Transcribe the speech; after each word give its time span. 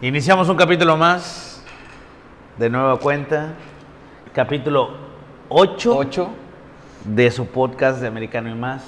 Iniciamos 0.00 0.48
un 0.48 0.56
capítulo 0.56 0.96
más, 0.96 1.62
de 2.58 2.68
nueva 2.68 2.98
cuenta, 2.98 3.54
capítulo 4.34 4.90
8, 5.48 5.96
8. 5.96 6.28
de 7.04 7.30
su 7.30 7.46
podcast 7.46 8.00
de 8.00 8.08
Americano 8.08 8.50
y 8.50 8.54
más. 8.54 8.84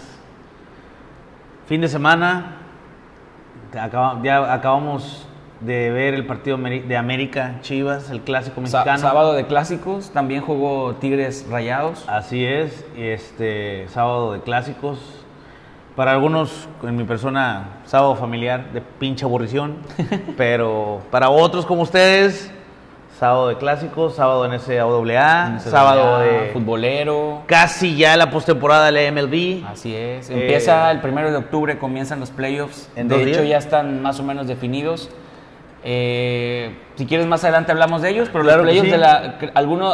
Fin 1.67 1.81
de 1.81 1.89
semana, 1.89 2.57
acaba- 3.79 4.21
ya 4.23 4.53
acabamos 4.53 5.27
de 5.61 5.91
ver 5.91 6.15
el 6.15 6.27
partido 6.27 6.59
de 6.59 6.97
América 6.97 7.57
Chivas, 7.63 8.11
el 8.11 8.21
clásico 8.21 8.61
mexicano. 8.61 8.99
sábado 8.99 9.33
de 9.33 9.47
clásicos, 9.47 10.11
también 10.11 10.43
jugó 10.43 10.95
Tigres 10.97 11.47
Rayados. 11.51 12.05
Así 12.09 12.45
es, 12.45 12.85
este 12.97 13.87
sábado 13.89 14.33
de 14.33 14.41
clásicos. 14.43 15.16
Para 15.97 16.13
algunos, 16.13 16.69
en 16.83 16.95
mi 16.95 17.05
persona, 17.05 17.81
sábado 17.87 18.15
familiar 18.17 18.71
de 18.73 18.83
pinche 18.83 19.25
aburrición, 19.25 19.77
pero 20.37 21.01
para 21.11 21.31
otros 21.31 21.65
como 21.65 21.83
ustedes, 21.83 22.51
sábado 23.19 23.49
de 23.49 23.57
clásicos, 23.57 24.15
sábado 24.15 24.45
en 24.45 24.53
NCAA, 24.53 25.59
sábado 25.61 26.19
de 26.21 26.51
futbolero. 26.53 27.43
casi 27.47 27.97
ya 27.97 28.15
la 28.19 28.31
postemporada 28.31 28.91
de 28.91 28.93
la 28.93 29.11
MLB. 29.11 29.65
Así 29.67 29.95
es. 29.95 30.29
Eh, 30.29 30.35
Empieza 30.35 30.91
el 30.91 31.01
primero 31.01 31.31
de 31.31 31.39
octubre, 31.39 31.79
comienzan 31.79 32.21
los 32.21 32.31
playoffs. 32.31 32.91
¿En 32.95 33.09
de 33.09 33.17
hecho, 33.23 33.41
días? 33.41 33.49
ya 33.49 33.57
están 33.59 34.03
más 34.03 34.21
o 34.21 34.23
menos 34.23 34.47
definidos. 34.47 35.09
Eh, 35.83 36.77
si 36.97 37.07
quieres 37.07 37.27
más 37.27 37.43
adelante 37.45 37.73
hablamos 37.73 38.03
de 38.03 38.11
ellos, 38.11 38.29
pero 38.31 38.45
Claro 38.45 38.65
los 38.65 38.73
playoffs 38.73 38.87
sí. 38.89 38.93
de 38.93 38.99
la, 38.99 39.39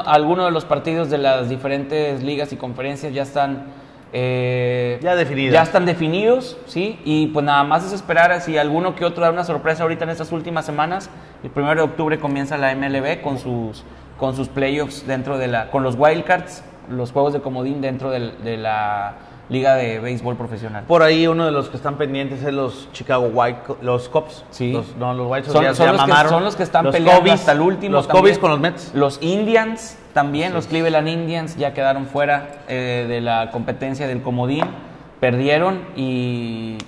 alguno 0.06 0.44
de 0.46 0.50
los 0.50 0.64
partidos 0.64 1.10
de 1.10 1.18
las 1.18 1.48
diferentes 1.48 2.24
ligas 2.24 2.52
y 2.52 2.56
conferencias 2.56 3.12
ya 3.14 3.22
están 3.22 3.66
eh, 4.12 4.98
Ya 5.02 5.14
definidos. 5.16 5.52
Ya 5.54 5.62
están 5.62 5.84
definidos, 5.86 6.58
sí. 6.66 6.98
Y 7.04 7.28
pues 7.28 7.44
nada 7.44 7.64
más 7.64 7.84
es 7.84 7.92
esperar 7.92 8.30
a 8.32 8.40
si 8.40 8.58
alguno 8.58 8.94
que 8.94 9.04
otro 9.04 9.22
da 9.24 9.30
una 9.30 9.44
sorpresa 9.44 9.82
ahorita 9.82 10.04
en 10.04 10.10
estas 10.10 10.32
últimas 10.32 10.66
semanas. 10.66 11.10
El 11.42 11.50
primero 11.50 11.76
de 11.76 11.82
octubre 11.82 12.18
comienza 12.20 12.56
la 12.58 12.74
MLB 12.74 13.20
con 13.22 13.38
sus 13.38 13.84
con 14.18 14.36
sus 14.36 14.48
playoffs 14.48 15.06
dentro 15.06 15.36
de 15.38 15.48
la 15.48 15.70
con 15.70 15.82
los 15.82 15.96
wildcards, 15.98 16.62
los 16.88 17.10
juegos 17.10 17.32
de 17.32 17.40
comodín 17.40 17.80
dentro 17.80 18.10
del- 18.10 18.42
de 18.44 18.56
la 18.56 19.14
liga 19.48 19.74
de 19.74 19.98
béisbol 19.98 20.36
profesional. 20.36 20.84
Por 20.86 21.02
ahí 21.02 21.26
uno 21.26 21.44
de 21.44 21.50
los 21.50 21.68
que 21.68 21.76
están 21.76 21.96
pendientes 21.98 22.42
es 22.42 22.54
los 22.54 22.88
Chicago 22.92 23.28
White, 23.32 23.60
los 23.82 24.08
Cubs. 24.08 24.44
Sí. 24.50 24.72
Los, 24.72 24.94
no, 24.96 25.12
los 25.14 25.26
White 25.30 25.46
Sox 25.46 25.52
Son, 25.54 25.64
ya, 25.64 25.74
son 25.74 25.86
ya 25.86 25.92
los 25.92 26.04
que, 26.22 26.28
son 26.28 26.44
los 26.44 26.56
que 26.56 26.62
están 26.62 26.84
Los 26.84 26.94
peleando 26.94 27.22
Cubbies- 27.22 27.32
hasta 27.34 27.52
el 27.52 27.60
último. 27.60 27.92
Los. 27.96 28.06
Cubbies 28.06 28.38
con 28.38 28.50
los 28.50 28.60
Mets. 28.60 28.94
Los 28.94 29.18
Indians 29.22 29.98
también, 30.12 30.52
los 30.52 30.66
Cleveland 30.66 31.08
Indians 31.08 31.56
ya 31.56 31.72
quedaron 31.74 32.06
fuera 32.06 32.48
eh, 32.68 33.06
de 33.08 33.20
la 33.20 33.50
competencia 33.50 34.06
del 34.06 34.22
comodín, 34.22 34.64
perdieron 35.20 35.80
y 35.96 36.78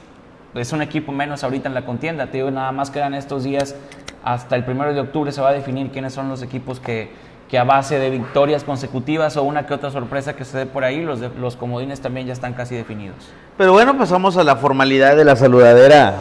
es 0.55 0.73
un 0.73 0.83
equipo 0.83 1.13
menos 1.13 1.43
ahorita 1.45 1.69
en 1.69 1.75
la 1.75 1.83
contienda. 1.87 2.27
Te 2.27 2.39
digo, 2.39 2.51
nada 2.51 2.73
más 2.73 2.91
quedan 2.91 3.15
estos 3.15 3.45
días 3.45 3.77
hasta 4.23 4.57
el 4.57 4.65
primero 4.65 4.95
de 4.95 5.01
octubre 5.01 5.33
se 5.33 5.41
va 5.41 5.51
a 5.51 5.53
definir 5.53 5.91
quiénes 5.91 6.13
son 6.15 6.29
los 6.29 6.43
equipos 6.43 6.81
que, 6.81 7.11
que 7.49 7.59
a 7.59 7.65
base 7.65 7.99
de 7.99 8.09
victorias 8.11 8.65
consecutivas 8.65 9.37
o 9.37 9.43
una 9.43 9.67
que 9.67 9.75
otra 9.75 9.91
sorpresa 9.91 10.35
que 10.35 10.45
se 10.45 10.59
dé 10.59 10.67
por 10.67 10.83
ahí, 10.85 11.03
los, 11.05 11.21
de- 11.21 11.29
los 11.31 11.57
comodines 11.57 12.01
también 12.01 12.27
ya 12.27 12.33
están 12.33 12.55
casi 12.55 12.75
definidos. 12.75 13.17
Pero 13.59 13.73
bueno, 13.73 13.97
pasamos 13.99 14.37
a 14.37 14.45
la 14.45 14.57
formalidad 14.57 15.17
de 15.17 15.25
la 15.25 15.37
saludadera. 15.37 16.15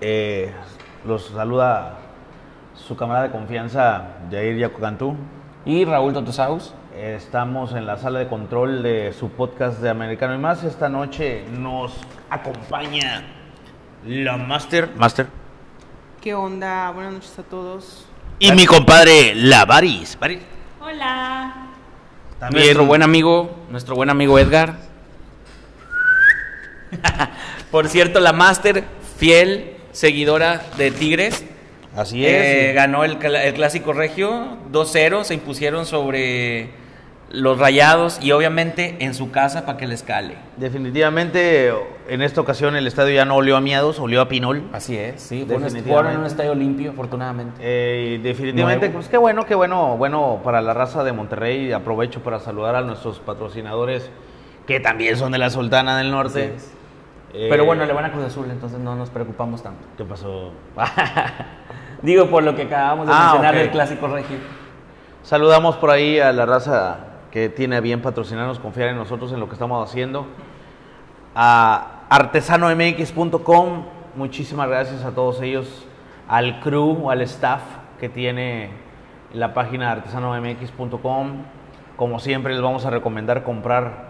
Eh, 0.00 0.52
los 1.06 1.26
saluda 1.26 1.94
su 2.74 2.96
camarada 2.96 3.26
de 3.26 3.32
confianza, 3.32 4.02
Jair 4.30 4.56
Yacocantú. 4.58 5.16
Y 5.68 5.84
Raúl 5.84 6.14
Totosaus. 6.14 6.72
Estamos 6.96 7.74
en 7.74 7.84
la 7.84 7.98
sala 7.98 8.20
de 8.20 8.26
control 8.26 8.82
de 8.82 9.12
su 9.12 9.28
podcast 9.28 9.80
de 9.80 9.90
Americano 9.90 10.34
y 10.34 10.38
más. 10.38 10.64
Esta 10.64 10.88
noche 10.88 11.44
nos 11.52 11.92
acompaña 12.30 13.22
la 14.06 14.38
Master. 14.38 14.88
Master. 14.96 15.26
¿Qué 16.22 16.32
onda? 16.32 16.90
Buenas 16.92 17.12
noches 17.12 17.38
a 17.38 17.42
todos. 17.42 18.06
Y 18.38 18.50
mi 18.52 18.64
compadre, 18.64 19.34
la 19.34 19.66
Baris. 19.66 20.16
Baris. 20.18 20.40
Hola. 20.80 21.66
También 22.38 22.64
Nuestro 22.64 22.86
buen 22.86 23.02
amigo, 23.02 23.66
nuestro 23.68 23.94
buen 23.94 24.08
amigo 24.08 24.38
Edgar. 24.38 24.74
Por 27.70 27.88
cierto, 27.88 28.20
la 28.20 28.32
Master, 28.32 28.84
fiel 29.18 29.76
seguidora 29.92 30.62
de 30.78 30.90
Tigres, 30.92 31.44
Así 31.96 32.24
eh, 32.24 32.70
es. 32.70 32.74
ganó 32.74 33.04
el, 33.04 33.18
clásico 33.18 33.92
regio 33.92 34.58
2-0, 34.72 35.24
se 35.24 35.34
impusieron 35.34 35.86
sobre 35.86 36.70
los 37.30 37.58
Rayados 37.58 38.18
y 38.22 38.32
obviamente 38.32 38.96
en 39.00 39.14
su 39.14 39.30
casa 39.30 39.66
para 39.66 39.78
que 39.78 39.86
les 39.86 40.02
cale. 40.02 40.36
Definitivamente, 40.56 41.72
en 42.08 42.22
esta 42.22 42.40
ocasión 42.40 42.76
el 42.76 42.86
estadio 42.86 43.14
ya 43.14 43.24
no 43.24 43.36
olió 43.36 43.56
a 43.56 43.60
miados, 43.60 43.98
olió 43.98 44.20
a 44.20 44.28
pinol. 44.28 44.64
Así 44.72 44.96
es, 44.96 45.20
sí, 45.20 45.46
jugaron 45.84 46.12
en 46.12 46.20
un 46.20 46.26
estadio 46.26 46.54
limpio, 46.54 46.92
afortunadamente. 46.92 47.56
Eh, 47.60 48.20
definitivamente, 48.22 48.86
Nuevo. 48.86 49.00
pues 49.00 49.08
qué 49.08 49.18
bueno, 49.18 49.44
qué 49.44 49.54
bueno, 49.54 49.96
bueno 49.96 50.40
para 50.42 50.62
la 50.62 50.72
raza 50.74 51.04
de 51.04 51.12
Monterrey. 51.12 51.72
Aprovecho 51.72 52.22
para 52.22 52.40
saludar 52.40 52.76
a 52.76 52.82
nuestros 52.82 53.18
patrocinadores 53.18 54.10
que 54.66 54.80
también 54.80 55.16
son 55.16 55.32
de 55.32 55.38
la 55.38 55.50
Sultana 55.50 55.98
del 55.98 56.10
Norte. 56.10 56.52
Así 56.54 56.56
es. 56.56 56.72
Eh, 56.72 56.77
Pero 57.32 57.64
bueno, 57.64 57.84
le 57.84 57.92
van 57.92 58.06
a 58.06 58.12
Cruz 58.12 58.24
Azul, 58.24 58.50
entonces 58.50 58.78
no 58.78 58.94
nos 58.96 59.10
preocupamos 59.10 59.62
tanto. 59.62 59.86
¿Qué 59.96 60.04
pasó? 60.04 60.52
Digo, 62.02 62.26
por 62.28 62.42
lo 62.42 62.54
que 62.56 62.62
acabamos 62.62 63.06
de 63.06 63.12
Ah, 63.14 63.20
mencionar 63.32 63.54
ok. 63.54 63.60
del 63.60 63.70
clásico 63.70 64.08
regio. 64.08 64.38
Saludamos 65.22 65.76
por 65.76 65.90
ahí 65.90 66.18
a 66.20 66.32
la 66.32 66.46
raza 66.46 66.98
que 67.30 67.48
tiene 67.50 67.76
a 67.76 67.80
bien 67.80 68.00
patrocinarnos, 68.00 68.58
confiar 68.58 68.88
en 68.88 68.96
nosotros, 68.96 69.32
en 69.32 69.40
lo 69.40 69.46
que 69.48 69.52
estamos 69.54 69.86
haciendo. 69.86 70.26
A 71.34 72.04
artesanomx.com, 72.08 73.84
muchísimas 74.16 74.68
gracias 74.68 75.04
a 75.04 75.10
todos 75.10 75.42
ellos, 75.42 75.86
al 76.28 76.60
crew, 76.60 77.10
al 77.10 77.20
staff 77.22 77.62
que 78.00 78.08
tiene 78.08 78.70
la 79.34 79.52
página 79.52 79.90
artesanomx.com. 79.92 81.42
Como 81.96 82.18
siempre, 82.20 82.54
les 82.54 82.62
vamos 82.62 82.86
a 82.86 82.90
recomendar 82.90 83.42
comprar 83.42 84.08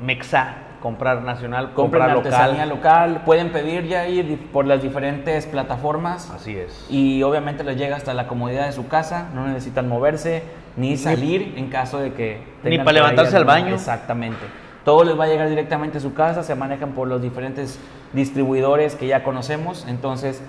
Mexa, 0.00 0.54
comprar 0.82 1.22
nacional, 1.22 1.72
Compren 1.72 2.02
comprar 2.02 2.10
artesanía 2.10 2.66
local. 2.66 3.12
local, 3.12 3.22
pueden 3.24 3.50
pedir 3.52 3.86
ya 3.86 4.08
ir 4.08 4.50
por 4.52 4.66
las 4.66 4.82
diferentes 4.82 5.46
plataformas 5.46 6.30
Así 6.30 6.56
es. 6.56 6.86
y 6.90 7.22
obviamente 7.22 7.62
les 7.64 7.76
llega 7.76 7.96
hasta 7.96 8.12
la 8.14 8.26
comodidad 8.26 8.66
de 8.66 8.72
su 8.72 8.88
casa, 8.88 9.28
no 9.34 9.46
necesitan 9.46 9.88
moverse 9.88 10.42
ni 10.76 10.96
salir 10.96 11.54
en 11.56 11.68
caso 11.68 11.98
de 11.98 12.12
que 12.12 12.42
Ni 12.64 12.70
tengan 12.70 12.84
para 12.84 12.84
por 12.84 12.88
ahí 12.88 13.10
levantarse 13.10 13.36
al 13.36 13.44
baño. 13.44 13.74
Exactamente. 13.74 14.40
Todo 14.84 15.04
les 15.04 15.18
va 15.18 15.24
a 15.24 15.28
llegar 15.28 15.48
directamente 15.48 15.98
a 15.98 16.00
su 16.00 16.12
casa, 16.12 16.42
se 16.42 16.54
manejan 16.56 16.90
por 16.92 17.06
los 17.06 17.22
diferentes 17.22 17.78
distribuidores 18.12 18.96
que 18.96 19.06
ya 19.06 19.22
conocemos, 19.22 19.86
entonces 19.88 20.42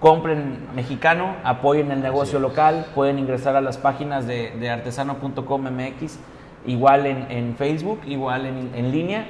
compren 0.00 0.58
mexicano, 0.74 1.34
apoyen 1.44 1.90
el 1.90 2.00
negocio 2.00 2.38
local, 2.38 2.86
pueden 2.94 3.18
ingresar 3.18 3.56
a 3.56 3.60
las 3.60 3.76
páginas 3.76 4.26
de, 4.26 4.52
de 4.52 4.70
artesano.com 4.70 5.62
MX, 5.62 6.18
igual 6.66 7.04
en, 7.06 7.26
en 7.30 7.56
Facebook, 7.56 8.00
igual 8.06 8.46
en, 8.46 8.70
en 8.74 8.90
línea. 8.92 9.26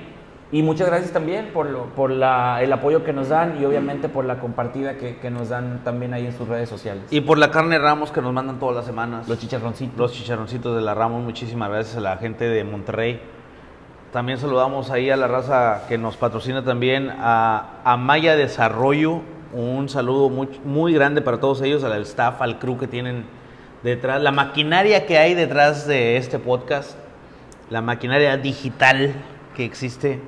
Y 0.51 0.63
muchas 0.63 0.89
gracias 0.89 1.13
también 1.13 1.51
por, 1.53 1.67
lo- 1.69 1.87
por 1.95 2.11
la- 2.11 2.63
el 2.63 2.73
apoyo 2.73 3.05
que 3.05 3.13
nos 3.13 3.29
dan 3.29 3.61
y 3.61 3.67
obviamente 3.67 4.09
por 4.09 4.25
la 4.25 4.41
compartida 4.41 4.97
que, 4.97 5.17
que 5.19 5.31
nos 5.31 5.51
dan 5.51 5.83
también 5.85 6.15
ahí 6.15 6.25
en 6.27 6.33
sus 6.37 6.49
redes 6.49 6.71
sociales. 6.71 7.05
Y 7.11 7.21
por 7.21 7.37
la 7.37 7.51
carne 7.51 7.79
Ramos 7.79 8.11
que 8.11 8.23
nos 8.23 8.33
mandan 8.33 8.59
todas 8.59 8.75
las 8.77 8.87
semanas. 8.87 9.29
los 9.29 9.39
chicharroncitos. 9.39 9.99
Los 9.99 10.13
chicharroncitos 10.15 10.75
de 10.75 10.81
la 10.81 10.95
Ramos, 10.95 11.23
muchísimas 11.23 11.69
gracias 11.69 11.99
a 11.99 12.01
la 12.01 12.17
gente 12.17 12.49
de 12.49 12.65
Monterrey. 12.65 13.21
También 14.11 14.39
saludamos 14.39 14.91
ahí 14.91 15.11
a 15.11 15.17
la 15.19 15.29
raza 15.29 15.83
que 15.87 15.99
nos 15.99 16.17
patrocina 16.17 16.65
también, 16.65 17.11
a, 17.19 17.81
a 17.85 17.99
Maya 17.99 18.35
Desarrollo. 18.37 19.21
Un 19.53 19.91
saludo 19.91 20.31
muy, 20.31 20.49
muy 20.65 20.95
grande 20.95 21.21
para 21.21 21.41
todos 21.41 21.61
ellos, 21.61 21.85
al 21.85 22.01
staff, 22.03 22.41
al 22.41 22.59
crew 22.59 22.79
que 22.79 22.87
tienen 22.87 23.25
detrás, 23.83 24.23
la 24.23 24.33
maquinaria 24.33 25.05
que 25.05 25.19
hay 25.19 25.35
detrás 25.35 25.87
de 25.87 26.17
este 26.17 26.39
podcast, 26.39 26.97
la 27.69 27.83
maquinaria 27.83 28.39
digital 28.39 29.13
que 29.55 29.65
existe 29.67 30.21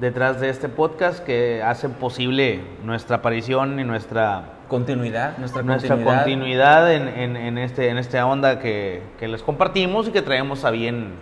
detrás 0.00 0.40
de 0.40 0.48
este 0.48 0.68
podcast 0.68 1.24
que 1.24 1.62
hacen 1.62 1.92
posible 1.92 2.60
nuestra 2.84 3.16
aparición 3.16 3.78
y 3.80 3.84
nuestra 3.84 4.42
Continuidad, 4.68 5.38
nuestra, 5.38 5.62
nuestra 5.62 5.94
continuidad. 5.96 6.24
continuidad 6.24 6.92
en, 6.94 7.08
en- 7.08 7.36
en 7.36 7.58
este, 7.58 7.88
en 7.88 7.96
esta 7.98 8.26
onda 8.26 8.58
que, 8.60 9.00
que 9.18 9.26
les 9.26 9.42
compartimos 9.42 10.08
y 10.08 10.10
que 10.12 10.20
traemos 10.22 10.64
a 10.64 10.70
bien 10.70 11.12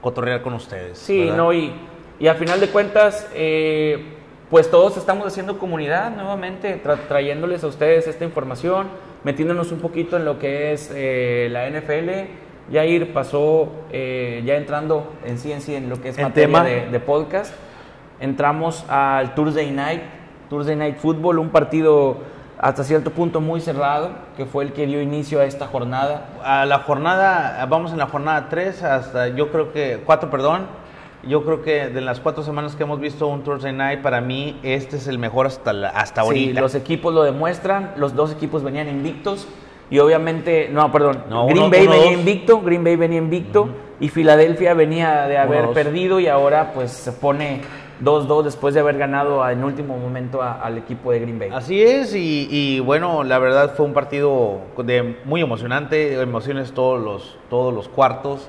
cotorrear 0.00 0.42
con 0.42 0.54
ustedes. 0.54 0.98
Sí, 0.98 1.20
¿verdad? 1.24 1.36
no, 1.36 1.52
y, 1.52 1.72
y 2.20 2.28
a 2.28 2.34
final 2.34 2.60
de 2.60 2.68
cuentas, 2.68 3.28
eh, 3.34 4.14
pues 4.48 4.70
todos 4.70 4.96
estamos 4.96 5.26
haciendo 5.26 5.58
comunidad 5.58 6.14
nuevamente, 6.14 6.80
tra- 6.84 6.98
trayéndoles 7.08 7.64
a 7.64 7.66
ustedes 7.66 8.06
esta 8.06 8.24
información, 8.24 8.86
metiéndonos 9.24 9.72
un 9.72 9.80
poquito 9.80 10.16
en 10.16 10.24
lo 10.24 10.38
que 10.38 10.72
es 10.72 10.90
eh, 10.94 11.48
la 11.50 11.68
NFL. 11.68 12.70
Yair 12.70 13.12
pasó 13.12 13.72
eh, 13.90 14.42
ya 14.46 14.54
entrando 14.54 15.12
en 15.26 15.38
sí 15.38 15.50
en 15.52 15.60
sí 15.60 15.74
en 15.74 15.90
lo 15.90 16.00
que 16.00 16.10
es 16.10 16.18
En 16.18 16.24
materia 16.24 16.46
tema. 16.46 16.64
de, 16.64 16.86
de 16.90 17.00
podcast. 17.00 17.52
Entramos 18.20 18.84
al 18.88 19.34
Thursday 19.34 19.70
Night, 19.70 20.02
Thursday 20.48 20.76
Night 20.76 20.96
Football, 20.98 21.38
un 21.38 21.50
partido 21.50 22.18
hasta 22.58 22.84
cierto 22.84 23.10
punto 23.10 23.40
muy 23.40 23.60
cerrado, 23.60 24.10
que 24.36 24.46
fue 24.46 24.64
el 24.64 24.72
que 24.72 24.86
dio 24.86 25.02
inicio 25.02 25.40
a 25.40 25.44
esta 25.44 25.66
jornada. 25.66 26.26
A 26.44 26.64
la 26.64 26.78
jornada, 26.78 27.64
vamos 27.68 27.92
en 27.92 27.98
la 27.98 28.06
jornada 28.06 28.46
3 28.48 28.82
hasta 28.84 29.28
yo 29.28 29.50
creo 29.50 29.72
que 29.72 30.00
4, 30.04 30.30
perdón. 30.30 30.66
Yo 31.26 31.42
creo 31.44 31.62
que 31.62 31.88
de 31.88 32.02
las 32.02 32.20
cuatro 32.20 32.42
semanas 32.42 32.76
que 32.76 32.82
hemos 32.82 33.00
visto 33.00 33.26
un 33.26 33.42
Thursday 33.42 33.72
Night, 33.72 34.02
para 34.02 34.20
mí 34.20 34.60
este 34.62 34.96
es 34.96 35.08
el 35.08 35.18
mejor 35.18 35.46
hasta, 35.46 35.72
la- 35.72 35.88
hasta 35.88 36.20
Sí, 36.20 36.26
ahorita. 36.26 36.60
los 36.60 36.74
equipos 36.74 37.14
lo 37.14 37.22
demuestran, 37.22 37.92
los 37.96 38.14
dos 38.14 38.30
equipos 38.30 38.62
venían 38.62 38.88
invictos 38.90 39.48
y 39.90 40.00
obviamente, 40.00 40.68
no, 40.70 40.92
perdón, 40.92 41.24
No, 41.30 41.46
Green 41.46 41.60
uno- 41.62 41.70
Bay 41.70 41.82
uno, 41.86 41.92
venía 41.92 42.10
dos. 42.10 42.18
invicto, 42.18 42.60
Green 42.60 42.84
Bay 42.84 42.96
venía 42.96 43.18
invicto 43.18 43.68
y 44.00 44.10
Filadelfia 44.10 44.74
venía 44.74 45.26
de 45.26 45.38
haber 45.38 45.64
Uno, 45.64 45.72
perdido 45.72 46.20
y 46.20 46.26
ahora 46.26 46.72
pues 46.74 46.90
se 46.90 47.12
pone 47.12 47.62
2-2 48.02 48.42
después 48.42 48.74
de 48.74 48.80
haber 48.80 48.98
ganado 48.98 49.48
en 49.48 49.62
último 49.62 49.96
momento 49.96 50.42
a- 50.42 50.60
al 50.60 50.78
equipo 50.78 51.12
de 51.12 51.20
Green 51.20 51.38
Bay. 51.38 51.50
Así 51.52 51.82
es, 51.82 52.14
y, 52.14 52.48
y 52.50 52.80
bueno, 52.80 53.22
la 53.24 53.38
verdad 53.38 53.74
fue 53.76 53.86
un 53.86 53.92
partido 53.92 54.60
de, 54.78 55.16
muy 55.24 55.40
emocionante, 55.40 56.20
emociones 56.20 56.72
todos 56.72 57.00
los, 57.02 57.38
todos 57.50 57.72
los 57.72 57.88
cuartos. 57.88 58.48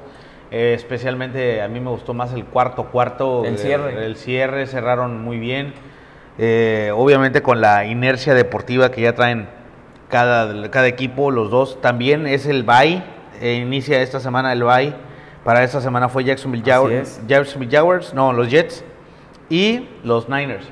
eh, 0.52 0.74
especialmente 0.76 1.62
a 1.62 1.68
mí 1.68 1.80
me 1.80 1.90
gustó 1.90 2.14
más 2.14 2.32
el 2.34 2.46
cuarto 2.46 2.86
cuarto. 2.86 3.44
El 3.46 3.58
cierre. 3.58 4.06
El, 4.06 4.16
cierre, 4.16 4.68
cerraron 4.68 5.22
muy 5.24 5.38
bien. 5.40 5.74
Eh, 6.38 6.92
obviamente 6.96 7.42
con 7.42 7.62
la 7.62 7.86
inercia 7.86 8.34
deportiva 8.34 8.92
que 8.92 9.02
ya 9.02 9.16
traen 9.16 9.48
cada, 10.10 10.70
cada 10.70 10.88
equipo, 10.88 11.32
los 11.32 11.50
dos. 11.50 11.82
También 11.82 12.28
es 12.28 12.46
el 12.46 12.64
bye, 12.64 13.04
eh, 13.42 13.54
inicia 13.56 14.02
esta 14.02 14.20
semana 14.20 14.54
el 14.54 14.64
bye. 14.64 14.94
Para 15.44 15.64
esta 15.64 15.82
semana 15.82 16.10
fue 16.10 16.24
Jacksonville 16.24 16.64
Jaguars. 16.66 17.22
Jacksonville 17.28 17.72
Jaguars, 17.72 18.14
no, 18.14 18.32
los 18.34 18.50
Jets 18.50 18.84
y 19.50 19.88
los 20.04 20.30
Niners. 20.30 20.66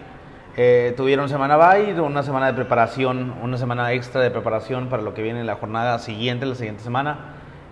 Eh, 0.56 0.94
tuvieron 0.96 1.30
semana 1.30 1.58
bye, 1.58 2.00
una 2.00 2.22
semana 2.24 2.48
de 2.48 2.54
preparación, 2.54 3.34
una 3.42 3.58
semana 3.58 3.92
extra 3.94 4.22
de 4.22 4.30
preparación 4.30 4.88
para 4.88 5.02
lo 5.02 5.14
que 5.14 5.22
viene 5.24 5.40
en 5.40 5.48
la 5.48 5.56
jornada 5.56 5.98
siguiente, 6.00 6.46
la 6.46 6.56
siguiente 6.56 6.84
semana. 6.84 7.18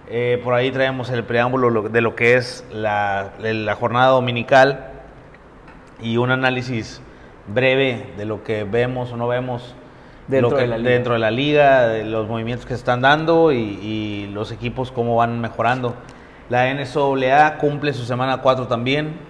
Eh, 0.10 0.42
por 0.44 0.54
ahí 0.56 0.72
traemos 0.72 1.10
el 1.12 1.24
preámbulo 1.24 1.70
lo- 1.70 1.84
de 1.90 2.02
lo 2.02 2.16
que 2.16 2.36
es 2.36 2.66
la, 2.72 3.30
la 3.40 3.76
jornada 3.76 4.08
dominical 4.08 4.90
y 6.02 6.18
un 6.18 6.32
análisis 6.32 7.02
breve 7.48 8.08
de 8.18 8.26
lo 8.26 8.44
que 8.44 8.64
vemos 8.64 9.12
o 9.12 9.18
no 9.18 9.28
vemos 9.28 9.76
Dentro 10.28 10.50
lo 10.52 10.56
que- 10.58 10.64
de 10.64 10.68
la 10.68 10.78
liga. 10.78 10.90
dentro 10.90 11.14
de 11.14 11.20
la 11.20 11.32
liga, 11.32 11.88
de 11.88 12.04
los 12.04 12.28
movimientos 12.28 12.66
que 12.66 12.74
se 12.74 12.80
están 12.80 13.02
dando 13.02 13.52
y, 13.52 13.58
y 13.58 14.30
los 14.34 14.52
equipos 14.52 14.92
cómo 14.92 15.16
van 15.16 15.40
mejorando. 15.40 15.94
La 16.50 16.70
NSAA 16.74 17.58
cumple 17.60 17.94
su 17.94 18.04
semana 18.06 18.38
4 18.38 18.68
también. 18.68 19.30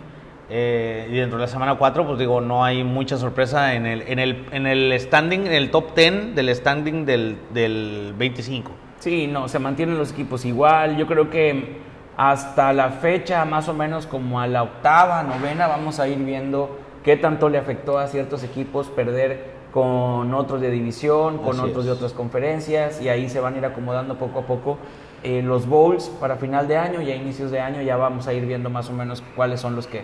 Eh, 0.53 1.07
y 1.09 1.15
dentro 1.15 1.37
de 1.37 1.45
la 1.45 1.47
semana 1.47 1.75
4, 1.75 2.05
pues 2.05 2.19
digo, 2.19 2.41
no 2.41 2.65
hay 2.65 2.83
mucha 2.83 3.15
sorpresa 3.17 3.73
en 3.73 3.85
el, 3.85 4.01
en 4.01 4.19
el, 4.19 4.45
en 4.51 4.67
el 4.67 4.99
standing, 4.99 5.47
en 5.47 5.53
el 5.53 5.71
top 5.71 5.95
10 5.95 6.35
del 6.35 6.53
standing 6.53 7.05
del, 7.05 7.37
del 7.53 8.13
25. 8.17 8.69
Sí, 8.99 9.27
no, 9.27 9.47
se 9.47 9.59
mantienen 9.59 9.97
los 9.97 10.11
equipos 10.11 10.43
igual. 10.43 10.97
Yo 10.97 11.07
creo 11.07 11.29
que 11.29 11.77
hasta 12.17 12.73
la 12.73 12.89
fecha, 12.89 13.45
más 13.45 13.69
o 13.69 13.73
menos 13.73 14.05
como 14.07 14.41
a 14.41 14.47
la 14.47 14.63
octava, 14.63 15.23
novena, 15.23 15.67
vamos 15.67 16.01
a 16.01 16.09
ir 16.09 16.17
viendo 16.17 16.77
qué 17.01 17.15
tanto 17.15 17.47
le 17.47 17.57
afectó 17.57 17.97
a 17.97 18.07
ciertos 18.07 18.43
equipos 18.43 18.87
perder 18.87 19.61
con 19.71 20.33
otros 20.33 20.59
de 20.59 20.69
división, 20.69 21.37
con 21.37 21.59
Así 21.59 21.69
otros 21.69 21.79
es. 21.79 21.85
de 21.85 21.91
otras 21.93 22.11
conferencias, 22.11 23.01
y 23.01 23.07
ahí 23.07 23.29
se 23.29 23.39
van 23.39 23.55
a 23.55 23.57
ir 23.59 23.65
acomodando 23.65 24.17
poco 24.17 24.39
a 24.39 24.41
poco 24.43 24.77
eh, 25.23 25.41
los 25.41 25.67
bowls 25.67 26.09
para 26.19 26.35
final 26.35 26.67
de 26.67 26.77
año 26.77 27.01
y 27.01 27.11
a 27.11 27.15
inicios 27.15 27.51
de 27.51 27.59
año 27.59 27.81
ya 27.81 27.95
vamos 27.95 28.27
a 28.27 28.33
ir 28.33 28.45
viendo 28.45 28.69
más 28.69 28.89
o 28.89 28.93
menos 28.93 29.23
cuáles 29.35 29.61
son 29.61 29.75
los 29.75 29.87
que, 29.87 30.03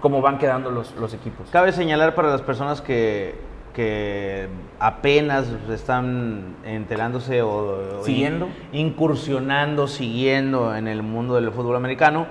cómo 0.00 0.20
van 0.20 0.38
quedando 0.38 0.70
los, 0.70 0.94
los 0.96 1.12
equipos. 1.14 1.48
Cabe 1.50 1.72
señalar 1.72 2.14
para 2.14 2.30
las 2.30 2.42
personas 2.42 2.80
que, 2.80 3.34
que 3.74 4.48
apenas 4.78 5.46
están 5.70 6.56
enterándose 6.64 7.42
o, 7.42 8.02
Siguiendo. 8.04 8.48
in- 8.72 8.86
incursionando, 8.88 9.88
siguiendo 9.88 10.74
en 10.76 10.88
el 10.88 11.02
mundo 11.02 11.34
del 11.34 11.50
fútbol 11.50 11.76
americano, 11.76 12.26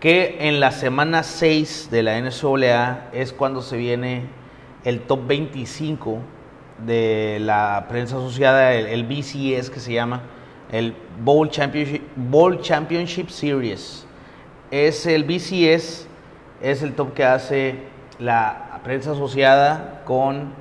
que 0.00 0.36
en 0.48 0.60
la 0.60 0.70
semana 0.70 1.22
6 1.22 1.88
de 1.90 2.02
la 2.02 2.18
NCAA 2.20 3.08
es 3.12 3.32
cuando 3.32 3.62
se 3.62 3.76
viene 3.76 4.26
el 4.84 5.00
top 5.00 5.26
25 5.26 6.18
de 6.84 7.38
la 7.40 7.86
prensa 7.88 8.16
asociada, 8.16 8.74
el, 8.74 8.86
el 8.86 9.04
BCS 9.04 9.70
que 9.70 9.80
se 9.80 9.92
llama, 9.92 10.22
el 10.70 10.94
Bowl 11.22 11.48
Championship, 11.48 12.02
Bowl 12.16 12.60
Championship 12.60 13.28
Series. 13.30 14.06
Es 14.70 15.06
el 15.06 15.24
BCS, 15.24 16.08
es 16.64 16.82
el 16.82 16.94
top 16.94 17.14
que 17.14 17.24
hace 17.24 17.76
la 18.18 18.80
prensa 18.82 19.12
asociada 19.12 20.02
con 20.04 20.52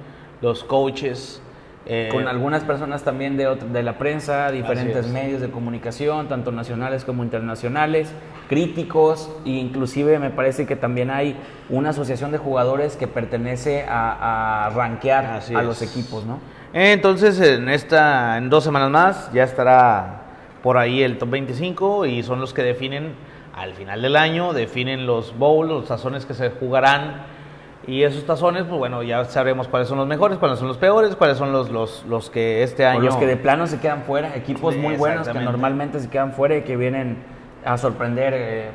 los 0.42 0.64
coaches. 0.64 1.40
eh, 1.86 2.08
con 2.12 2.28
algunas 2.30 2.64
personas 2.64 3.04
también 3.04 3.36
de, 3.36 3.56
de 3.56 3.84
la 3.84 3.98
prensa, 3.98 4.52
diferentes 4.52 5.06
es. 5.06 5.12
medios 5.12 5.42
de 5.42 5.50
comunicación, 5.50 6.28
tanto 6.30 6.52
nacionales 6.52 7.04
como 7.04 7.24
internacionales, 7.24 8.14
críticos, 8.48 9.30
e 9.46 9.50
inclusive 9.50 10.18
me 10.20 10.30
parece 10.30 10.66
que 10.66 10.76
también 10.78 11.10
hay 11.12 11.36
una 11.70 11.90
asociación 11.90 12.32
de 12.32 12.38
jugadores 12.38 12.96
que 12.96 13.08
pertenece 13.08 13.84
a, 13.88 14.66
a 14.68 14.70
rankear 14.70 15.26
Así 15.26 15.56
a 15.56 15.60
es. 15.60 15.66
los 15.66 15.82
equipos, 15.82 16.26
¿no? 16.26 16.40
Entonces, 16.74 17.40
en 17.42 17.68
esta, 17.70 18.38
en 18.38 18.50
dos 18.50 18.64
semanas 18.64 18.90
más, 18.90 19.32
ya 19.34 19.44
estará 19.44 20.22
por 20.64 20.78
ahí 20.78 21.04
el 21.04 21.18
top 21.18 21.32
25 21.32 22.06
y 22.06 22.24
son 22.24 22.40
los 22.40 22.54
que 22.54 22.64
definen 22.64 23.14
al 23.54 23.74
final 23.74 24.02
del 24.02 24.16
año, 24.16 24.54
definen 24.54 25.06
los 25.06 25.38
bowls, 25.38 25.70
los 25.70 25.88
tazones 25.88 26.26
que 26.26 26.34
se 26.34 26.50
jugarán. 26.50 27.32
Y 27.86 28.04
esos 28.04 28.26
tazones, 28.26 28.64
pues 28.64 28.80
bueno, 28.80 29.04
ya 29.04 29.26
sabremos 29.26 29.68
cuáles 29.68 29.90
son 29.90 29.98
los 29.98 30.08
mejores, 30.08 30.38
cuáles 30.38 30.58
son 30.58 30.70
los 30.70 30.78
peores, 30.78 31.16
cuáles 31.18 31.38
son 31.38 31.52
los, 31.52 31.70
los, 31.70 32.06
los 32.08 32.30
que 32.30 32.64
este 32.64 32.86
O 32.86 32.90
año... 32.90 33.02
los 33.02 33.18
que 33.18 33.28
de 33.28 33.36
plano 33.36 33.68
se 33.68 33.80
quedan 33.80 34.04
fuera, 34.04 34.36
equipos 34.38 34.76
muy 34.78 34.96
buenos 34.96 35.28
que 35.28 35.40
normalmente 35.40 36.00
se 36.00 36.10
quedan 36.10 36.32
fuera 36.32 36.56
y 36.58 36.62
que 36.62 36.78
vienen 36.78 37.18
a 37.66 37.78
sorprender 37.78 38.34
eh, 38.36 38.72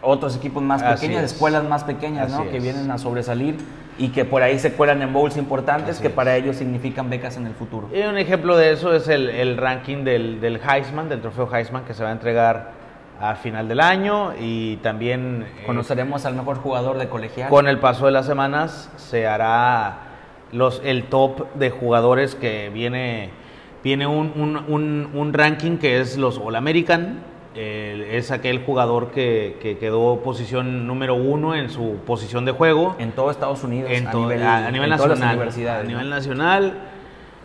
otros 0.00 0.34
equipos 0.36 0.62
más 0.62 0.82
pequeños, 0.82 1.22
es. 1.22 1.32
escuelas 1.32 1.64
más 1.64 1.84
pequeñas, 1.84 2.30
¿no? 2.30 2.40
Así 2.40 2.48
Que 2.48 2.56
es. 2.56 2.62
vienen 2.62 2.90
a 2.90 2.96
sobresalir 2.96 3.56
y 3.98 4.08
que 4.10 4.24
por 4.24 4.42
ahí 4.42 4.58
se 4.58 4.72
cuelan 4.72 5.02
en 5.02 5.12
bowls 5.12 5.36
importantes 5.36 5.96
Así 5.96 6.02
que 6.02 6.08
es. 6.08 6.14
para 6.14 6.34
ellos 6.36 6.56
significan 6.56 7.10
becas 7.10 7.36
en 7.36 7.46
el 7.46 7.52
futuro. 7.52 7.88
Y 7.94 8.00
un 8.02 8.16
ejemplo 8.16 8.56
de 8.56 8.72
eso 8.72 8.94
es 8.94 9.08
el, 9.08 9.28
el 9.28 9.58
ranking 9.58 10.04
del, 10.04 10.40
del 10.40 10.58
Heisman, 10.66 11.10
del 11.10 11.20
trofeo 11.20 11.54
Heisman, 11.54 11.84
que 11.84 11.92
se 11.92 12.02
va 12.02 12.08
a 12.08 12.12
entregar 12.12 12.70
a 13.20 13.34
final 13.34 13.66
del 13.68 13.80
año 13.80 14.32
y 14.40 14.76
también... 14.76 15.44
eh, 15.60 15.62
Conoceremos 15.66 16.24
al 16.24 16.34
mejor 16.34 16.58
jugador 16.58 16.98
de 16.98 17.08
colegial. 17.08 17.48
Con 17.50 17.66
el 17.68 17.78
paso 17.78 18.06
de 18.06 18.12
las 18.12 18.26
semanas 18.26 18.90
se 18.96 19.26
hará 19.26 19.98
los, 20.52 20.80
el 20.84 21.04
top 21.04 21.52
de 21.54 21.70
jugadores 21.70 22.34
que 22.34 22.70
viene, 22.72 23.30
viene 23.82 24.06
un, 24.06 24.32
un- 24.36 24.56
un- 24.72 25.10
un 25.14 25.32
ranking 25.32 25.78
que 25.78 26.00
es 26.00 26.16
los 26.16 26.38
All 26.38 26.56
American. 26.56 27.18
eh, 27.54 28.10
es 28.12 28.30
aquel 28.30 28.62
jugador 28.64 29.10
que, 29.10 29.58
que 29.60 29.78
quedó 29.78 30.20
posición 30.22 30.86
número 30.86 31.16
uno 31.16 31.56
en 31.56 31.70
su 31.70 31.96
posición 32.06 32.44
de 32.44 32.52
juego. 32.52 32.94
en 33.00 33.10
todo 33.10 33.32
Estados 33.32 33.64
Unidos, 33.64 33.90
En 33.90 34.06
a, 34.06 34.12
nivel, 34.12 34.42
a- 34.44 34.66
a 34.66 34.70
nivel 34.70 34.92
en 34.92 34.96
todas 34.96 35.10
las 35.10 35.18
nacional. 35.18 35.36
universidades. 35.38 35.80
A 35.80 35.82
¿no? 35.82 35.88
nivel 35.90 36.10
nacional. 36.10 36.72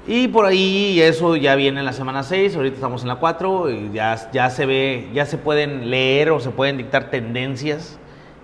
Y 0.06 0.28
por 0.28 0.46
ahí 0.46 1.00
eso 1.02 1.36
ya 1.38 1.56
viene 1.56 1.80
en 1.80 1.86
la 1.86 1.94
semana 1.94 2.24
6, 2.24 2.56
ahorita 2.58 2.76
estamos 2.76 3.04
en 3.04 3.08
la 3.08 3.16
4, 3.16 3.70
y 3.72 3.92
ya, 3.94 4.18
ya 4.34 4.50
se 4.50 4.66
ve, 4.66 5.08
ya 5.14 5.26
se 5.26 5.38
pueden 5.38 5.90
leer 5.90 6.32
o 6.32 6.42
se 6.42 6.50
pueden 6.50 6.76
dictar 6.78 7.10
tendencias, 7.10 7.98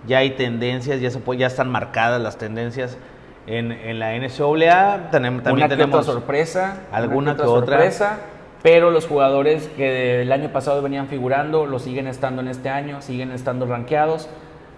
ya 0.08 0.20
hay 0.20 0.32
tendencias, 0.32 1.02
ya 1.02 1.12
se 1.12 1.20
puede, 1.20 1.42
ya 1.42 1.48
están 1.48 1.70
marcadas 1.70 2.22
las 2.22 2.38
tendencias 2.38 2.98
en, 3.46 3.74
en 3.74 4.00
la 4.00 4.16
NCAA, 4.16 5.10
Tenem- 5.12 5.42
también 5.42 5.54
una 5.58 5.68
tenemos 5.68 6.00
otra 6.00 6.14
sorpresa, 6.14 6.78
alguna 6.94 7.32
una 7.34 7.36
que 7.36 7.48
otra. 7.50 7.76
sorpresa, 7.78 8.20
pero 8.64 8.90
los 8.90 9.06
jugadores 9.06 9.70
que 9.76 10.22
el 10.22 10.32
año 10.32 10.50
pasado 10.54 10.82
venían 10.82 11.08
figurando, 11.08 11.66
lo 11.66 11.80
siguen 11.80 12.08
estando 12.08 12.42
en 12.42 12.48
este 12.48 12.70
año, 12.70 13.02
siguen 13.02 13.32
estando 13.32 13.66
rankeados. 13.66 14.30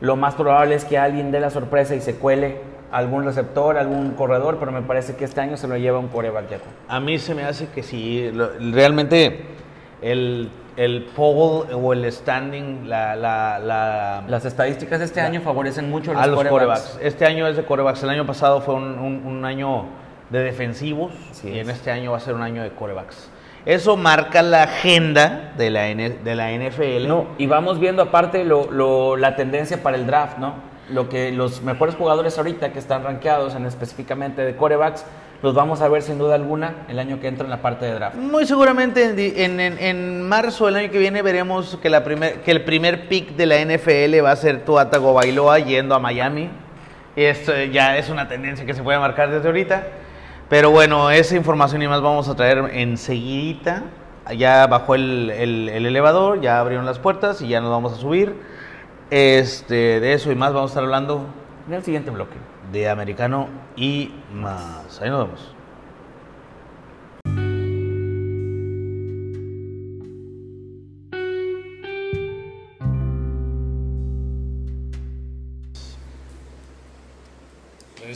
Lo 0.02 0.16
más 0.16 0.34
probable 0.34 0.74
es 0.74 0.84
que 0.86 0.98
alguien 0.98 1.32
dé 1.32 1.40
la 1.40 1.52
sorpresa 1.52 1.94
y 1.96 2.02
se 2.02 2.16
cuele 2.16 2.58
algún 2.92 3.24
receptor, 3.24 3.78
algún 3.78 4.12
corredor, 4.12 4.58
pero 4.60 4.72
me 4.72 4.82
parece 4.82 5.16
que 5.16 5.26
este 5.26 5.40
año 5.42 5.58
se 5.58 5.68
lo 5.68 5.78
lleva 5.78 6.00
un 6.00 6.08
coreback 6.10 6.50
ya. 6.50 6.58
A 6.88 7.00
mí 7.00 7.18
se 7.20 7.34
me 7.36 7.44
hace 7.44 7.68
que 7.70 7.84
sí, 7.84 8.30
lo- 8.34 8.50
realmente 8.72 9.42
el, 10.02 10.50
el 10.78 11.04
poll 11.16 11.68
o 11.74 11.94
el 11.94 12.12
standing, 12.12 12.90
la, 12.90 13.16
la, 13.16 13.60
la- 13.60 14.24
Las 14.28 14.46
estadísticas 14.46 15.00
de 15.00 15.06
este 15.06 15.22
año 15.22 15.42
favorecen 15.42 15.90
mucho 15.90 16.12
a 16.12 16.16
los, 16.16 16.24
a 16.24 16.28
los 16.28 16.36
quarterbacks. 16.36 16.82
corebacks. 16.82 17.06
Este 17.06 17.26
año 17.26 17.48
es 17.48 17.56
de 17.58 17.64
corebacks. 17.64 18.04
El 18.04 18.10
año 18.10 18.26
pasado 18.26 18.62
fue 18.62 18.76
un, 18.76 19.00
un- 19.00 19.24
un 19.26 19.46
año 19.46 19.86
de 20.30 20.40
defensivos 20.44 21.12
Así 21.32 21.50
y 21.50 21.60
es. 21.60 21.66
en 21.68 21.70
este 21.74 21.92
año 21.92 22.12
va 22.12 22.18
a 22.18 22.22
ser 22.22 22.34
un 22.36 22.42
año 22.42 22.64
de 22.64 22.72
corebacks. 22.72 23.30
Eso 23.66 23.96
marca 23.96 24.42
la 24.42 24.64
agenda 24.64 25.54
de 25.56 25.70
la, 25.70 25.84
de 25.84 26.36
la 26.36 26.52
NFL. 26.52 27.08
No, 27.08 27.28
y 27.38 27.46
vamos 27.46 27.80
viendo 27.80 28.02
aparte 28.02 28.44
lo, 28.44 28.72
lo- 28.72 29.18
la 29.18 29.36
tendencia 29.36 29.84
para 29.84 29.98
el 29.98 30.08
draft, 30.08 30.40
¿no? 30.40 30.71
Lo 30.90 31.08
que 31.10 31.32
los 31.32 31.62
mejores 31.62 31.96
jugadores 31.96 32.38
ahorita 32.38 32.74
que 32.74 32.80
están 32.80 33.04
rankeados 33.04 33.56
en 33.56 33.66
específicamente 33.66 34.42
de 34.42 34.56
corebacks, 34.56 35.06
los 35.42 35.54
vamos 35.56 35.82
a 35.82 35.88
ver 35.88 36.02
sin 36.02 36.18
duda 36.18 36.36
alguna 36.36 36.86
el 36.90 37.00
año 37.00 37.20
que 37.20 37.28
entra 37.28 37.46
en 37.46 37.50
la 37.52 37.62
parte 37.62 37.86
de 37.86 37.94
draft. 37.94 38.16
Muy 38.18 38.46
seguramente 38.46 39.06
en, 39.46 39.60
en- 39.60 39.78
en- 39.80 40.22
marzo 40.28 40.66
del 40.66 40.76
año 40.76 40.92
que 40.92 41.00
viene 41.00 41.22
veremos 41.22 41.78
que, 41.82 41.90
la 41.90 42.04
primer, 42.04 42.42
que 42.42 42.52
el 42.52 42.64
primer 42.64 43.08
pick 43.08 43.36
de 43.36 43.46
la 43.46 43.56
NFL 43.64 44.24
va 44.24 44.32
a 44.32 44.36
ser 44.36 44.66
Tua 44.66 44.90
Tagovailoa 44.90 45.60
yendo 45.60 45.96
a 45.96 46.00
Miami. 46.00 46.50
Esto 47.16 47.54
ya 47.72 47.98
es 47.98 48.10
una 48.10 48.28
tendencia 48.28 48.66
que 48.66 48.74
se 48.74 48.84
puede 48.84 49.00
marcar 49.00 49.32
desde 49.32 49.48
ahorita. 49.48 49.88
Pero 50.50 50.70
bueno, 50.72 51.10
esa 51.10 51.36
información 51.36 51.82
y 51.82 51.88
más 51.88 52.02
vamos 52.02 52.28
a 52.28 52.36
traer 52.36 52.70
enseguidita. 52.74 53.84
Ya 54.38 54.68
bajó 54.68 54.96
el, 54.96 55.30
el- 55.32 55.70
el 55.70 55.86
elevador, 55.86 56.42
ya 56.42 56.60
abrieron 56.60 56.86
las 56.86 57.00
puertas 57.00 57.42
y 57.42 57.48
ya 57.48 57.62
nos 57.62 57.70
vamos 57.72 57.94
a 57.94 57.96
subir. 57.96 58.36
Este, 59.12 60.00
de 60.00 60.14
eso 60.14 60.32
y 60.32 60.36
más 60.36 60.54
vamos 60.54 60.70
a 60.70 60.72
estar 60.72 60.84
hablando 60.86 61.26
En 61.68 61.74
el 61.74 61.84
siguiente 61.84 62.12
bloque. 62.12 62.38
de 62.72 62.88
americano 62.88 63.50
y 63.76 64.10
más. 64.34 65.02
Ahí 65.02 65.10
nos 65.10 65.28
vemos. 65.28 65.56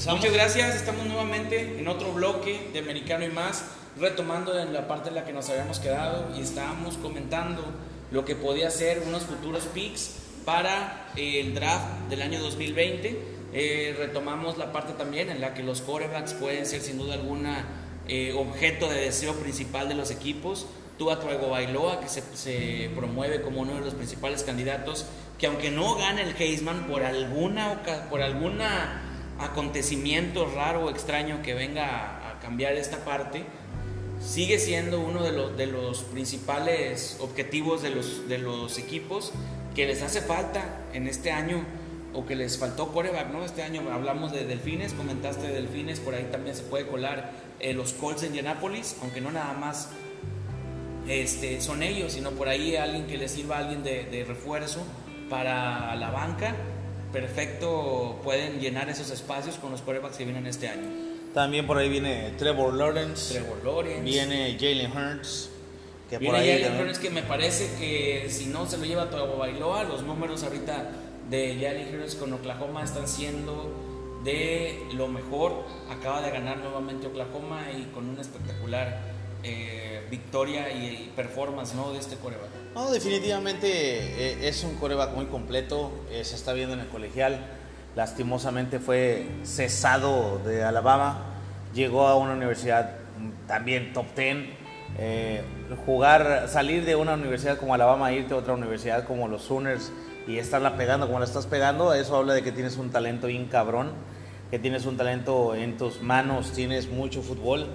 Muchas 0.08 0.34
gracias, 0.34 0.76
estamos 0.76 1.06
nuevamente 1.08 1.78
en 1.78 1.88
otro 1.90 2.14
bloque 2.14 2.70
de 2.72 2.80
Americano 2.80 3.26
y 3.26 3.30
más, 3.30 3.66
retomando 4.00 4.58
en 4.58 4.72
la 4.72 4.88
parte 4.88 5.10
en 5.10 5.16
la 5.16 5.26
que 5.26 5.34
nos 5.34 5.50
habíamos 5.50 5.80
quedado 5.80 6.34
y 6.38 6.42
estábamos 6.42 6.96
comentando 6.98 7.64
lo 8.12 8.24
que 8.24 8.36
podía 8.36 8.70
ser 8.70 9.04
unos 9.06 9.24
futuros 9.24 9.64
picks 9.74 10.25
para 10.46 11.08
el 11.18 11.54
draft 11.56 12.08
del 12.10 12.22
año 12.22 12.40
2020. 12.40 13.36
Eh, 13.54 13.96
retomamos 13.98 14.58
la 14.58 14.72
parte 14.72 14.94
también 14.94 15.30
en 15.30 15.42
la 15.42 15.54
que 15.54 15.64
los 15.64 15.82
quarterbacks 15.82 16.34
pueden 16.34 16.66
ser 16.66 16.82
sin 16.82 16.98
duda 16.98 17.16
alguna 17.16 17.66
eh, 18.08 18.34
objeto 18.38 18.90
de 18.90 19.02
deseo 19.02 19.34
principal 19.36 19.90
de 19.90 19.96
los 19.96 20.12
equipos. 20.12 20.68
Tua 20.98 21.16
Bailoa, 21.16 22.00
que 22.00 22.08
se, 22.08 22.22
se 22.36 22.90
promueve 22.96 23.42
como 23.42 23.62
uno 23.62 23.74
de 23.74 23.82
los 23.82 23.96
principales 23.96 24.44
candidatos, 24.44 25.06
que 25.38 25.48
aunque 25.48 25.70
no 25.70 25.96
gane 25.96 26.22
el 26.22 26.34
Heisman 26.38 26.88
por 26.88 27.04
alguna, 27.04 27.82
por 28.10 28.22
alguna 28.22 29.02
acontecimiento 29.38 30.50
raro 30.56 30.86
o 30.86 30.90
extraño 30.90 31.42
que 31.42 31.54
venga 31.54 31.86
a, 31.86 32.32
a 32.32 32.40
cambiar 32.40 32.74
esta 32.76 33.04
parte, 33.04 33.44
sigue 34.22 34.58
siendo 34.60 35.02
uno 35.02 35.24
de 35.24 35.34
los, 35.34 35.58
de 35.58 35.66
los 35.66 36.04
principales 36.04 37.18
objetivos 37.20 37.82
de 37.82 37.90
los, 37.90 38.30
de 38.30 38.38
los 38.38 38.78
equipos 38.78 39.34
que 39.76 39.86
les 39.86 40.02
hace 40.02 40.22
falta 40.22 40.86
en 40.94 41.08
este 41.08 41.32
año 41.32 41.64
o 42.14 42.26
que 42.26 42.36
les 42.36 42.58
faltó 42.58 42.94
coreback, 42.94 43.32
¿no? 43.32 43.44
Este 43.44 43.62
año 43.62 43.82
hablamos 43.92 44.32
de 44.32 44.46
Delfines, 44.46 44.94
comentaste 44.94 45.48
de 45.48 45.54
Delfines, 45.54 46.00
por 46.00 46.16
ahí 46.16 46.28
también 46.32 46.56
se 46.56 46.64
puede 46.64 46.88
colar 46.88 47.32
eh, 47.60 47.74
los 47.74 47.92
Colts 47.94 48.22
de 48.22 48.28
Indianapolis, 48.28 48.96
aunque 49.02 49.20
no 49.20 49.32
nada 49.32 49.54
más 49.54 49.90
este, 51.10 51.60
son 51.60 51.84
ellos, 51.84 52.14
sino 52.14 52.32
por 52.32 52.48
ahí 52.48 52.78
alguien 52.78 53.06
que 53.06 53.18
les 53.18 53.32
sirva 53.32 53.58
alguien 53.58 53.84
de, 53.84 54.06
de 54.06 54.24
refuerzo 54.24 54.82
para 55.30 55.94
la 55.96 56.10
banca. 56.10 56.56
Perfecto, 57.12 58.20
pueden 58.24 58.60
llenar 58.60 58.90
esos 58.90 59.10
espacios 59.10 59.56
con 59.58 59.72
los 59.72 59.82
quarterbacks 59.82 60.18
que 60.18 60.24
vienen 60.24 60.48
este 60.48 60.70
año. 60.70 60.88
También 61.34 61.68
por 61.68 61.78
ahí 61.78 61.90
viene 61.90 62.34
Trevor 62.38 62.74
Lawrence. 62.74 63.34
Trevor 63.34 63.64
Lawrence. 63.64 64.04
Viene 64.04 64.58
Jalen 64.58 64.92
Hurts. 64.92 65.50
Que 66.18 66.26
Viene 66.30 66.38
por 66.38 66.72
ahí 66.76 66.82
Hurts 66.82 67.00
que 67.00 67.10
me 67.10 67.24
parece 67.24 67.70
que 67.78 68.28
si 68.30 68.46
no 68.48 68.66
se 68.66 68.78
lo 68.78 68.86
lleva 68.86 69.10
todo 69.10 69.38
Bailoa, 69.38 69.84
los 69.84 70.04
números 70.04 70.44
ahorita 70.44 70.90
de 71.30 71.56
Jalen 71.60 71.94
Hurts 71.94 72.16
con 72.16 72.32
Oklahoma 72.34 72.84
están 72.84 73.08
siendo 73.08 73.72
de 74.24 74.88
lo 74.94 75.08
mejor. 75.08 75.66
Acaba 75.90 76.22
de 76.22 76.32
ganar 76.32 76.58
nuevamente 76.58 77.08
Oklahoma 77.08 77.64
y 77.78 77.84
con 77.94 78.10
una 78.10 78.22
espectacular 78.22 79.00
eh, 79.44 80.06
victoria 80.10 80.72
y, 80.72 80.86
y 80.88 81.14
performance 81.16 81.76
¿no? 81.76 81.92
de 81.92 82.00
este 82.00 82.16
coreback. 82.16 82.50
No, 82.74 82.92
definitivamente 82.92 83.68
eh, 83.68 84.48
es 84.48 84.64
un 84.64 84.76
coreback 84.76 85.14
muy 85.14 85.28
completo. 85.28 85.92
eh, 86.12 86.24
se 86.24 86.36
está 86.36 86.54
viendo 86.54 86.74
en 86.74 86.82
el 86.82 86.88
colegial. 86.88 87.46
Lastimosamente 87.96 88.80
fue 88.80 89.28
cesado 89.44 90.40
de 90.40 90.64
Alabama. 90.64 91.36
Llegó 91.74 92.08
a 92.08 92.16
una 92.16 92.34
universidad 92.34 92.98
mm, 93.18 93.48
también 93.48 93.94
top 93.94 94.08
10. 94.16 94.65
Eh, 94.98 95.44
jugar, 95.86 96.48
salir 96.48 96.86
de 96.86 96.96
una 96.96 97.16
universidad 97.16 97.58
como 97.58 97.74
Alabama 97.74 98.14
irte 98.14 98.34
a 98.34 98.38
otra 98.38 98.54
universidad 98.54 99.06
como 99.06 99.28
los 99.28 99.44
Sooners 99.44 99.92
y 100.28 100.38
estarla 100.38 100.78
pegando 100.78 101.08
como 101.08 101.20
la 101.20 101.26
estás 101.26 101.46
pegando, 101.46 101.94
eso 101.94 102.16
habla 102.16 102.34
de 102.34 102.44
que 102.44 102.52
tienes 102.52 102.78
un 102.78 102.90
talento 102.90 103.28
bien 103.28 103.46
cabrón, 103.46 103.92
que 104.50 104.60
tienes 104.60 104.86
un 104.86 104.98
talento 104.98 105.54
en 105.56 105.78
tus 105.78 106.02
manos, 106.02 106.52
tienes 106.52 106.90
mucho 106.90 107.22
fútbol. 107.22 107.68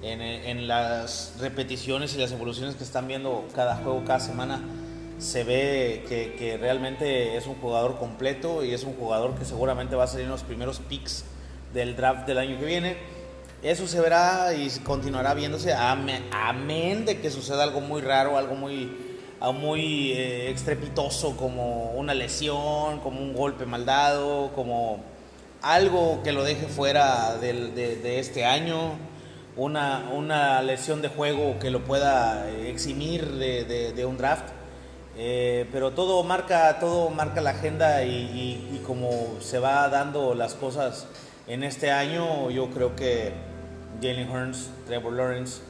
En, 0.00 0.20
en 0.20 0.68
las 0.68 1.34
repeticiones 1.40 2.14
y 2.14 2.18
las 2.18 2.30
evoluciones 2.30 2.76
que 2.76 2.84
están 2.84 3.08
viendo 3.08 3.48
cada 3.52 3.74
juego, 3.78 4.04
cada 4.06 4.20
semana, 4.20 4.60
se 5.18 5.42
ve 5.42 6.04
que, 6.08 6.36
que 6.38 6.56
realmente 6.56 7.36
es 7.36 7.48
un 7.48 7.56
jugador 7.56 7.98
completo 7.98 8.64
y 8.64 8.72
es 8.72 8.84
un 8.84 8.94
jugador 8.94 9.34
que 9.34 9.44
seguramente 9.44 9.96
va 9.96 10.04
a 10.04 10.06
salir 10.06 10.26
en 10.26 10.30
los 10.30 10.44
primeros 10.44 10.78
picks 10.78 11.24
del 11.74 11.96
draft 11.96 12.26
del 12.26 12.38
año 12.38 12.58
que 12.58 12.64
viene. 12.64 12.96
Eso 13.62 13.88
se 13.88 14.00
verá 14.00 14.54
y 14.54 14.70
continuará 14.84 15.34
viéndose, 15.34 15.74
amén, 15.74 17.04
de 17.04 17.20
que 17.20 17.28
suceda 17.30 17.64
algo 17.64 17.80
muy 17.80 18.00
raro, 18.00 18.38
algo 18.38 18.54
muy, 18.54 18.88
muy 19.54 20.12
eh, 20.12 20.50
estrepitoso, 20.52 21.36
como 21.36 21.90
una 21.92 22.14
lesión, 22.14 23.00
como 23.00 23.20
un 23.20 23.34
golpe 23.34 23.66
mal 23.66 23.84
dado, 23.84 24.52
como 24.54 25.00
algo 25.60 26.22
que 26.22 26.30
lo 26.30 26.44
deje 26.44 26.66
fuera 26.68 27.36
del- 27.38 27.74
de, 27.74 27.96
de 27.96 28.20
este 28.20 28.44
año, 28.44 28.92
una, 29.56 30.08
una 30.14 30.62
lesión 30.62 31.02
de 31.02 31.08
juego 31.08 31.58
que 31.58 31.70
lo 31.72 31.82
pueda 31.82 32.48
eh, 32.48 32.70
eximir 32.70 33.26
de, 33.32 33.64
de- 33.64 33.92
de 33.92 34.06
un 34.06 34.18
draft. 34.18 34.44
Eh, 35.16 35.66
pero 35.72 35.90
todo 35.90 36.22
marca, 36.22 36.78
todo 36.78 37.10
marca 37.10 37.40
la 37.40 37.50
agenda 37.50 38.04
y, 38.04 38.08
y- 38.10 38.76
y 38.76 38.82
como 38.86 39.10
se 39.40 39.58
va 39.58 39.88
dando 39.88 40.32
las 40.36 40.54
cosas 40.54 41.08
en 41.48 41.64
este 41.64 41.90
año, 41.90 42.50
yo 42.50 42.70
creo 42.70 42.94
que 42.94 43.32
Jalen 44.00 44.30
Hurts, 44.30 44.70
Trevor 44.86 45.12
Lawrence 45.12 45.60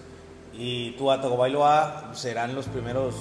y 0.53 0.93
Tua 0.93 1.21
Tagovailoa 1.21 2.11
serán 2.15 2.55
los 2.55 2.67
primeros 2.67 3.15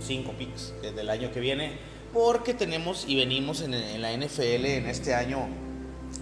cinco 0.00 0.32
picks 0.32 0.72
del 0.82 1.10
año 1.10 1.30
que 1.30 1.40
viene, 1.40 1.78
porque 2.12 2.54
tenemos 2.54 3.04
y 3.06 3.16
venimos 3.16 3.60
en, 3.60 3.74
en 3.74 4.02
la 4.02 4.12
NFL 4.12 4.66
en 4.66 4.86
este 4.86 5.14
año 5.14 5.48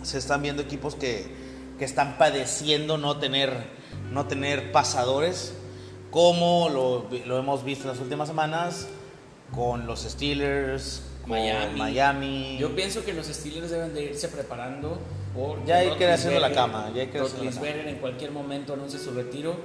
se 0.02 0.18
están 0.18 0.42
viendo 0.42 0.62
equipos 0.62 0.94
que, 0.94 1.26
que 1.78 1.84
están 1.84 2.18
padeciendo 2.18 2.98
no 2.98 3.18
tener, 3.18 3.52
no 4.12 4.26
tener 4.26 4.72
pasadores, 4.72 5.54
como 6.10 6.68
lo, 6.68 7.08
lo 7.26 7.38
hemos 7.38 7.64
visto 7.64 7.84
en 7.84 7.90
las 7.90 8.00
últimas 8.00 8.28
semanas 8.28 8.88
con 9.54 9.86
los 9.86 10.00
Steelers, 10.00 11.02
con 11.22 11.30
Miami. 11.30 11.78
Miami. 11.78 12.56
Yo 12.58 12.74
pienso 12.74 13.04
que 13.04 13.12
los 13.12 13.26
Steelers 13.26 13.70
deben 13.70 13.94
de 13.94 14.04
irse 14.04 14.28
preparando 14.28 14.98
por 15.34 15.64
Ya 15.64 15.76
hay 15.76 15.90
que 15.96 16.04
ir 16.04 16.10
haciendo 16.10 16.40
la 16.40 16.52
cama, 16.52 16.90
ya 16.94 17.02
hay 17.02 17.08
que 17.08 17.18
en 17.18 17.96
cualquier 17.96 18.30
momento 18.30 18.74
anuncia 18.74 18.98
su 18.98 19.12
retiro. 19.12 19.56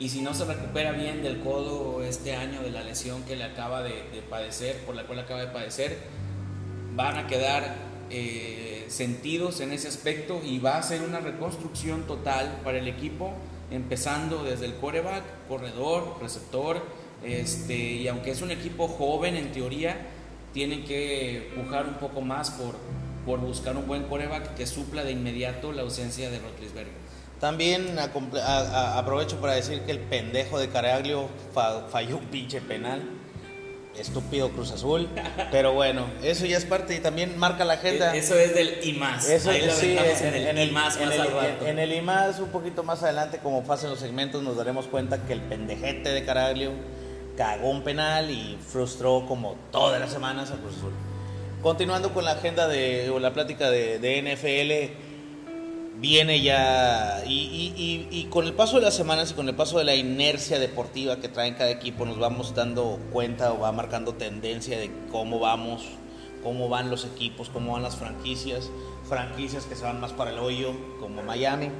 Y 0.00 0.10
si 0.10 0.22
no 0.22 0.32
se 0.32 0.44
recupera 0.44 0.92
bien 0.92 1.24
del 1.24 1.40
codo 1.40 2.04
este 2.04 2.36
año 2.36 2.62
de 2.62 2.70
la 2.70 2.84
lesión 2.84 3.24
que 3.24 3.34
le 3.34 3.42
acaba 3.42 3.82
de, 3.82 4.04
de 4.12 4.22
padecer, 4.30 4.76
por 4.86 4.94
la 4.94 5.02
cual 5.02 5.18
acaba 5.18 5.40
de 5.40 5.48
padecer, 5.48 5.98
van 6.94 7.16
a 7.16 7.26
quedar 7.26 7.88
eh, 8.10 8.86
sentidos 8.88 9.60
en 9.60 9.72
ese 9.72 9.86
aspecto 9.86 10.40
y 10.42 10.58
va 10.60 10.78
a 10.78 10.82
ser 10.82 11.02
una 11.02 11.20
reconstrucción 11.20 12.04
total 12.04 12.60
para 12.64 12.78
el 12.78 12.88
equipo, 12.88 13.32
empezando 13.70 14.44
desde 14.44 14.64
el 14.64 14.74
coreback, 14.76 15.22
corredor, 15.46 16.16
receptor, 16.22 16.82
este, 17.22 17.76
y 17.76 18.08
aunque 18.08 18.30
es 18.30 18.40
un 18.40 18.50
equipo 18.50 18.88
joven 18.88 19.36
en 19.36 19.52
teoría, 19.52 19.96
tienen 20.54 20.84
que 20.84 21.52
pujar 21.54 21.86
un 21.86 21.94
poco 21.94 22.22
más 22.22 22.50
por, 22.50 22.76
por 23.28 23.40
buscar 23.40 23.76
un 23.76 23.86
buen 23.86 24.04
coreback 24.04 24.54
que 24.54 24.66
supla 24.66 25.04
de 25.04 25.12
inmediato 25.12 25.70
la 25.72 25.82
ausencia 25.82 26.30
de 26.30 26.38
Rotlisberger. 26.38 26.94
También 27.38 27.98
a 27.98 28.04
a- 28.46 28.98
aprovecho 28.98 29.36
para 29.36 29.52
decir 29.54 29.82
que 29.82 29.90
el 29.92 29.98
pendejo 30.00 30.58
de 30.58 30.70
Caraglio 30.70 31.28
fa- 31.52 31.86
falló 31.90 32.16
un 32.16 32.24
pinche 32.24 32.62
penal. 32.62 33.02
Estúpido 33.98 34.48
Cruz 34.50 34.70
Azul. 34.72 35.08
Pero 35.50 35.74
bueno, 35.74 36.06
eso 36.22 36.46
ya 36.46 36.56
es 36.56 36.64
parte 36.64 36.94
y 36.94 37.00
también 37.00 37.36
marca 37.36 37.64
la 37.66 37.74
agenda. 37.74 38.16
Eso 38.16 38.34
es 38.34 38.54
del 38.54 38.78
y 38.82 38.92
más. 38.94 39.28
Eso 39.28 39.50
Ahí 39.50 39.66
lo 39.66 39.72
sí, 39.74 39.94
en, 39.98 40.34
en, 40.34 40.46
en 40.48 40.58
el 40.58 40.68
y 40.70 40.72
más, 40.72 40.96
en 40.96 41.04
más 41.06 41.14
el, 41.14 41.20
al 41.20 41.30
rato. 41.32 41.64
en- 41.64 41.68
en 41.68 41.78
el 41.80 41.92
y 41.92 42.00
más, 42.00 42.38
un 42.40 42.48
poquito 42.48 42.82
más 42.82 43.02
adelante, 43.02 43.40
como 43.42 43.62
pasen 43.62 43.90
los 43.90 43.98
segmentos, 43.98 44.42
nos 44.42 44.56
daremos 44.56 44.86
cuenta 44.86 45.18
que 45.26 45.34
el 45.34 45.42
pendejete 45.42 46.10
de 46.10 46.24
Caraglio 46.24 46.70
cagó 47.36 47.68
un 47.70 47.82
penal 47.82 48.30
y 48.30 48.56
frustró 48.66 49.26
como 49.26 49.54
todas 49.70 50.00
las 50.00 50.10
semanas 50.10 50.50
a 50.50 50.56
Cruz 50.56 50.76
Azul. 50.78 50.92
Continuando 51.62 52.12
con 52.14 52.24
la 52.24 52.32
agenda 52.32 52.68
de, 52.68 53.10
o 53.10 53.18
la 53.18 53.32
plática 53.32 53.68
de, 53.68 53.98
NFL, 54.22 55.98
viene 56.00 56.40
ya, 56.40 57.24
y, 57.26 57.32
y- 57.76 58.08
y- 58.10 58.24
con 58.26 58.46
el 58.46 58.52
paso 58.52 58.76
de 58.76 58.82
las 58.82 58.94
semanas 58.94 59.32
y 59.32 59.34
con 59.34 59.48
el 59.48 59.56
paso 59.56 59.78
de 59.78 59.84
la 59.84 59.96
inercia 59.96 60.60
deportiva 60.60 61.16
que 61.16 61.28
traen 61.28 61.54
cada 61.54 61.70
equipo, 61.70 62.06
nos 62.06 62.18
vamos 62.18 62.54
dando 62.54 63.00
cuenta 63.12 63.52
o 63.52 63.58
va 63.58 63.72
marcando 63.72 64.14
tendencia 64.14 64.78
de 64.78 64.88
cómo 65.10 65.40
vamos, 65.40 65.84
cómo 66.44 66.68
van 66.68 66.90
los 66.90 67.04
equipos, 67.04 67.48
cómo 67.48 67.72
van 67.72 67.82
las 67.82 67.96
franquicias, 67.96 68.70
franquicias 69.08 69.64
que 69.64 69.74
se 69.74 69.82
van 69.82 70.00
más 70.00 70.12
para 70.12 70.30
el 70.30 70.38
hoyo, 70.38 70.72
como 71.00 71.24
Miami, 71.24 71.70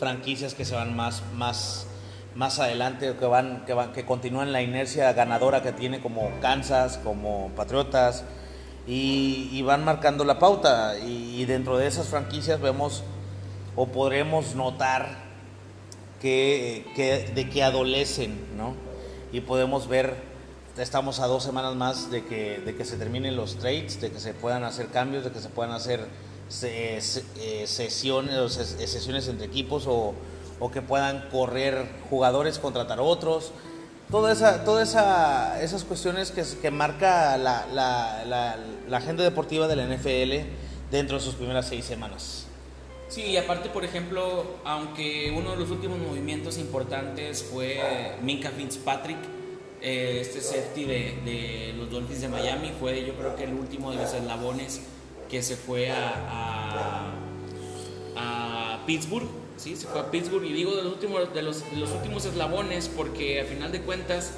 franquicias 0.00 0.54
que 0.54 0.64
se 0.64 0.74
van 0.74 0.96
más, 0.96 1.22
más, 1.36 1.86
más 2.34 2.58
adelante, 2.58 3.14
que 3.16 3.26
van, 3.26 3.64
que 3.66 3.72
van, 3.72 3.92
que 3.92 4.04
continúan 4.04 4.52
la 4.52 4.62
inercia 4.62 5.12
ganadora 5.12 5.62
que 5.62 5.70
tiene 5.70 6.00
como 6.00 6.28
Kansas, 6.40 6.98
como 6.98 7.52
Patriotas, 7.54 8.24
y, 8.86 9.60
van 9.62 9.84
marcando 9.84 10.24
la 10.24 10.38
pauta. 10.38 10.98
Y, 10.98 11.44
dentro 11.46 11.76
de 11.78 11.86
esas 11.86 12.08
franquicias 12.08 12.60
vemos 12.60 13.02
o 13.74 13.86
podremos 13.88 14.54
notar 14.54 15.24
que, 16.20 16.86
que- 16.94 17.30
de 17.34 17.48
que 17.50 17.62
adolecen, 17.62 18.56
¿no? 18.56 18.74
Y 19.32 19.40
podemos 19.40 19.88
ver 19.88 20.14
estamos 20.78 21.20
a 21.20 21.26
dos 21.26 21.42
semanas 21.42 21.74
más 21.74 22.10
de 22.10 22.24
que, 22.26 22.58
de 22.58 22.74
que 22.76 22.84
se 22.84 22.96
terminen 22.98 23.34
los 23.34 23.56
trades, 23.56 23.98
de 24.00 24.10
que 24.10 24.20
se 24.20 24.34
puedan 24.34 24.62
hacer 24.62 24.88
cambios, 24.88 25.24
de 25.24 25.32
que 25.32 25.40
se 25.40 25.48
puedan 25.48 25.72
hacer 25.72 26.06
eh, 26.62 27.00
sesiones, 27.66 28.76
eh, 28.78 28.86
sesiones 28.86 29.26
entre 29.28 29.46
equipos 29.46 29.86
o, 29.86 30.12
o 30.60 30.70
que 30.70 30.82
puedan 30.82 31.28
correr 31.30 31.88
jugadores, 32.10 32.58
contratar 32.58 33.00
otros. 33.00 33.52
Toda 34.10 34.32
esa, 34.32 34.64
toda 34.64 34.84
esa, 34.84 35.60
esas 35.62 35.82
cuestiones 35.82 36.30
que, 36.30 36.70
marca 36.70 37.36
la, 37.36 37.66
la, 37.72 38.96
agenda 38.96 39.24
deportiva 39.24 39.66
de 39.66 39.74
la 39.74 39.84
NFL 39.86 40.48
dentro 40.92 41.18
de 41.18 41.24
sus 41.24 41.34
primeras 41.34 41.68
seis 41.68 41.84
semanas. 41.84 42.46
Sí, 43.08 43.22
y 43.22 43.36
aparte, 43.36 43.68
por 43.68 43.84
ejemplo, 43.84 44.58
aunque 44.64 45.32
uno 45.36 45.52
de 45.52 45.56
los 45.56 45.70
últimos 45.70 45.98
movimientos 45.98 46.56
importantes 46.58 47.42
fue 47.42 47.80
Minka 48.22 48.50
Fitzpatrick, 48.50 49.18
eh, 49.82 50.18
este 50.20 50.40
safety 50.40 50.84
de, 50.84 51.18
de 51.24 51.74
los 51.76 51.90
Dolphins 51.90 52.20
de 52.20 52.28
Miami, 52.28 52.72
fue 52.78 53.04
yo 53.04 53.14
creo 53.14 53.34
que 53.34 53.44
el 53.44 53.54
último 53.54 53.90
de 53.90 53.96
los 53.96 54.12
eslabones 54.12 54.82
que 55.28 55.42
se 55.42 55.56
fue 55.56 55.90
a 55.90 57.12
Pittsburgh, 58.86 59.45
¿sí? 59.56 59.76
se 59.76 59.86
fue 59.86 60.00
a 60.00 60.10
Pittsburgh, 60.10 60.44
y 60.44 60.52
digo 60.52 60.74
de 60.76 60.82
los, 60.82 60.92
últimos, 60.92 61.32
de, 61.34 61.42
los, 61.42 61.62
los 61.76 61.90
últimos 61.92 62.24
eslabones 62.24 62.88
porque 62.88 63.40
a 63.40 63.44
final 63.44 63.72
de 63.72 63.80
cuentas 63.80 64.32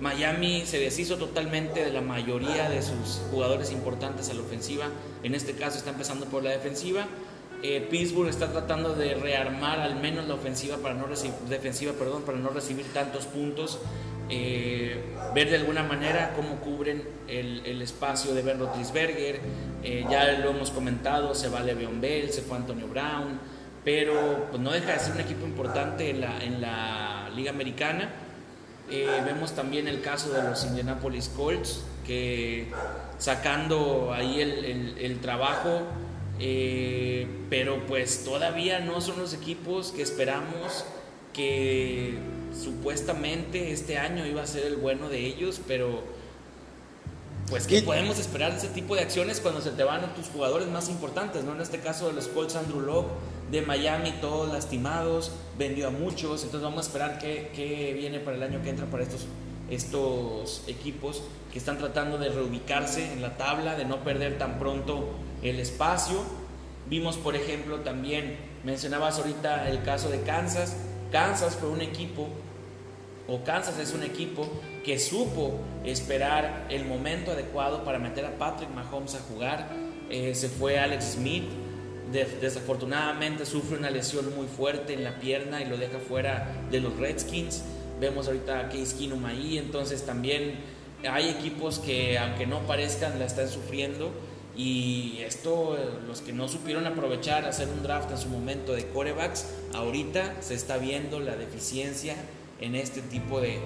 Miami 0.00 0.64
se 0.66 0.78
deshizo 0.78 1.16
totalmente 1.16 1.84
de 1.84 1.92
la 1.92 2.02
mayoría 2.02 2.68
de 2.68 2.82
sus 2.82 3.22
jugadores 3.30 3.72
importantes 3.72 4.28
a 4.28 4.34
la 4.34 4.42
ofensiva, 4.42 4.86
en 5.22 5.34
este 5.34 5.54
caso 5.54 5.78
está 5.78 5.90
empezando 5.90 6.26
por 6.26 6.42
la 6.42 6.50
defensiva. 6.50 7.06
Eh, 7.62 7.86
Pittsburgh 7.90 8.28
está 8.28 8.52
tratando 8.52 8.94
de 8.94 9.14
rearmar 9.14 9.80
al 9.80 9.96
menos 9.96 10.28
la 10.28 10.34
ofensiva 10.34 10.76
para 10.76 10.94
no 10.94 11.06
recibir, 11.06 11.34
defensiva, 11.48 11.94
perdón, 11.94 12.22
para 12.22 12.38
no 12.38 12.50
recibir 12.50 12.84
tantos 12.92 13.24
puntos. 13.24 13.78
Eh, 14.28 15.00
ver 15.34 15.50
de 15.50 15.56
alguna 15.56 15.82
manera 15.82 16.32
cómo 16.34 16.56
cubren 16.56 17.02
el, 17.28 17.64
el 17.64 17.80
espacio 17.80 18.34
de 18.34 18.42
Ben 18.42 18.58
Roethlisberger. 18.58 19.40
Eh, 19.82 20.04
ya 20.10 20.32
lo 20.32 20.50
hemos 20.50 20.70
comentado, 20.70 21.34
se 21.34 21.48
va 21.48 21.62
Le'Veon 21.62 22.00
Bell, 22.00 22.30
se 22.30 22.42
fue 22.42 22.56
Antonio 22.56 22.88
Brown, 22.88 23.38
pero 23.86 24.48
pues, 24.50 24.60
no 24.60 24.72
deja 24.72 24.94
de 24.94 24.98
ser 24.98 25.12
un 25.14 25.20
equipo 25.20 25.46
importante 25.46 26.10
en 26.10 26.20
la, 26.20 26.42
en 26.42 26.60
la 26.60 27.30
Liga 27.36 27.50
Americana. 27.52 28.10
Eh, 28.90 29.06
vemos 29.24 29.52
también 29.52 29.86
el 29.86 30.00
caso 30.00 30.30
de 30.30 30.42
los 30.42 30.64
Indianapolis 30.64 31.28
Colts, 31.28 31.84
que 32.04 32.66
sacando 33.18 34.12
ahí 34.12 34.40
el, 34.40 34.96
el- 34.98 35.20
trabajo, 35.20 35.82
eh, 36.40 37.28
pero 37.48 37.86
pues 37.86 38.24
todavía 38.24 38.80
no 38.80 39.00
son 39.00 39.20
los 39.20 39.32
equipos 39.34 39.92
que 39.92 40.02
esperamos 40.02 40.84
que 41.32 42.18
supuestamente 42.60 43.70
este 43.70 43.98
año 43.98 44.26
iba 44.26 44.42
a 44.42 44.46
ser 44.48 44.64
el 44.66 44.76
bueno 44.76 45.08
de 45.08 45.26
ellos, 45.26 45.60
pero 45.68 46.02
pues 47.48 47.66
que 47.66 47.82
podemos 47.82 48.18
esperar 48.18 48.52
de 48.52 48.58
ese 48.58 48.68
tipo 48.68 48.96
de 48.96 49.02
acciones 49.02 49.40
cuando 49.40 49.60
se 49.60 49.70
te 49.70 49.84
van 49.84 50.04
a 50.04 50.14
tus 50.14 50.26
jugadores 50.26 50.68
más 50.68 50.88
importantes, 50.88 51.44
¿no? 51.44 51.54
En 51.54 51.60
este 51.60 51.78
caso 51.78 52.08
de 52.08 52.14
los 52.14 52.26
Colts, 52.28 52.56
Andrew 52.56 52.80
Locke, 52.80 53.10
de 53.50 53.62
Miami, 53.62 54.12
todos 54.20 54.52
lastimados, 54.52 55.30
vendió 55.56 55.88
a 55.88 55.90
muchos, 55.90 56.42
entonces 56.42 56.62
vamos 56.62 56.84
a 56.84 56.88
esperar 56.88 57.18
qué, 57.18 57.52
qué 57.54 57.94
viene 57.94 58.18
para 58.18 58.36
el 58.36 58.42
año 58.42 58.62
que 58.62 58.70
entra 58.70 58.86
para 58.86 59.04
estos, 59.04 59.26
estos 59.70 60.64
equipos 60.66 61.22
que 61.52 61.58
están 61.58 61.78
tratando 61.78 62.18
de 62.18 62.30
reubicarse 62.30 63.12
en 63.12 63.22
la 63.22 63.36
tabla, 63.36 63.76
de 63.76 63.84
no 63.84 64.02
perder 64.02 64.38
tan 64.38 64.58
pronto 64.58 65.10
el 65.42 65.60
espacio. 65.60 66.16
Vimos, 66.88 67.16
por 67.16 67.36
ejemplo, 67.36 67.80
también, 67.80 68.36
mencionabas 68.64 69.18
ahorita 69.18 69.68
el 69.68 69.82
caso 69.82 70.08
de 70.10 70.20
Kansas. 70.22 70.76
Kansas 71.12 71.54
fue 71.54 71.68
un 71.68 71.80
equipo 71.80 72.28
o 73.28 73.42
Kansas 73.44 73.78
es 73.78 73.92
un 73.92 74.02
equipo 74.02 74.48
que 74.84 74.98
supo 74.98 75.58
esperar 75.84 76.66
el 76.70 76.84
momento 76.84 77.32
adecuado 77.32 77.84
para 77.84 77.98
meter 77.98 78.24
a 78.24 78.38
Patrick 78.38 78.70
Mahomes 78.70 79.14
a 79.14 79.20
jugar. 79.20 79.68
Eh, 80.10 80.34
se 80.34 80.48
fue 80.48 80.78
Alex 80.78 81.14
Smith, 81.14 81.44
De- 82.12 82.24
desafortunadamente 82.40 83.44
sufre 83.44 83.76
una 83.78 83.90
lesión 83.90 84.32
muy 84.36 84.46
fuerte 84.46 84.94
en 84.94 85.02
la 85.02 85.18
pierna 85.18 85.60
y 85.60 85.64
lo 85.64 85.76
deja 85.76 85.98
fuera 85.98 86.54
de 86.70 86.78
los 86.80 86.96
Redskins. 86.96 87.62
Vemos 88.00 88.28
ahorita 88.28 88.60
a 88.60 88.68
Case 88.68 88.96
Keenum 88.96 89.24
ahí, 89.24 89.58
entonces 89.58 90.06
también 90.06 90.54
hay 91.10 91.28
equipos 91.28 91.80
que 91.80 92.16
aunque 92.18 92.46
no 92.46 92.60
parezcan 92.60 93.18
la 93.18 93.24
están 93.26 93.48
sufriendo 93.48 94.12
y 94.56 95.18
esto, 95.26 95.76
los 96.06 96.20
que 96.20 96.32
no 96.32 96.46
supieron 96.48 96.86
aprovechar, 96.86 97.44
hacer 97.44 97.68
un 97.68 97.82
draft 97.82 98.10
en 98.12 98.18
su 98.18 98.28
momento 98.28 98.72
de 98.74 98.86
corebacks, 98.86 99.46
ahorita 99.74 100.36
se 100.40 100.54
está 100.54 100.78
viendo 100.78 101.18
la 101.18 101.34
deficiencia 101.36 102.14
en 102.60 102.74
este 102.74 103.02
tipo 103.02 103.40
de, 103.40 103.58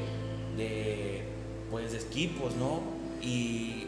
de, 0.56 1.22
pues, 1.70 1.92
de 1.92 1.98
equipos, 1.98 2.54
¿no? 2.56 2.80
Y 3.22 3.86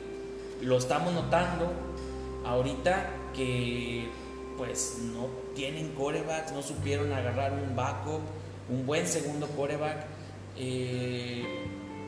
lo 0.61 0.79
estamos 0.79 1.13
notando 1.13 1.73
ahorita 2.45 3.11
que 3.35 4.09
pues 4.59 4.99
no 5.15 5.27
tienen 5.55 5.89
corebacks, 5.93 6.53
no 6.53 6.63
supieron 6.63 7.13
agarrar 7.13 7.53
un 7.53 7.75
backup, 7.75 8.21
un 8.69 8.87
buen 8.87 9.07
segundo 9.09 9.47
coreback. 9.49 10.05
Eh, 10.57 11.45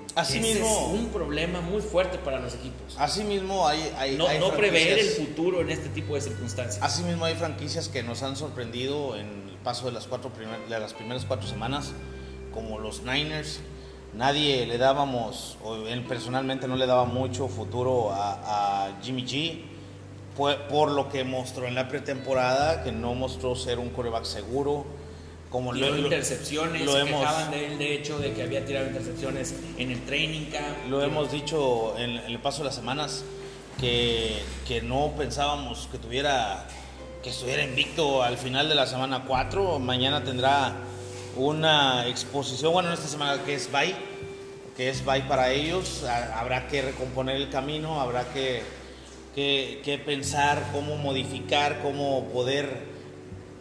ese 0.06 0.20
Asimismo- 0.20 0.66
es 0.94 1.00
un 1.00 1.08
problema 1.08 1.60
muy 1.60 1.80
fuerte 1.80 2.18
para 2.18 2.38
los 2.38 2.54
equipos. 2.54 2.94
Asimismo, 2.98 3.66
hay, 3.66 3.80
hay, 3.96 4.16
No, 4.16 4.28
hay 4.28 4.38
no 4.38 4.52
prever 4.52 4.98
el 4.98 5.08
futuro 5.08 5.60
en 5.62 5.70
este 5.70 5.88
tipo 5.88 6.14
de 6.14 6.20
circunstancias. 6.20 6.78
Asimismo, 6.84 7.24
hay 7.24 7.34
franquicias 7.34 7.88
que 7.88 8.02
nos 8.04 8.22
han 8.22 8.36
sorprendido 8.36 9.16
en 9.16 9.26
el 9.48 9.56
paso 9.64 9.86
de 9.86 9.92
las, 9.92 10.06
cuatro 10.06 10.30
primer- 10.30 10.68
de 10.68 10.78
las 10.78 10.92
primeras 10.94 11.24
cuatro 11.24 11.48
semanas, 11.48 11.92
como 12.54 12.78
los 12.78 13.02
Niners. 13.02 13.60
Nadie 14.14 14.64
le 14.66 14.78
dábamos, 14.78 15.58
o 15.64 15.74
él 15.88 16.02
personalmente 16.04 16.68
no 16.68 16.76
le 16.76 16.86
daba 16.86 17.04
mucho 17.04 17.48
futuro 17.48 18.12
a, 18.12 18.86
a 18.86 19.02
Jimmy 19.02 19.24
G, 19.24 19.60
por, 20.36 20.56
por 20.68 20.90
lo 20.92 21.08
que 21.08 21.24
mostró 21.24 21.66
en 21.66 21.74
la 21.74 21.88
pretemporada, 21.88 22.84
que 22.84 22.92
no 22.92 23.14
mostró 23.14 23.56
ser 23.56 23.78
un 23.80 23.90
coreback 23.90 24.24
seguro. 24.24 24.86
Como 25.50 25.72
Tiró 25.72 25.90
lo- 25.90 25.98
intercepciones, 25.98 26.84
lo 26.84 26.96
hemos- 26.98 27.20
quejaban 27.20 27.50
de 27.50 27.66
él, 27.66 27.78
de 27.78 27.94
hecho, 27.94 28.18
de 28.18 28.32
que 28.32 28.42
había 28.42 28.64
tirado 28.64 28.86
intercepciones 28.86 29.54
en 29.78 29.90
el 29.90 30.00
training 30.04 30.46
camp. 30.50 30.76
Lo 30.88 31.02
hemos 31.02 31.30
dicho 31.30 31.94
en, 31.98 32.10
en 32.10 32.24
el 32.26 32.38
paso 32.40 32.58
de 32.58 32.64
las 32.66 32.74
semanas 32.74 33.24
que, 33.80 34.42
que 34.66 34.80
no 34.82 35.12
pensábamos 35.16 35.88
que 35.90 35.98
tuviera 35.98 36.66
que 37.22 37.30
estuviera 37.30 37.64
invicto 37.64 38.22
al 38.22 38.36
final 38.36 38.68
de 38.68 38.74
la 38.74 38.86
semana 38.86 39.24
4. 39.26 39.78
Mañana 39.78 40.22
tendrá 40.24 40.74
una 41.36 42.06
exposición, 42.08 42.72
bueno, 42.72 42.88
en 42.88 42.94
esta 42.94 43.08
semana 43.08 43.42
que 43.44 43.54
es 43.54 43.70
bye, 43.70 43.94
que 44.76 44.88
es 44.88 45.04
bye 45.04 45.22
para 45.22 45.50
ellos. 45.52 46.04
Ha- 46.04 46.40
Habrá 46.40 46.66
que 46.68 46.82
recomponer 46.82 47.36
el 47.36 47.50
camino, 47.50 48.00
habrá 48.00 48.24
que, 48.32 48.62
que, 49.34 49.80
que 49.84 49.98
pensar 49.98 50.62
cómo 50.72 50.96
modificar, 50.96 51.80
cómo 51.82 52.24
poder 52.32 52.92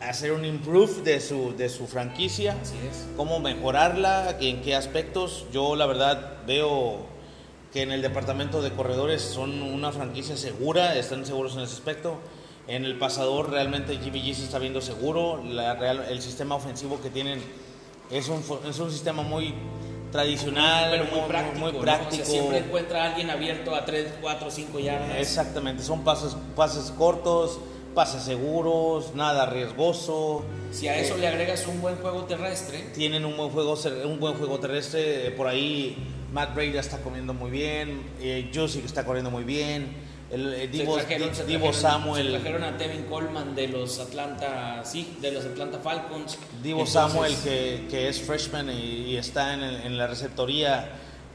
hacer 0.01 0.33
un 0.33 0.43
improve 0.43 1.01
de 1.03 1.21
su, 1.21 1.55
de 1.55 1.69
su 1.69 1.87
franquicia 1.87 2.57
Así 2.61 2.75
es. 2.91 3.05
cómo 3.15 3.39
mejorarla, 3.39 4.35
en 4.39 4.61
qué 4.61 4.75
aspectos. 4.75 5.45
Yo 5.53 5.75
la 5.75 5.85
verdad 5.85 6.37
veo 6.45 7.05
que 7.71 7.81
en 7.83 7.91
el 7.91 8.01
departamento 8.01 8.61
de 8.61 8.71
corredores 8.71 9.21
son 9.21 9.61
una 9.61 9.91
franquicia 9.91 10.35
segura, 10.37 10.95
están 10.97 11.25
seguros 11.25 11.53
en 11.55 11.61
ese 11.61 11.73
aspecto. 11.73 12.17
En 12.67 12.85
el 12.85 12.97
pasador 12.97 13.49
realmente 13.49 13.97
Jimmy 13.97 14.21
G 14.21 14.33
se 14.35 14.43
está 14.43 14.59
viendo 14.59 14.79
seguro. 14.81 15.43
La 15.43 15.73
el 16.09 16.21
sistema 16.21 16.55
ofensivo 16.55 17.01
que 17.01 17.09
tienen 17.09 17.41
es 18.11 18.27
un, 18.29 18.43
es 18.67 18.79
un 18.79 18.91
sistema 18.91 19.23
muy 19.23 19.53
tradicional, 20.11 20.91
Pero 20.91 21.05
muy 21.05 21.27
práctico. 21.27 21.59
muy 21.59 21.71
¿no? 21.71 21.79
O 21.79 21.83
sea, 21.83 21.97
práctico. 21.97 22.25
siempre 22.25 22.57
encuentra 22.59 23.03
a 23.03 23.09
alguien 23.09 23.29
abierto 23.29 23.73
a 23.75 23.83
3, 23.85 24.13
4, 24.21 24.51
5 24.51 24.79
yardas. 24.79 25.17
Exactamente, 25.17 25.83
son 25.83 26.03
pases, 26.03 26.35
pases 26.55 26.91
cortos, 26.91 27.59
pases 27.95 28.23
seguros, 28.23 29.15
nada 29.15 29.47
riesgoso. 29.47 30.43
Si 30.71 30.87
a 30.87 30.97
eso 30.97 31.15
Eh, 31.15 31.19
le 31.19 31.27
agregas 31.27 31.65
un 31.67 31.81
buen 31.81 31.95
juego 31.95 32.25
terrestre, 32.25 32.79
tienen 32.95 33.25
un 33.25 33.35
buen 33.37 33.49
juego 33.49 33.75
un 34.05 34.19
buen 34.19 34.35
juego 34.35 34.59
terrestre 34.59 35.27
eh, 35.27 35.31
por 35.31 35.47
ahí 35.47 35.95
Matt 36.31 36.55
Brady 36.55 36.77
está 36.77 36.97
comiendo 36.99 37.33
muy 37.33 37.51
bien 37.51 38.01
eh, 38.19 38.49
Jusic 38.53 38.83
está 38.85 39.05
corriendo 39.05 39.29
muy 39.29 39.43
bien 39.43 39.95
el 40.33 40.53
eh, 40.53 40.67
Divo, 40.67 40.95
se 40.97 41.05
trajeron, 41.05 41.35
se 41.35 41.45
Divo 41.45 41.67
trajeron- 41.67 41.81
Samuel. 41.81 42.25
se 42.25 42.31
trajeron 42.31 42.63
a 42.63 42.77
Tevin 42.77 43.03
Coleman 43.03 43.55
de 43.55 43.67
los 43.67 43.99
Atlanta, 43.99 44.81
sí, 44.83 45.15
de 45.21 45.31
los 45.31 45.45
Atlanta 45.45 45.79
Falcons. 45.79 46.37
Divo 46.61 46.79
Entonces, 46.79 46.93
Samuel 46.93 47.35
que, 47.43 47.87
que 47.89 48.09
es 48.09 48.21
freshman 48.21 48.69
y, 48.69 49.11
y 49.11 49.17
está 49.17 49.53
en, 49.53 49.61
el- 49.61 49.81
en 49.83 49.97
la 49.97 50.07
receptoría 50.07 50.89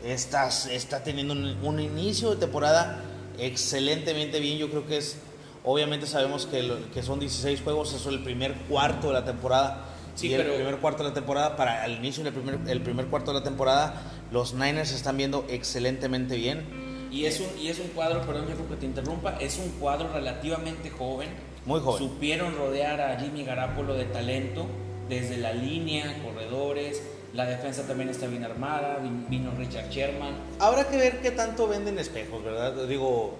está, 0.04 0.48
está 0.48 1.02
teniendo 1.04 1.32
un, 1.34 1.44
un 1.62 1.80
inicio 1.80 2.30
de 2.30 2.36
temporada 2.36 3.02
excelentemente 3.38 4.40
bien. 4.40 4.58
Yo 4.58 4.68
creo 4.70 4.86
que 4.86 4.98
es 4.98 5.16
obviamente 5.64 6.06
sabemos 6.06 6.46
que, 6.46 6.62
lo- 6.62 6.90
que 6.92 7.02
son 7.02 7.20
16 7.20 7.60
juegos 7.62 7.92
eso 7.94 8.08
es 8.08 8.14
el 8.14 8.22
primer 8.22 8.54
cuarto 8.68 9.08
de 9.08 9.12
la 9.14 9.24
temporada. 9.24 9.84
Sí, 10.14 10.28
y 10.28 10.34
el 10.34 10.42
pero- 10.42 10.54
primer 10.56 10.76
cuarto 10.78 11.02
de 11.04 11.10
la 11.10 11.14
temporada 11.14 11.56
para 11.56 11.84
el 11.86 11.92
inicio 11.98 12.24
del 12.24 12.32
primer, 12.32 12.58
el 12.68 12.80
primer 12.80 13.06
cuarto 13.06 13.32
de 13.32 13.38
la 13.38 13.44
temporada 13.44 14.02
los 14.32 14.54
Niners 14.54 14.92
están 14.92 15.16
viendo 15.16 15.46
excelentemente 15.48 16.36
bien 16.36 16.87
Y 17.10 17.24
es, 17.24 17.40
un, 17.40 17.46
y 17.60 17.68
es 17.68 17.78
un 17.78 17.88
cuadro, 17.88 18.20
perdón 18.22 18.46
Jeff, 18.48 18.58
que 18.68 18.76
te 18.76 18.86
interrumpa, 18.86 19.36
es 19.40 19.58
un 19.58 19.70
cuadro 19.80 20.12
relativamente 20.12 20.90
joven. 20.90 21.28
Muy 21.64 21.80
joven. 21.80 21.98
Supieron 22.08 22.54
rodear 22.56 23.00
a 23.00 23.18
Jimmy 23.20 23.44
Garapolo 23.44 23.94
de 23.94 24.04
talento, 24.04 24.66
desde 25.08 25.36
la 25.38 25.52
línea, 25.52 26.22
corredores, 26.22 27.02
La 27.34 27.44
defensa 27.44 27.86
también 27.86 28.08
está 28.08 28.26
bien 28.26 28.42
armada. 28.44 29.00
vin- 29.02 29.26
Vino 29.28 29.50
Richard 29.58 29.90
Sherman. 29.90 30.32
Habrá 30.58 30.88
que 30.88 30.96
ver 30.96 31.20
qué 31.20 31.30
tanto 31.30 31.68
venden 31.68 31.98
espejos, 31.98 32.42
¿verdad? 32.42 32.86
Digo, 32.86 33.36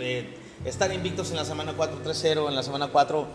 eh, 0.00 0.34
están 0.64 0.92
invictos 0.92 1.30
en 1.30 1.36
la 1.36 1.44
semana 1.44 1.74
4 1.76 2.00
3-0, 2.04 2.48
en 2.48 2.54
la 2.56 2.62
semana 2.64 2.88
4. 2.88 3.26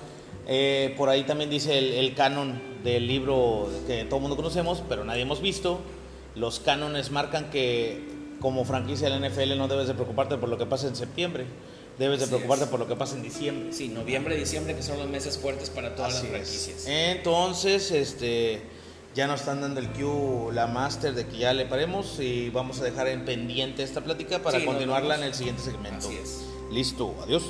eh, 0.48 0.94
por 0.98 1.08
ahí 1.10 1.24
también 1.24 1.50
dice 1.50 1.78
el, 1.78 1.94
el 1.94 2.14
canon 2.14 2.62
del 2.84 3.08
libro 3.08 3.70
que 3.88 4.04
todo 4.04 4.18
el 4.18 4.22
mundo 4.24 4.36
conocemos, 4.36 4.84
pero 4.90 5.04
nadie 5.06 5.22
hemos 5.22 5.42
visto. 5.42 5.80
Los 6.36 6.60
cánones 6.60 7.10
marcan 7.12 7.50
que 7.50 8.06
como 8.46 8.64
franquicia 8.64 9.10
de 9.10 9.20
la 9.20 9.28
NFL 9.28 9.58
no 9.58 9.68
debes 9.68 9.88
de 9.88 9.96
preocuparte 9.96 10.38
por 10.38 10.50
lo 10.50 10.56
que 10.60 10.68
pasa 10.68 10.88
en 10.88 10.96
septiembre, 10.96 11.48
debes 11.98 12.20
de 12.20 12.26
Así 12.26 12.30
preocuparte 12.36 12.66
es. 12.66 12.70
por 12.70 12.80
lo 12.80 12.88
que 12.88 12.96
pasa 12.96 13.16
en 13.16 13.24
diciembre. 13.24 13.74
Sí, 13.74 13.88
noviembre, 13.88 14.36
diciembre, 14.38 14.76
que 14.76 14.84
son 14.84 15.00
los 15.00 15.10
meses 15.10 15.36
fuertes 15.40 15.72
para 15.72 15.96
todas 15.96 16.14
Así 16.14 16.28
las 16.28 16.42
es. 16.42 16.48
franquicias. 16.48 16.86
Entonces, 16.88 17.90
este, 17.90 18.62
ya 19.16 19.26
nos 19.26 19.40
están 19.40 19.62
dando 19.62 19.80
el 19.80 19.90
cue, 19.90 20.54
la 20.54 20.68
master 20.68 21.16
de 21.16 21.26
que 21.26 21.38
ya 21.40 21.54
le 21.56 21.66
paremos 21.66 22.20
y 22.20 22.52
vamos 22.52 22.80
a 22.82 22.84
dejar 22.84 23.08
en 23.08 23.26
pendiente 23.26 23.82
esta 23.82 24.02
plática 24.02 24.38
para 24.44 24.60
Sí, 24.60 24.66
continuarla 24.66 25.16
en 25.16 25.24
el 25.24 25.34
siguiente 25.34 25.64
segmento. 25.64 26.08
Así 26.08 26.16
es. 26.22 26.46
Listo, 26.72 27.16
adiós. 27.24 27.46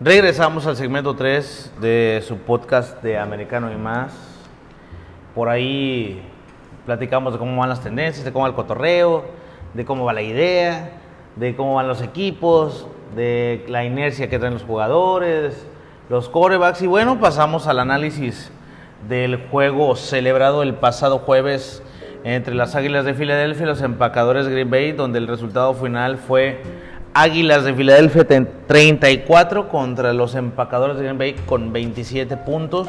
Regresamos 0.00 0.64
al 0.68 0.76
segmento 0.76 1.16
3 1.16 1.72
de 1.80 2.22
su 2.24 2.36
podcast 2.36 3.02
de 3.02 3.18
Americano 3.18 3.72
y 3.72 3.74
más. 3.74 4.14
Por 5.34 5.48
ahí 5.48 6.22
platicamos 6.86 7.32
de 7.32 7.40
cómo 7.40 7.58
van 7.58 7.68
las 7.68 7.80
tendencias, 7.80 8.24
de 8.24 8.32
cómo 8.32 8.44
va 8.44 8.50
el 8.50 8.54
cotorreo, 8.54 9.24
de 9.74 9.84
cómo 9.84 10.04
va 10.04 10.12
la 10.12 10.22
idea, 10.22 10.92
de 11.34 11.56
cómo 11.56 11.74
van 11.74 11.88
los 11.88 12.00
equipos, 12.00 12.86
de 13.16 13.64
la 13.66 13.84
inercia 13.84 14.30
que 14.30 14.38
traen 14.38 14.54
los 14.54 14.62
jugadores, 14.62 15.66
los 16.08 16.28
corebacks 16.28 16.80
y 16.82 16.86
bueno, 16.86 17.18
pasamos 17.18 17.66
al 17.66 17.80
análisis 17.80 18.52
del 19.08 19.48
juego 19.48 19.96
celebrado 19.96 20.62
el 20.62 20.74
pasado 20.74 21.18
jueves 21.18 21.82
entre 22.22 22.54
las 22.54 22.76
Águilas 22.76 23.04
de 23.04 23.14
Filadelfia 23.14 23.64
y 23.64 23.66
los 23.66 23.82
empacadores 23.82 24.46
Green 24.46 24.70
Bay, 24.70 24.92
donde 24.92 25.18
el 25.18 25.26
resultado 25.26 25.74
final 25.74 26.18
fue 26.18 26.62
Águilas 27.14 27.64
de 27.64 27.74
Filadelfia 27.74 28.24
ten- 28.26 28.48
34 28.66 29.68
contra 29.68 30.12
los 30.12 30.34
empacadores 30.34 30.96
de 30.96 31.02
Green 31.04 31.18
Bay 31.18 31.34
con 31.46 31.72
27 31.72 32.36
puntos. 32.36 32.88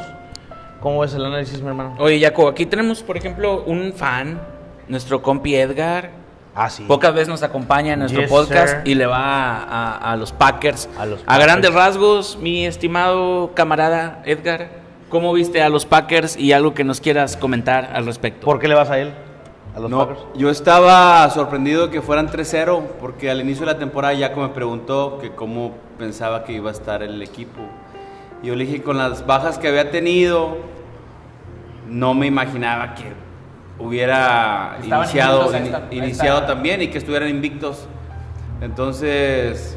¿Cómo 0.80 1.00
ves 1.00 1.14
el 1.14 1.24
análisis, 1.24 1.60
mi 1.60 1.68
hermano? 1.68 1.94
Oye, 1.98 2.20
Jaco, 2.20 2.48
aquí 2.48 2.64
tenemos, 2.66 3.02
por 3.02 3.16
ejemplo, 3.16 3.62
un 3.64 3.92
fan, 3.92 4.40
nuestro 4.88 5.20
compi 5.20 5.54
Edgar. 5.54 6.10
Ah, 6.54 6.68
sí. 6.70 6.84
Pocas 6.88 7.12
veces 7.12 7.28
nos 7.28 7.42
acompaña 7.42 7.92
en 7.92 8.00
nuestro 8.00 8.22
Yes, 8.22 8.30
podcast 8.30 8.68
sir. 8.78 8.80
y 8.84 8.94
le 8.94 9.06
va 9.06 9.56
a, 9.58 10.12
a 10.12 10.16
los 10.16 10.32
Packers. 10.32 10.88
A 10.98 11.06
los 11.06 11.20
A 11.22 11.24
Packers. 11.26 11.44
grandes 11.44 11.74
rasgos, 11.74 12.38
mi 12.40 12.66
estimado 12.66 13.52
camarada 13.54 14.20
Edgar, 14.24 14.68
¿cómo 15.10 15.32
viste 15.32 15.62
a 15.62 15.68
los 15.68 15.86
Packers 15.86 16.36
y 16.36 16.52
algo 16.52 16.74
que 16.74 16.82
nos 16.82 17.00
quieras 17.00 17.36
comentar 17.36 17.90
al 17.94 18.04
respecto? 18.06 18.44
¿Por 18.46 18.58
qué 18.58 18.66
le 18.68 18.74
vas 18.74 18.90
a 18.90 18.98
él? 18.98 19.12
¿A 19.80 19.82
los 19.82 19.90
No, 19.90 19.98
Packers? 20.08 20.20
yo 20.36 20.50
estaba 20.50 21.28
sorprendido 21.30 21.90
que 21.90 22.02
fueran 22.02 22.28
3-0 22.28 22.82
porque 23.00 23.30
al 23.30 23.40
inicio 23.40 23.66
de 23.66 23.72
la 23.72 23.78
temporada 23.78 24.16
Jaco 24.18 24.40
me 24.42 24.48
preguntó 24.50 25.18
que 25.20 25.30
cómo 25.30 25.72
pensaba 25.98 26.44
que 26.44 26.52
iba 26.52 26.68
a 26.70 26.72
estar 26.72 27.02
el 27.02 27.20
equipo. 27.22 27.60
Yo 28.42 28.54
le 28.56 28.64
dije 28.66 28.82
con 28.82 28.98
las 28.98 29.26
bajas 29.26 29.58
que 29.58 29.68
había 29.68 29.90
tenido, 29.90 30.56
no 31.88 32.14
me 32.14 32.26
imaginaba 32.26 32.94
que 32.94 33.04
hubiera 33.78 34.76
Estaban 34.82 35.04
iniciado, 35.04 35.52
esta- 35.54 35.76
a 35.90 35.94
iniciado 35.94 36.38
esta- 36.40 36.46
también 36.46 36.82
y 36.82 36.88
que 36.88 36.98
estuvieran 36.98 37.28
invictos. 37.28 37.86
Entonces, 38.60 39.76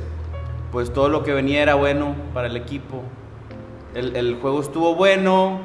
pues 0.71 0.91
todo 0.91 1.07
lo 1.09 1.23
que 1.23 1.33
venía 1.33 1.61
era 1.61 1.75
bueno 1.75 2.15
para 2.33 2.47
el 2.47 2.57
equipo. 2.57 3.01
El, 3.95 4.15
el 4.15 4.35
juego 4.41 4.59
estuvo 4.61 4.95
bueno. 4.95 5.59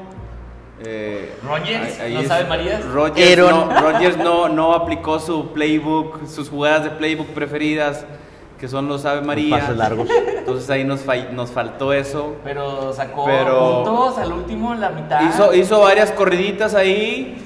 Eh, 0.85 1.33
ahí 2.01 2.15
¿No 2.15 2.21
es- 2.21 2.29
sabe 2.29 2.45
Marías? 2.45 2.85
Rodgers, 2.85 3.39
Aaron. 3.39 3.69
no, 3.69 4.25
no, 4.25 4.49
no 4.49 4.73
aplicó 4.75 5.19
su 5.19 5.49
playbook, 5.53 6.27
sus 6.27 6.49
jugadas 6.51 6.85
de 6.85 6.91
playbook 6.91 7.29
preferidas, 7.29 8.05
que 8.61 8.69
son 8.69 8.89
los 8.89 9.05
Ave 9.05 9.23
María. 9.23 9.59
pases 9.59 9.77
largos. 9.77 10.09
Entonces 10.39 10.69
ahí 10.71 10.85
nos, 10.85 11.01
nos 11.33 11.51
faltó 11.51 11.93
eso. 11.93 12.37
Pero 12.45 12.93
sacó 12.93 13.25
Pero- 13.27 13.83
puntos 13.85 14.19
al 14.19 14.33
último 14.33 14.73
en 14.75 14.81
la 14.81 14.91
mitad. 14.91 15.21
Hizo, 15.29 15.55
hizo 15.55 15.81
varias 15.81 16.11
corriditas 16.13 16.75
ahí, 16.75 17.37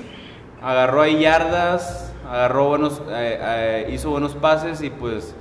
agarró 0.62 1.02
ahí 1.02 1.20
yardas, 1.20 2.12
agarró 2.30 2.68
buenos, 2.68 3.02
eh, 3.10 3.38
eh, 3.40 3.90
hizo 3.92 4.10
buenos 4.10 4.34
pases 4.34 4.80
y 4.82 4.90
pues, 4.90 5.34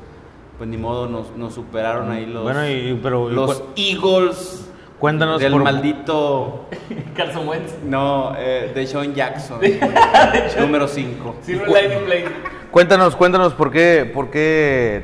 pues 0.58 0.70
ni 0.70 0.78
modo, 0.78 1.08
nos, 1.08 1.32
nos 1.38 1.54
superaron 1.54 2.12
ahí 2.12 2.26
los, 2.26 2.44
Bueno, 2.44 2.68
y- 2.70 3.00
pero- 3.02 3.30
los 3.30 3.64
Eagles 3.76 4.70
Cuéntanos 5.02 5.42
del 5.42 5.52
por- 5.52 5.64
maldito, 5.64 6.66
Carson 7.16 7.48
Wentz. 7.48 7.74
no, 7.84 8.34
eh, 8.38 8.72
de 8.74 8.86
Sean 8.88 9.14
Jackson, 9.16 9.60
número 10.60 10.88
5. 10.88 11.36
Sirve 11.42 11.66
el 11.80 11.90
line 11.90 12.02
play. 12.06 12.26
Cuéntanos, 12.70 13.16
cuéntanos 13.16 13.54
por 13.56 13.72
qué, 13.72 14.10
por 14.14 14.30
qué 14.30 15.04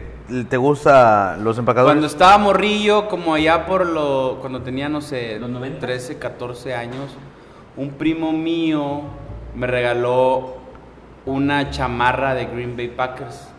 te 0.50 0.56
gusta 0.58 1.36
los 1.42 1.58
empacadores. 1.58 1.94
Cuando 1.96 2.06
estaba 2.08 2.38
morrillo, 2.38 3.08
como 3.10 3.34
allá 3.34 3.66
por 3.66 3.86
lo. 3.88 4.38
Cuando 4.40 4.62
tenía, 4.62 4.88
no 4.88 5.02
sé, 5.02 5.40
¿Los 5.40 5.50
90? 5.50 5.80
13, 5.80 6.18
14 6.20 6.76
años, 6.76 7.16
un 7.76 7.90
primo 7.90 8.32
mío 8.32 9.02
me 9.56 9.66
regaló 9.66 10.58
una 11.26 11.72
chamarra 11.72 12.36
de 12.36 12.46
Green 12.46 12.78
Bay 12.78 12.90
Packers. 12.90 13.50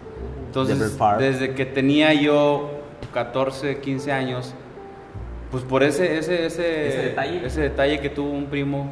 Entonces, 0.46 0.96
desde 1.18 1.54
que 1.54 1.66
tenía 1.66 2.14
yo 2.14 2.70
14, 3.12 3.80
15 3.80 4.12
años, 4.12 4.54
pues 5.50 5.64
por 5.64 5.82
ese, 5.82 6.18
ese, 6.18 6.46
ese, 6.46 6.88
Ese 6.88 7.02
detalle. 7.02 7.46
ese 7.46 7.60
detalle 7.62 8.00
que 8.00 8.10
tuvo 8.10 8.30
un 8.30 8.46
primo, 8.46 8.90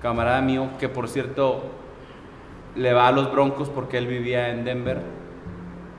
camarada 0.00 0.40
mío, 0.40 0.68
que 0.78 0.88
por 0.88 1.08
cierto 1.08 1.62
le 2.76 2.92
va 2.92 3.08
a 3.08 3.12
los 3.12 3.30
Broncos 3.30 3.68
porque 3.68 3.98
él 3.98 4.06
vivía 4.06 4.50
en 4.50 4.64
Denver. 4.64 5.00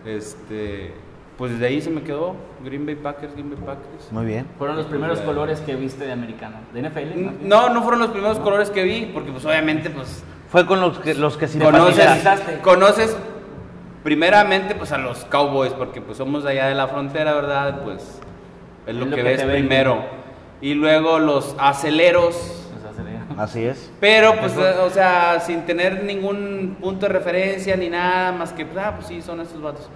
Este, 0.05 0.93
pues 1.37 1.53
desde 1.53 1.67
ahí 1.67 1.81
se 1.81 1.89
me 1.89 2.01
quedó 2.01 2.35
Green 2.63 2.85
Bay 2.85 2.95
Packers, 2.95 3.33
Green 3.33 3.49
Bay 3.49 3.59
Packers. 3.65 4.11
Muy 4.11 4.25
bien. 4.25 4.47
Fueron 4.57 4.77
los 4.77 4.85
primeros 4.85 5.19
colores 5.21 5.59
que 5.61 5.75
viste 5.75 6.05
de 6.05 6.11
americano. 6.11 6.57
¿De 6.73 6.81
NFL? 6.81 7.47
No, 7.47 7.69
no 7.69 7.81
fueron 7.81 7.99
los 7.99 8.09
primeros 8.09 8.39
colores 8.39 8.69
que 8.69 8.83
vi, 8.83 9.11
porque 9.13 9.31
pues 9.31 9.45
obviamente 9.45 9.89
pues 9.89 10.23
Fue 10.49 10.65
con 10.65 10.81
los 10.81 10.99
que, 10.99 11.13
los 11.13 11.37
que 11.37 11.47
conoces, 11.59 12.23
conoces 12.61 13.17
primeramente 14.03 14.75
pues 14.75 14.91
a 14.91 14.97
los 14.97 15.25
Cowboys, 15.25 15.73
porque 15.73 16.01
pues 16.01 16.17
somos 16.17 16.43
de 16.43 16.51
allá 16.51 16.67
de 16.67 16.75
la 16.75 16.87
frontera, 16.87 17.33
¿verdad? 17.33 17.81
Pues 17.83 18.21
es 18.87 18.95
lo, 18.95 19.09
que, 19.09 19.23
ves 19.23 19.43
primero. 19.43 20.03
Y 20.61 20.73
luego 20.73 21.19
los 21.19 21.55
aceleros, 21.59 22.35
sea, 22.81 22.93
sería- 22.93 23.25
Así 23.37 23.63
es. 23.65 23.91
pero 23.99 24.35
pues 24.39 24.55
o 24.57 24.89
sea, 24.89 25.39
sin 25.39 25.65
tener 25.65 26.03
ningún 26.03 26.77
punto 26.79 27.07
de 27.07 27.13
referencia 27.13 27.75
ni 27.75 27.89
nada, 27.89 28.31
más 28.31 28.53
que 28.53 28.65
pues, 28.65 28.77
ah, 28.83 28.93
pues 28.95 29.07
sí, 29.07 29.21
son 29.21 29.41
estos 29.41 29.61
vatos. 29.61 29.89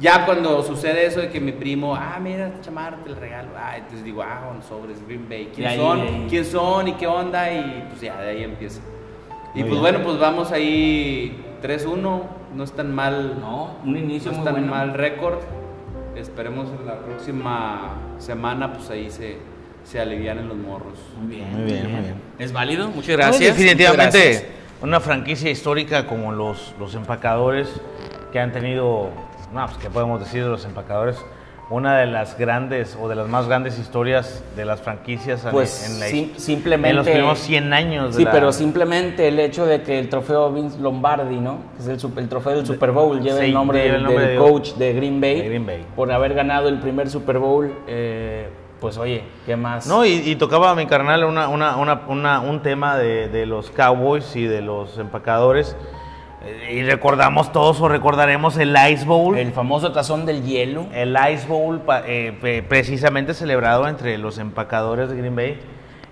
Ya 0.00 0.24
cuando 0.24 0.62
sucede 0.62 1.04
eso 1.04 1.20
de 1.20 1.28
que 1.28 1.40
mi 1.40 1.52
primo, 1.52 1.94
ah, 1.94 2.18
mira, 2.22 2.46
esta 2.46 2.60
chamarra 2.62 2.96
te 3.04 3.10
la 3.10 3.16
regalo, 3.18 3.50
ah, 3.58 3.76
entonces 3.76 4.02
digo, 4.02 4.22
ah, 4.22 4.44
bueno, 4.46 4.62
sobres 4.62 5.06
Green 5.06 5.28
Bay, 5.28 5.50
¿quién 5.54 5.68
ahí, 5.68 5.76
son? 5.76 6.00
ahí. 6.00 6.26
¿Quién 6.30 6.44
son? 6.46 6.88
¿Y 6.88 6.92
qué 6.94 7.06
onda? 7.06 7.52
Y 7.52 7.84
pues 7.90 8.00
ya, 8.00 8.18
de 8.20 8.30
ahí 8.30 8.42
empieza. 8.44 8.80
Y 9.54 9.60
Muy 9.60 9.68
pues 9.68 9.70
bien. 9.70 9.80
bueno, 9.82 9.98
pues 10.02 10.18
vamos 10.18 10.52
ahí 10.52 11.44
3-1, 11.62 12.22
no 12.54 12.64
es 12.64 12.72
tan 12.72 12.94
mal, 12.94 13.38
No, 13.40 13.76
un 13.84 13.96
inicio 13.96 14.30
no 14.30 14.38
es 14.38 14.38
muy 14.38 14.44
tan 14.46 14.54
bueno. 14.54 14.70
mal 14.70 14.94
récord. 14.94 15.38
Esperemos 16.16 16.68
en 16.78 16.86
la 16.86 16.98
próxima 16.98 17.94
semana, 18.18 18.72
pues 18.72 18.90
ahí 18.90 19.10
se, 19.10 19.38
se 19.84 20.00
alivianen 20.00 20.48
los 20.48 20.56
morros. 20.56 20.98
Muy 21.20 21.36
bien, 21.36 21.52
Muy 21.52 21.64
bien, 21.64 21.90
muy 21.92 22.00
bien. 22.02 22.14
Es 22.38 22.52
válido, 22.52 22.88
muchas 22.88 23.10
No, 23.10 23.16
gracias. 23.16 23.40
muchas 23.40 23.56
definitivamente 23.56 24.18
gracias. 24.32 24.44
una 24.82 25.00
franquicia 25.00 25.50
histórica 25.50 26.06
como 26.06 26.32
los, 26.32 26.74
los 26.78 26.94
empacadores 26.94 27.68
que 28.32 28.40
han 28.40 28.52
tenido, 28.52 29.10
no, 29.52 29.66
pues 29.66 29.78
qué 29.78 29.88
podemos 29.90 30.20
decir 30.20 30.42
de 30.42 30.50
los 30.50 30.64
empacadores, 30.64 31.16
una 31.70 31.98
de 31.98 32.06
las 32.06 32.36
grandes 32.36 32.98
o 33.00 33.08
de 33.08 33.14
las 33.14 33.28
más 33.28 33.46
grandes 33.46 33.78
historias 33.78 34.42
de 34.56 34.64
las 34.64 34.80
franquicias 34.80 35.44
en- 35.44 35.52
Pues 35.52 35.88
en, 35.88 36.00
la, 36.00 36.06
sim- 36.08 36.32
simplemente. 36.36 36.90
en 36.90 36.96
los 36.96 37.06
primeros 37.06 37.38
100 37.38 37.72
años. 37.72 38.08
de 38.08 38.18
Sí, 38.18 38.24
la- 38.24 38.32
pero 38.32 38.52
simplemente 38.52 39.28
el 39.28 39.38
hecho 39.38 39.66
de 39.66 39.82
que 39.82 39.98
el 40.00 40.08
trofeo 40.08 40.52
Vince 40.52 40.80
Lombardi, 40.80 41.36
¿no? 41.36 41.58
Que 41.76 41.82
es 41.94 42.04
el, 42.04 42.18
el 42.18 42.28
trofeo 42.28 42.56
del 42.56 42.66
Super 42.66 42.90
Bowl, 42.90 43.20
lleva 43.20 43.38
Sí, 43.38 43.44
el 43.46 43.54
nombre 43.54 43.78
del, 43.84 43.94
el 43.94 44.02
nombre 44.02 44.26
del 44.26 44.32
de- 44.32 44.44
coach 44.44 44.72
de 44.74 44.92
Green 44.94 45.20
Bay. 45.20 45.40
de 45.42 45.48
Green 45.48 45.66
Bay. 45.66 45.86
Por 45.94 46.10
haber 46.10 46.34
ganado 46.34 46.68
el 46.68 46.80
primer 46.80 47.08
Super 47.08 47.38
Bowl, 47.38 47.72
eh, 47.86 48.48
pues 48.80 48.98
oye, 48.98 49.22
¿qué 49.46 49.54
más? 49.56 49.86
No, 49.86 50.04
y, 50.04 50.14
y 50.14 50.34
tocaba 50.36 50.70
a 50.70 50.74
mi 50.74 50.86
carnal 50.86 51.22
una, 51.24 51.48
una, 51.48 51.76
una, 51.76 52.00
una- 52.08 52.40
un 52.40 52.62
tema 52.62 52.96
de, 52.96 53.28
de 53.28 53.46
los 53.46 53.70
Cowboys 53.70 54.34
y 54.34 54.44
de 54.44 54.60
los 54.62 54.98
empacadores. 54.98 55.76
Y 56.70 56.82
recordamos 56.84 57.52
todos 57.52 57.80
o 57.82 57.88
recordaremos 57.88 58.56
el 58.56 58.74
Ice 58.90 59.04
Bowl. 59.04 59.36
el 59.36 59.52
famoso 59.52 59.92
tazón 59.92 60.24
del 60.24 60.42
hielo. 60.42 60.86
El 60.92 61.16
Ice 61.34 61.46
Bowl, 61.46 61.82
eh, 62.06 62.64
precisamente 62.66 63.34
celebrado 63.34 63.86
entre 63.88 64.16
los 64.16 64.38
empacadores 64.38 65.10
de 65.10 65.16
Green 65.18 65.36
Bay 65.36 65.60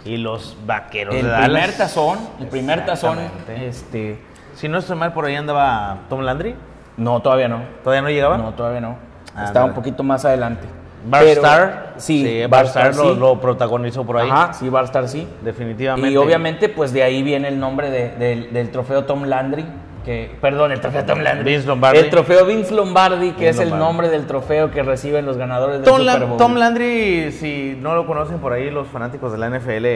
y 0.05 0.19
los 0.19 0.57
vaqueros 0.67 1.15
El 1.15 1.23
de 1.23 1.29
Dallas. 1.29 1.49
primer 1.49 1.73
tazón, 1.77 2.19
el 2.41 2.47
primer 2.49 2.85
tazón, 2.85 3.19
este, 3.61 4.19
Si 4.55 4.69
no 4.69 4.79
estoy 4.79 4.97
mal, 4.97 5.13
por 5.13 5.25
ahí 5.25 5.35
andaba 5.37 5.99
Tom 6.11 6.21
Landry. 6.21 6.55
no, 6.99 7.21
todavía 7.23 7.49
no. 7.49 7.63
¿Todavía 7.83 8.03
no 8.03 8.11
llegaba? 8.11 8.37
No, 8.37 8.53
todavía 8.55 8.81
no. 8.81 8.97
Estaba 9.29 9.47
Ándale. 9.49 9.67
un 9.67 9.75
poquito 9.75 10.03
más 10.03 10.25
adelante. 10.25 10.67
Barstar. 11.07 11.91
Pero- 11.91 12.01
sí, 12.01 12.43
Barstar 12.51 12.95
lo, 12.97 13.15
sí. 13.15 13.21
lo 13.21 13.41
protagonizó 13.41 14.05
por 14.05 14.19
ahí. 14.19 14.29
Ajá, 14.29 14.53
sí, 14.53 14.69
Barstar 14.69 15.09
sí. 15.09 15.27
Definitivamente. 15.43 16.11
Y 16.11 16.17
obviamente, 16.17 16.69
pues 16.69 16.93
de 16.93 17.03
ahí 17.05 17.23
viene 17.23 17.49
el 17.49 17.59
nombre 17.61 17.89
de- 17.91 18.11
del- 18.17 18.53
del 18.53 18.71
trofeo 18.71 19.05
Tom 19.05 19.23
Landry. 19.25 19.65
Que, 20.09 20.31
perdón, 20.41 20.73
el 20.73 20.81
trofeo 20.81 21.05
Tom 21.05 21.21
Landry. 21.21 21.53
Vince 21.53 21.67
Lombardi. 21.69 21.99
El 21.99 22.09
trofeo 22.09 22.47
Vince 22.47 22.75
Lombardi, 22.75 23.33
que 23.33 23.45
Vince 23.45 23.49
es 23.51 23.59
el 23.59 23.69
Lombardi. 23.69 23.85
nombre 23.85 24.09
del 24.09 24.27
trofeo 24.27 24.71
que 24.71 24.83
reciben 24.83 25.27
los 25.27 25.37
ganadores 25.37 25.83
del 25.83 25.85
Tom, 25.85 25.99
Super 25.99 26.25
Bowl. 26.25 26.39
Tom 26.39 26.55
Landry, 26.55 27.31
si 27.31 27.77
no 27.79 27.95
lo 27.95 28.07
conocen 28.07 28.39
por 28.39 28.55
ahí 28.55 28.71
los 28.71 28.89
fanáticos 28.89 29.33
de 29.33 29.37
la 29.37 29.51
NFL, 29.51 29.87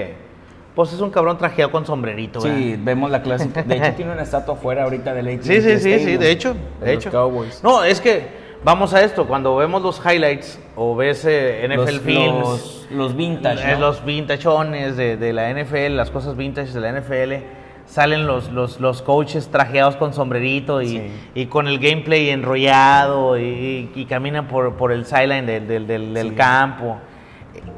pues 0.74 0.92
es 0.92 1.00
un 1.00 1.08
cabrón 1.08 1.38
trajeado 1.38 1.70
con 1.70 1.86
sombrerito. 1.86 2.42
Sí, 2.42 2.72
¿verdad? 2.72 2.84
vemos 2.84 3.10
la 3.10 3.22
clásica. 3.22 3.62
De 3.66 3.78
hecho, 3.78 3.94
tiene 3.96 4.12
una 4.12 4.20
estatua 4.20 4.52
afuera 4.52 4.82
ahorita 4.82 5.14
del 5.14 5.28
AT&T 5.28 5.44
Sí, 5.44 5.62
sí, 5.62 5.78
sí, 5.78 6.04
sí, 6.04 6.16
de 6.18 6.30
hecho, 6.30 6.52
de, 6.52 6.94
los 6.94 7.06
hecho. 7.06 7.10
Cowboys. 7.10 7.64
No, 7.64 7.82
es 7.82 7.98
que 7.98 8.26
vamos 8.62 8.92
a 8.92 9.02
esto, 9.02 9.26
cuando 9.26 9.56
vemos 9.56 9.80
los 9.80 9.98
highlights 10.04 10.60
o 10.76 10.94
ves 10.94 11.24
eh, 11.24 11.66
NFL 11.66 11.76
los, 11.76 12.00
Films, 12.00 12.38
los, 12.38 12.88
los 12.90 13.16
vintage, 13.16 13.62
eh, 13.62 13.74
¿no? 13.76 13.80
los 13.80 14.04
vintachones 14.04 14.94
de, 14.98 15.16
de 15.16 15.32
la 15.32 15.50
NFL, 15.54 15.96
las 15.96 16.10
cosas 16.10 16.36
vintage 16.36 16.72
de 16.72 16.80
la 16.80 17.00
NFL, 17.00 17.61
salen 17.86 18.26
los, 18.26 18.50
los, 18.50 18.80
los 18.80 19.02
coaches 19.02 19.48
trajeados 19.48 19.96
con 19.96 20.12
sombrerito 20.14 20.80
y, 20.82 20.88
Sí. 20.88 21.02
y 21.34 21.46
con 21.46 21.68
el 21.68 21.78
gameplay 21.78 22.30
enrollado 22.30 23.38
y, 23.38 23.90
y 23.94 24.04
caminan 24.06 24.48
por, 24.48 24.74
por 24.76 24.92
el 24.92 25.04
sideline 25.04 25.44
del, 25.46 25.66
del, 25.68 25.86
del- 25.86 26.14
del 26.14 26.28
Sí. 26.30 26.34
campo. 26.34 26.96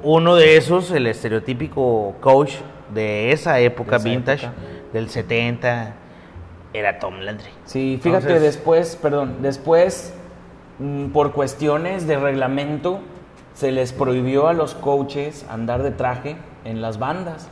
Uno 0.02 0.36
de 0.36 0.56
esos, 0.56 0.90
el 0.92 1.06
estereotípico 1.06 2.14
coach 2.20 2.52
de 2.94 3.32
esa 3.32 3.58
época 3.58 3.92
De 3.92 3.96
esa 3.96 4.08
vintage, 4.08 4.46
época. 4.46 4.60
del 4.92 5.08
70, 5.10 5.94
era 6.72 6.98
Tom 6.98 7.18
Landry. 7.20 7.50
Sí, 7.64 7.98
fíjate, 8.02 8.26
Entonces- 8.26 8.42
después, 8.42 8.96
perdón, 8.96 9.36
después, 9.42 10.14
mm, 10.78 11.06
por 11.06 11.32
cuestiones 11.32 12.06
de 12.06 12.18
reglamento, 12.18 13.00
se 13.54 13.72
les 13.72 13.92
prohibió 13.92 14.48
a 14.48 14.52
los 14.52 14.74
coaches 14.74 15.46
andar 15.48 15.82
de 15.82 15.90
traje 15.92 16.36
en 16.64 16.82
las 16.82 16.98
bandas. 16.98 17.48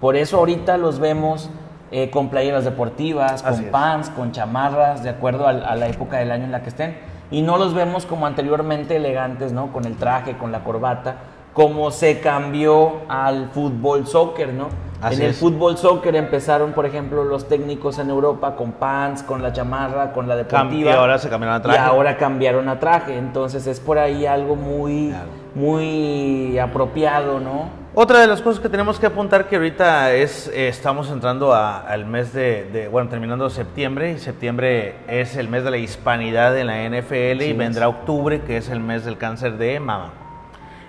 Por 0.00 0.16
eso 0.16 0.38
ahorita 0.38 0.76
los 0.78 0.98
vemos 0.98 1.50
eh, 1.96 2.10
con 2.10 2.28
playeras 2.28 2.64
deportivas, 2.64 3.44
Así 3.44 3.58
con 3.58 3.64
es. 3.66 3.70
pants, 3.70 4.10
con 4.10 4.32
chamarras, 4.32 5.04
de 5.04 5.10
acuerdo 5.10 5.46
a, 5.46 5.52
la 5.52 5.86
época 5.86 6.16
del 6.16 6.32
año 6.32 6.42
en 6.42 6.50
la 6.50 6.60
que 6.60 6.70
estén. 6.70 6.98
Y 7.30 7.40
no 7.42 7.56
los 7.56 7.72
vemos 7.72 8.04
como 8.04 8.26
anteriormente 8.26 8.96
elegantes, 8.96 9.52
¿no? 9.52 9.72
Con 9.72 9.84
el 9.84 9.94
traje, 9.96 10.36
con 10.36 10.50
la 10.50 10.64
corbata, 10.64 11.14
como 11.52 11.92
se 11.92 12.18
cambió 12.18 13.02
al 13.08 13.48
fútbol 13.50 14.08
soccer, 14.08 14.52
¿no? 14.52 14.70
Así 15.00 15.14
en 15.14 15.22
el 15.22 15.30
es. 15.30 15.38
fútbol 15.38 15.78
soccer 15.78 16.16
empezaron, 16.16 16.72
por 16.72 16.84
ejemplo, 16.84 17.22
los 17.22 17.46
técnicos 17.46 18.00
en 18.00 18.10
Europa 18.10 18.56
con 18.56 18.72
pants, 18.72 19.22
con 19.22 19.40
la 19.40 19.52
chamarra, 19.52 20.12
con 20.12 20.26
la 20.26 20.34
deportiva. 20.34 20.90
y 20.90 20.94
ahora 20.94 21.16
se 21.18 21.28
cambiaron 21.28 21.54
a 21.60 21.62
traje. 21.62 21.78
Y 21.78 21.80
ahora 21.80 22.16
cambiaron 22.16 22.68
a 22.68 22.80
traje. 22.80 23.16
Entonces 23.16 23.68
es 23.68 23.78
por 23.78 23.98
ahí 23.98 24.26
algo 24.26 24.56
muy, 24.56 25.10
Claro. 25.10 25.28
muy 25.54 26.58
apropiado, 26.58 27.38
¿no? 27.38 27.83
Otra 27.96 28.18
de 28.20 28.26
las 28.26 28.42
cosas 28.42 28.60
que 28.60 28.68
tenemos 28.68 28.98
que 28.98 29.06
apuntar 29.06 29.46
que 29.46 29.54
ahorita 29.54 30.12
es, 30.14 30.48
eh, 30.48 30.66
estamos 30.66 31.08
entrando 31.12 31.52
a- 31.54 31.78
al 31.78 32.06
mes 32.06 32.32
de, 32.32 32.64
de- 32.64 32.88
bueno, 32.88 33.08
terminando 33.08 33.48
septiembre, 33.50 34.12
y 34.12 34.18
septiembre 34.18 34.96
es 35.06 35.36
el 35.36 35.48
mes 35.48 35.62
de 35.62 35.70
la 35.70 35.76
hispanidad 35.76 36.58
en 36.58 36.66
la 36.66 36.82
NFL 36.82 37.36
Así 37.40 37.48
y 37.48 37.50
es. 37.52 37.56
vendrá 37.56 37.86
octubre, 37.88 38.40
que 38.40 38.56
es 38.56 38.68
el 38.68 38.80
mes 38.80 39.04
del 39.04 39.16
cáncer 39.16 39.58
de 39.58 39.78
mama. 39.78 40.12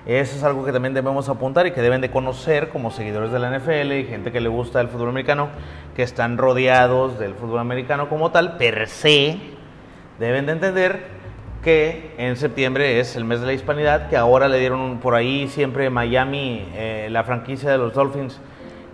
Eso 0.08 0.36
es 0.36 0.44
algo 0.44 0.66
que 0.66 0.72
también 0.72 0.96
debemos 0.96 1.30
apuntar 1.30 1.68
y 1.68 1.72
que 1.72 1.82
deben 1.82 2.02
de 2.02 2.10
conocer 2.10 2.70
como 2.70 2.90
seguidores 2.90 3.32
de 3.32 3.38
la 3.40 3.50
NFL 3.50 4.00
y 4.00 4.06
gente 4.06 4.32
que 4.32 4.40
le 4.42 4.50
gusta 4.50 4.82
el 4.82 4.88
fútbol 4.88 5.10
americano, 5.10 5.50
que 5.96 6.02
están 6.04 6.38
rodeados 6.40 7.20
del 7.20 7.36
fútbol 7.36 7.60
americano 7.60 8.10
como 8.10 8.32
tal, 8.32 8.58
per 8.58 8.88
se, 8.88 9.38
deben 10.20 10.48
de 10.48 10.54
entender 10.54 11.15
que 11.66 12.12
en 12.20 12.38
septiembre 12.38 13.00
es 13.00 13.16
el 13.16 13.26
mes 13.26 13.42
de 13.42 13.48
la 13.48 13.54
hispanidad, 13.54 14.08
que 14.08 14.16
ahora 14.18 14.48
le 14.48 14.60
dieron 14.60 14.80
un- 14.80 15.00
por 15.00 15.16
ahí 15.16 15.48
siempre 15.48 15.90
Miami, 15.90 16.64
eh, 16.76 17.08
la 17.10 17.24
franquicia 17.24 17.72
de 17.72 17.80
los 17.80 17.92
Dolphins, 17.96 18.40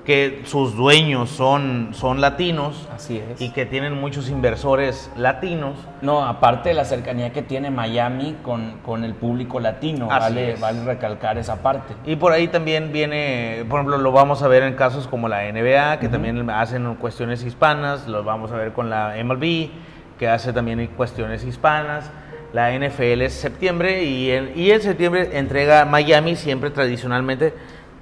que 0.05 0.41
sus 0.45 0.75
dueños 0.77 1.29
son, 1.29 1.89
son 1.91 2.21
latinos 2.21 2.87
Así 2.95 3.17
es. 3.33 3.41
y 3.41 3.51
que 3.51 3.65
tienen 3.65 3.99
muchos 3.99 4.29
inversores 4.29 5.11
latinos. 5.17 5.75
No, 6.01 6.23
aparte 6.25 6.69
de 6.69 6.75
la 6.75 6.85
cercanía 6.85 7.33
que 7.33 7.41
tiene 7.41 7.69
Miami 7.69 8.37
con, 8.41 8.77
con 8.85 9.03
el 9.03 9.13
público 9.15 9.59
latino, 9.59 10.07
vale, 10.07 10.55
vale 10.55 10.83
recalcar 10.85 11.37
esa 11.37 11.61
parte. 11.61 11.93
Y 12.05 12.15
por 12.15 12.31
ahí 12.31 12.47
también 12.47 12.93
viene, 12.93 13.65
por 13.69 13.79
ejemplo, 13.81 13.97
lo 13.97 14.13
vamos 14.13 14.41
a 14.43 14.47
ver 14.47 14.63
en 14.63 14.75
casos 14.75 15.07
como 15.07 15.27
la 15.27 15.43
NBA, 15.51 15.99
que 15.99 16.07
también 16.07 16.49
hacen 16.49 16.95
cuestiones 16.95 17.43
hispanas, 17.43 18.07
lo 18.07 18.23
vamos 18.23 18.51
a 18.53 18.55
ver 18.55 18.71
con 18.71 18.89
la 18.89 19.17
MLB, 19.17 19.69
que 20.17 20.29
hace 20.29 20.53
también 20.53 20.87
cuestiones 20.95 21.43
hispanas. 21.43 22.09
La 22.53 22.71
NFL 22.77 23.21
es 23.21 23.33
septiembre 23.33 24.03
y 24.03 24.31
en, 24.31 24.51
y 24.55 24.71
en 24.71 24.81
septiembre 24.81 25.29
entrega 25.33 25.85
Miami 25.85 26.35
siempre 26.35 26.69
tradicionalmente 26.69 27.53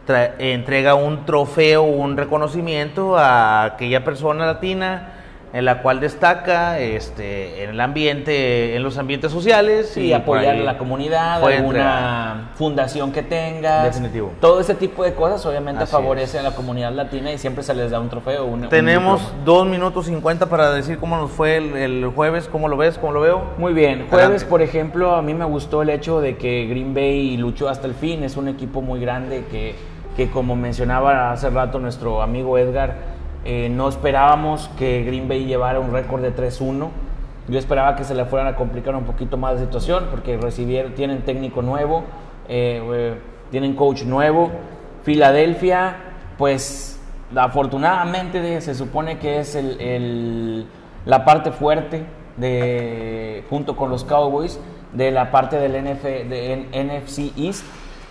tra- 0.07 0.33
entrega 0.39 0.95
un 0.95 1.25
trofeo, 1.25 1.83
un 1.83 2.17
reconocimiento 2.17 3.15
a 3.17 3.63
aquella 3.65 4.03
persona 4.03 4.47
latina 4.47 5.13
en 5.51 5.65
la 5.65 5.81
cual 5.81 5.99
destaca 5.99 6.77
este, 6.79 7.63
en 7.63 7.71
el 7.71 7.81
ambiente, 7.81 8.75
en 8.75 8.83
los 8.83 8.97
ambientes 8.99 9.31
sociales 9.31 9.89
Sí, 9.93 10.09
por 10.25 10.37
apoyar 10.37 10.55
a 10.55 10.59
la 10.59 10.77
comunidad, 10.77 11.43
alguna 11.43 12.51
fundación 12.55 13.11
que 13.11 13.23
tengas. 13.23 13.83
Definitivo. 13.85 14.31
Todo 14.39 14.59
ese 14.59 14.75
tipo 14.75 15.03
de 15.03 15.13
cosas 15.13 15.43
obviamente 15.45 15.83
Así 15.83 15.91
favorece 15.91 16.39
a 16.39 16.43
la 16.43 16.51
comunidad 16.51 16.91
latina 16.91 17.31
y 17.31 17.37
siempre 17.37 17.63
se 17.63 17.73
les 17.73 17.89
da 17.91 17.99
un 17.99 18.09
trofeo. 18.09 18.45
un- 18.45 18.69
Tenemos 18.69 19.21
dos 19.43 19.65
minutos 19.65 20.05
50 20.05 20.45
para 20.47 20.71
decir 20.71 20.99
cómo 20.99 21.17
nos 21.17 21.31
fue 21.31 21.57
el, 21.57 21.75
el 21.75 22.05
jueves, 22.13 22.47
cómo 22.47 22.67
lo 22.67 22.77
ves, 22.77 22.97
cómo 22.97 23.13
lo 23.13 23.21
veo. 23.21 23.41
Muy 23.57 23.73
bien. 23.73 24.05
Jueves, 24.09 24.25
Adelante. 24.25 24.45
por 24.45 24.61
ejemplo, 24.61 25.15
a 25.15 25.21
mí 25.21 25.33
me 25.33 25.45
gustó 25.45 25.81
el 25.81 25.89
hecho 25.89 26.21
de 26.21 26.37
que 26.37 26.67
Green 26.67 26.93
Bay 26.93 27.37
luchó 27.37 27.69
hasta 27.69 27.87
el 27.87 27.95
fin. 27.95 28.23
Es 28.23 28.37
un 28.37 28.47
equipo 28.47 28.81
muy 28.81 28.99
grande 28.99 29.45
que, 29.49 29.75
que 30.15 30.29
como 30.29 30.55
mencionaba 30.55 31.31
hace 31.31 31.49
rato 31.49 31.79
nuestro 31.79 32.21
amigo 32.21 32.57
Edgar, 32.57 33.17
eh, 33.45 33.69
no 33.69 33.87
esperábamos 33.89 34.69
que 34.77 35.03
Green 35.03 35.27
Bay 35.27 35.45
llevara 35.45 35.79
un 35.79 35.91
récord 35.91 36.21
de 36.21 36.35
3-1. 36.35 36.89
Yo 37.47 37.57
esperaba 37.57 37.95
que 37.95 38.03
se 38.03 38.13
le 38.13 38.25
fueran 38.25 38.47
a 38.47 38.55
complicar 38.55 38.95
un 38.95 39.05
poquito 39.05 39.37
más 39.37 39.55
la 39.55 39.59
situación 39.61 40.05
porque 40.11 40.37
recibieron, 40.37 40.93
tienen 40.93 41.21
técnico 41.23 41.61
nuevo, 41.61 42.03
eh, 42.47 42.81
eh, 42.93 43.15
tienen 43.49 43.75
coach 43.75 44.03
nuevo. 44.03 44.51
Filadelfia, 45.03 45.95
pues 46.37 46.99
afortunadamente 47.35 48.61
se 48.61 48.75
supone 48.75 49.17
que 49.17 49.39
es 49.39 49.55
el- 49.55 49.79
el- 49.81 50.65
la 51.05 51.25
parte 51.25 51.51
fuerte 51.51 52.03
de, 52.37 53.43
junto 53.49 53.75
con 53.75 53.89
los 53.89 54.03
Cowboys 54.03 54.59
de 54.93 55.11
la 55.11 55.31
parte 55.31 55.57
del 55.57 55.75
NF, 55.75 56.03
de 56.03 56.67
NFC 56.73 57.31
East. 57.37 57.63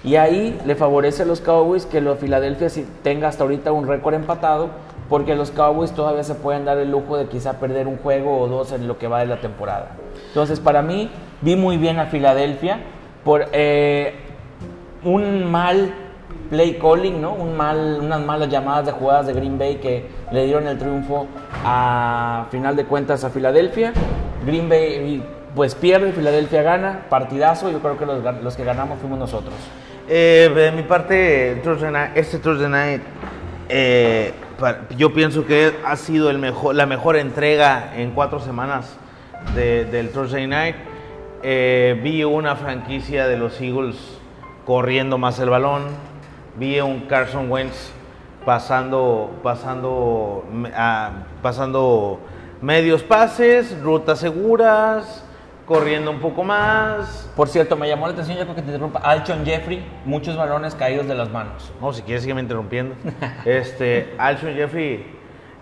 Y 0.04 0.16
ahí 0.16 0.58
le 0.64 0.74
favorece 0.76 1.22
a 1.22 1.26
los 1.26 1.40
Cowboys 1.40 1.86
que 1.86 2.00
los 2.00 2.18
Filadelfia 2.18 2.68
tenga 3.02 3.28
hasta 3.28 3.42
ahorita 3.42 3.72
un 3.72 3.86
récord 3.88 4.14
empatado, 4.14 4.70
porque 5.09 5.35
los 5.35 5.51
Cowboys 5.51 5.92
todavía 5.92 6.23
se 6.25 6.35
pueden 6.35 6.64
dar 6.64 6.79
el 6.79 6.90
lujo 6.90 7.16
de 7.16 7.27
quizá 7.27 7.55
perder 7.55 7.87
un 7.87 7.97
juego 7.99 8.38
o 8.38 8.49
dos 8.49 8.73
en 8.73 8.87
lo 8.87 8.99
que 8.99 9.09
va 9.09 9.21
de 9.21 9.27
la 9.27 9.40
temporada. 9.40 9.92
Entonces, 10.29 10.61
para 10.61 10.83
mí, 10.83 11.11
vi 11.40 11.57
muy 11.57 11.77
bien 11.77 11.99
a 11.99 12.07
Filadelfia 12.07 12.81
por 13.25 13.47
eh, 13.53 14.14
un 15.05 15.51
mal 15.51 15.92
play 16.51 16.79
calling, 16.81 17.21
¿no? 17.21 17.33
Un 17.33 17.57
mal, 17.57 17.99
unas 18.03 18.21
malas 18.21 18.49
llamadas 18.49 18.87
de 18.87 18.92
jugadas 18.92 19.27
de 19.27 19.33
Green 19.35 19.59
Bay 19.59 19.77
que 19.77 20.07
le 20.31 20.44
dieron 20.44 20.66
el 20.66 20.79
triunfo 20.79 21.27
a 21.64 22.47
final 22.51 22.77
de 22.77 22.85
cuentas 22.85 23.25
a 23.25 23.31
Filadelfia. 23.31 23.92
Green 24.47 24.68
Bay 24.68 25.23
pues 25.55 25.75
pierde, 25.75 26.12
Filadelfia 26.12 26.62
gana, 26.62 27.07
partidazo, 27.09 27.71
yo 27.71 27.81
creo 27.81 27.99
que 27.99 28.07
los, 28.07 28.23
los 28.42 28.57
que 28.57 28.64
ganamos 28.64 28.99
fuimos 28.99 29.18
nosotros. 29.18 29.55
Eh, 30.09 30.51
de 30.55 30.73
mi 30.73 30.83
parte, 30.83 31.61
Thursday 31.64 31.90
night- 31.90 32.12
este 32.14 32.38
Thursday 32.38 32.68
Night, 32.71 33.03
eh, 33.68 34.33
yo 34.97 35.12
pienso 35.12 35.47
que 35.47 35.73
ha 35.85 35.97
sido 35.97 36.33
la 36.33 36.87
mejor 36.87 37.16
entrega 37.16 37.92
en 37.97 38.11
cuatro 38.11 38.40
semanas 38.40 38.97
de- 39.55 39.85
del 39.85 40.11
Thursday 40.11 40.47
Night. 40.47 40.77
Eh, 41.42 42.01
vi 42.03 42.25
una 42.25 42.57
franquicia 42.57 43.29
de 43.29 43.37
los 43.37 43.61
Eagles 43.61 43.97
corriendo 44.66 45.16
más 45.18 45.38
el 45.38 45.51
balón. 45.51 45.83
Vi 46.57 46.81
un 46.81 47.03
Carson 47.03 47.51
Wentz 47.51 47.92
pasando, 48.44 49.31
pasando, 49.42 50.44
ah, 50.75 51.11
pasando 51.40 52.18
medios 52.61 53.05
pases, 53.05 53.81
rutas 53.83 54.18
seguras, 54.18 55.25
corriendo 55.68 56.11
un 56.11 56.18
poco 56.18 56.42
más. 56.42 57.31
Por 57.37 57.48
cierto, 57.48 57.76
me 57.76 57.87
llamó 57.87 58.07
la 58.07 58.14
atención, 58.14 58.38
ya 58.38 58.44
creo 58.44 58.57
que 58.57 58.62
te 58.62 58.68
interrumpa, 58.68 59.00
Alshon 59.00 59.44
Jeffrey, 59.44 59.85
muchos 60.07 60.35
balones 60.37 60.74
caídos 60.74 61.07
de 61.07 61.14
las 61.14 61.31
manos. 61.31 61.70
No, 61.81 61.92
si 61.92 62.00
quieres 62.02 62.22
sígueme 62.22 62.40
interrumpiendo. 62.40 62.94
Este, 63.44 64.14
Alshon 64.18 64.54
Jeffrey 64.54 65.07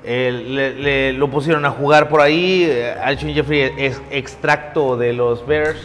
eh, 0.05 0.31
le, 0.47 0.75
le- 0.75 1.13
lo 1.13 1.29
pusieron 1.29 1.65
a 1.67 1.71
jugar 1.71 2.09
por 2.09 2.21
ahí. 2.21 2.71
Alshon 3.03 3.35
Jeffrey 3.35 3.73
es 3.77 4.01
extracto 4.11 4.97
de 4.97 5.13
los 5.13 5.45
Bears. 5.47 5.81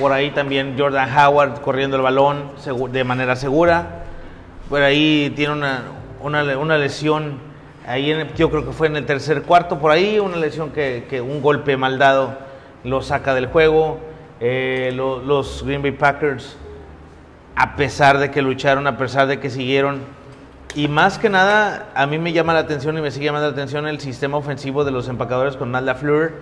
Por 0.00 0.12
ahí 0.12 0.32
también 0.32 0.74
Jordan 0.76 1.08
Howard 1.16 1.60
corriendo 1.60 1.96
el 1.96 2.02
balón 2.02 2.50
de 2.90 3.04
manera 3.04 3.36
segura. 3.36 4.02
Por 4.68 4.82
ahí 4.82 5.32
tiene 5.36 5.52
una, 5.52 5.82
una, 6.20 6.58
una 6.58 6.76
lesión. 6.76 7.38
Ahí 7.86 8.10
en 8.10 8.18
el- 8.20 8.34
yo 8.34 8.50
creo 8.50 8.64
que 8.66 8.72
fue 8.72 8.88
en 8.88 8.96
el 8.96 9.06
tercer 9.06 9.42
cuarto 9.42 9.78
por 9.78 9.92
ahí. 9.92 10.18
Una 10.18 10.38
lesión 10.38 10.70
que, 10.72 11.06
que 11.08 11.20
un 11.20 11.40
golpe 11.40 11.76
mal 11.76 11.98
dado 11.98 12.36
lo 12.84 13.02
saca 13.02 13.34
del 13.34 13.46
juego. 13.46 13.98
Eh, 14.40 14.92
lo- 14.94 15.20
los 15.20 15.62
Green 15.64 15.82
Bay 15.82 15.92
Packers, 15.92 16.56
a 17.56 17.76
pesar 17.76 18.18
de 18.18 18.30
que 18.30 18.42
lucharon, 18.42 18.86
a 18.86 18.96
pesar 18.98 19.26
de 19.26 19.40
que 19.40 19.48
siguieron, 19.50 20.00
y 20.74 20.88
más 20.88 21.18
que 21.18 21.28
nada, 21.30 21.86
a 21.94 22.06
mí 22.06 22.18
me 22.18 22.32
llama 22.32 22.52
la 22.52 22.58
atención 22.60 22.98
y 22.98 23.00
me 23.00 23.10
sigue 23.12 23.26
llamando 23.26 23.46
la 23.46 23.52
atención 23.52 23.86
el 23.86 24.00
sistema 24.00 24.36
ofensivo 24.36 24.84
de 24.84 24.90
los 24.90 25.08
empacadores 25.08 25.56
con 25.56 25.70
Matt 25.70 25.84
LaFleur. 25.84 26.32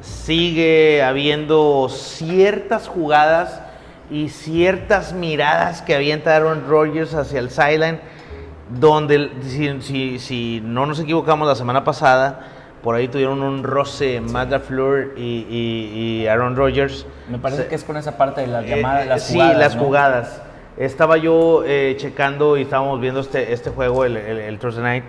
Sigue 0.00 1.02
habiendo 1.02 1.88
ciertas 1.88 2.88
jugadas 2.88 3.62
y 4.10 4.28
ciertas 4.30 5.12
miradas 5.12 5.80
que 5.80 5.94
avienta 5.94 6.34
Aaron 6.34 6.64
Rodgers 6.68 7.14
hacia 7.14 7.38
el 7.38 7.50
sideline, 7.50 8.00
donde, 8.80 9.30
si, 9.42 9.80
si- 9.80 10.18
si 10.18 10.60
no 10.64 10.86
nos 10.86 10.98
equivocamos, 10.98 11.46
la 11.46 11.54
semana 11.54 11.84
pasada, 11.84 12.40
por 12.82 12.94
ahí 12.96 13.08
tuvieron 13.08 13.42
un 13.42 13.62
roce 13.62 14.20
Matt 14.20 14.50
LaFleur 14.50 15.12
y, 15.16 15.46
y- 15.48 16.22
y 16.22 16.26
Aaron 16.26 16.56
Rodgers. 16.56 17.06
Me 17.30 17.38
parece 17.38 17.62
Se- 17.64 17.68
que 17.68 17.74
es 17.76 17.84
con 17.84 17.96
esa 17.96 18.16
parte 18.18 18.40
de 18.40 18.48
las 18.48 18.64
eh, 18.64 18.68
llamadas, 18.76 19.04
eh, 19.04 19.08
las 19.08 19.22
sí, 19.26 19.34
jugadas. 19.34 19.58
las 19.58 19.76
¿no? 19.76 19.82
jugadas. 19.84 20.42
Estaba 20.76 21.16
yo 21.18 21.62
eh, 21.66 21.94
checando 21.98 22.56
y 22.56 22.62
estábamos 22.62 23.00
viendo 23.00 23.20
este, 23.20 23.52
este 23.52 23.70
juego, 23.70 24.04
el, 24.04 24.16
el, 24.16 24.38
el 24.38 24.58
Thursday 24.58 24.82
Night. 24.82 25.04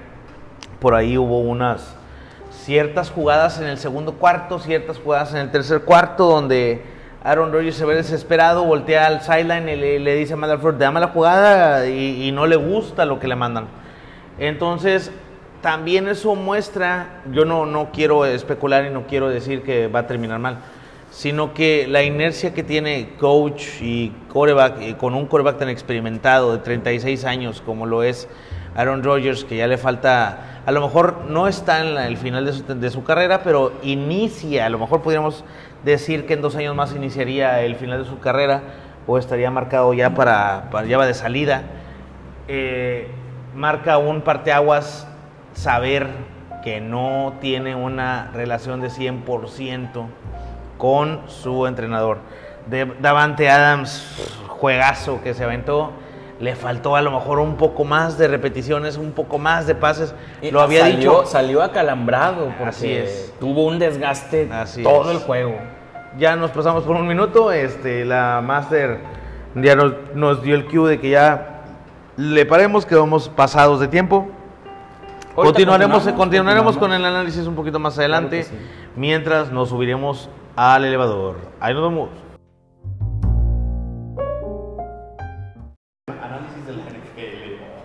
Por 0.79 0.93
ahí 0.93 1.17
hubo 1.17 1.39
unas 1.39 1.95
ciertas 2.51 3.09
jugadas 3.09 3.59
en 3.59 3.67
el 3.67 3.77
segundo 3.77 4.13
cuarto, 4.13 4.59
ciertas 4.59 4.99
jugadas 4.99 5.31
en 5.33 5.39
el 5.39 5.51
tercer 5.51 5.81
cuarto, 5.81 6.27
donde 6.27 6.81
Aaron 7.23 7.51
Rodgers 7.53 7.77
se 7.77 7.85
ve 7.85 7.95
desesperado, 7.95 8.65
voltea 8.65 9.07
al 9.07 9.21
sideline 9.21 9.69
y 9.69 9.75
le, 9.77 9.99
le 9.99 10.15
dice 10.15 10.33
a 10.33 10.35
Matt 10.35 10.49
LaFleur, 10.51 10.77
dame 10.77 10.99
la 10.99 11.07
jugada 11.07 11.87
y, 11.87 12.27
y 12.27 12.31
no 12.33 12.45
le 12.45 12.57
gusta 12.57 13.05
lo 13.05 13.19
que 13.19 13.27
le 13.29 13.35
mandan. 13.35 13.67
Entonces, 14.39 15.11
también 15.63 16.07
eso 16.09 16.35
muestra, 16.35 17.21
yo 17.31 17.45
no, 17.45 17.65
no 17.65 17.89
quiero 17.91 18.25
especular 18.25 18.85
y 18.85 18.89
no 18.91 19.07
quiero 19.07 19.29
decir 19.29 19.63
que 19.63 19.87
va 19.87 19.99
a 19.99 20.07
terminar 20.07 20.37
mal, 20.37 20.57
sino 21.09 21.53
que 21.53 21.87
la 21.87 22.03
inercia 22.03 22.53
que 22.53 22.63
tiene 22.63 23.11
coach 23.17 23.81
y 23.81 24.11
coreback, 24.27 24.97
con 24.97 25.15
un 25.15 25.25
coreback 25.25 25.57
tan 25.59 25.69
experimentado 25.69 26.51
de 26.51 26.57
36 26.59 27.23
años 27.23 27.61
como 27.65 27.85
lo 27.85 28.03
es 28.03 28.27
Aaron 28.75 29.03
Rodgers, 29.03 29.45
que 29.45 29.55
ya 29.55 29.67
le 29.67 29.77
falta, 29.77 30.61
a 30.65 30.71
lo 30.73 30.81
mejor 30.81 31.21
no 31.29 31.47
está 31.47 31.79
en 31.79 31.95
la- 31.95 32.07
el 32.07 32.17
final 32.17 32.45
de 32.45 32.51
su, 32.53 32.63
de 32.65 32.89
su 32.89 33.03
carrera, 33.05 33.41
pero 33.41 33.71
inicia, 33.83 34.65
a 34.65 34.69
lo 34.69 34.79
mejor 34.79 35.01
podríamos 35.01 35.45
decir 35.85 36.25
que 36.25 36.33
en 36.33 36.41
dos 36.41 36.55
años 36.57 36.75
más 36.75 36.93
iniciaría 36.93 37.61
el 37.61 37.75
final 37.77 38.03
de 38.03 38.09
su 38.09 38.19
carrera 38.19 38.61
o 39.07 39.17
estaría 39.17 39.49
marcado 39.49 39.93
ya 39.93 40.13
para, 40.13 40.69
para 40.71 40.87
ya 40.87 40.97
va 40.97 41.05
de 41.05 41.13
salida. 41.13 41.63
Eh, 42.49 43.07
marca 43.55 43.97
un 43.97 44.21
parteaguas 44.21 45.07
saber 45.53 46.07
que 46.63 46.79
no 46.81 47.33
tiene 47.41 47.75
una 47.75 48.31
relación 48.33 48.81
de 48.81 48.89
100% 48.89 50.05
con 50.77 51.21
su 51.27 51.67
entrenador. 51.67 52.19
De, 52.67 52.85
Davante 53.01 53.49
Adams, 53.49 54.45
juegazo 54.47 55.21
que 55.21 55.33
se 55.33 55.43
aventó, 55.43 55.91
le 56.39 56.55
faltó 56.55 56.95
a 56.95 57.01
lo 57.01 57.11
mejor 57.11 57.39
un 57.39 57.55
poco 57.57 57.83
más 57.83 58.17
de 58.17 58.27
repeticiones, 58.27 58.97
un 58.97 59.11
poco 59.11 59.37
más 59.37 59.67
de 59.67 59.75
pases. 59.75 60.15
Y 60.41 60.51
Lo 60.51 60.61
había 60.61 60.81
salió, 60.81 60.97
dicho. 60.97 61.25
Salió 61.25 61.61
acalambrado 61.61 62.47
porque 62.57 62.69
Así 62.69 62.91
es. 62.91 63.33
tuvo 63.39 63.65
un 63.65 63.79
desgaste 63.79 64.49
Así 64.51 64.83
todo 64.83 65.11
es. 65.11 65.17
el 65.17 65.23
juego. 65.23 65.55
Ya 66.17 66.35
nos 66.35 66.51
pasamos 66.51 66.83
por 66.83 66.95
un 66.95 67.07
minuto. 67.07 67.51
Este, 67.51 68.05
la 68.05 68.41
Master 68.43 68.99
ya 69.55 69.75
nos, 69.75 69.93
nos 70.15 70.41
dio 70.41 70.55
el 70.55 70.65
cue 70.65 70.91
de 70.91 70.99
que 70.99 71.09
ya 71.09 71.61
le 72.17 72.45
paremos, 72.45 72.85
que 72.85 72.95
vamos 72.95 73.29
pasados 73.29 73.79
de 73.79 73.87
tiempo. 73.87 74.27
Ahorita 75.35 75.51
Continuaremos, 75.51 76.03
continuamos, 76.03 76.17
continuaremos 76.17 76.77
con 76.77 76.93
el 76.93 77.03
análisis 77.03 77.47
un 77.47 77.55
poquito 77.55 77.79
más 77.79 77.97
adelante, 77.97 78.43
sí. 78.43 78.53
mientras 78.95 79.51
nos 79.51 79.69
subiremos 79.69 80.29
al 80.55 80.85
elevador. 80.85 81.37
Ahí 81.59 81.73
nos 81.73 81.89
vemos. 81.89 82.09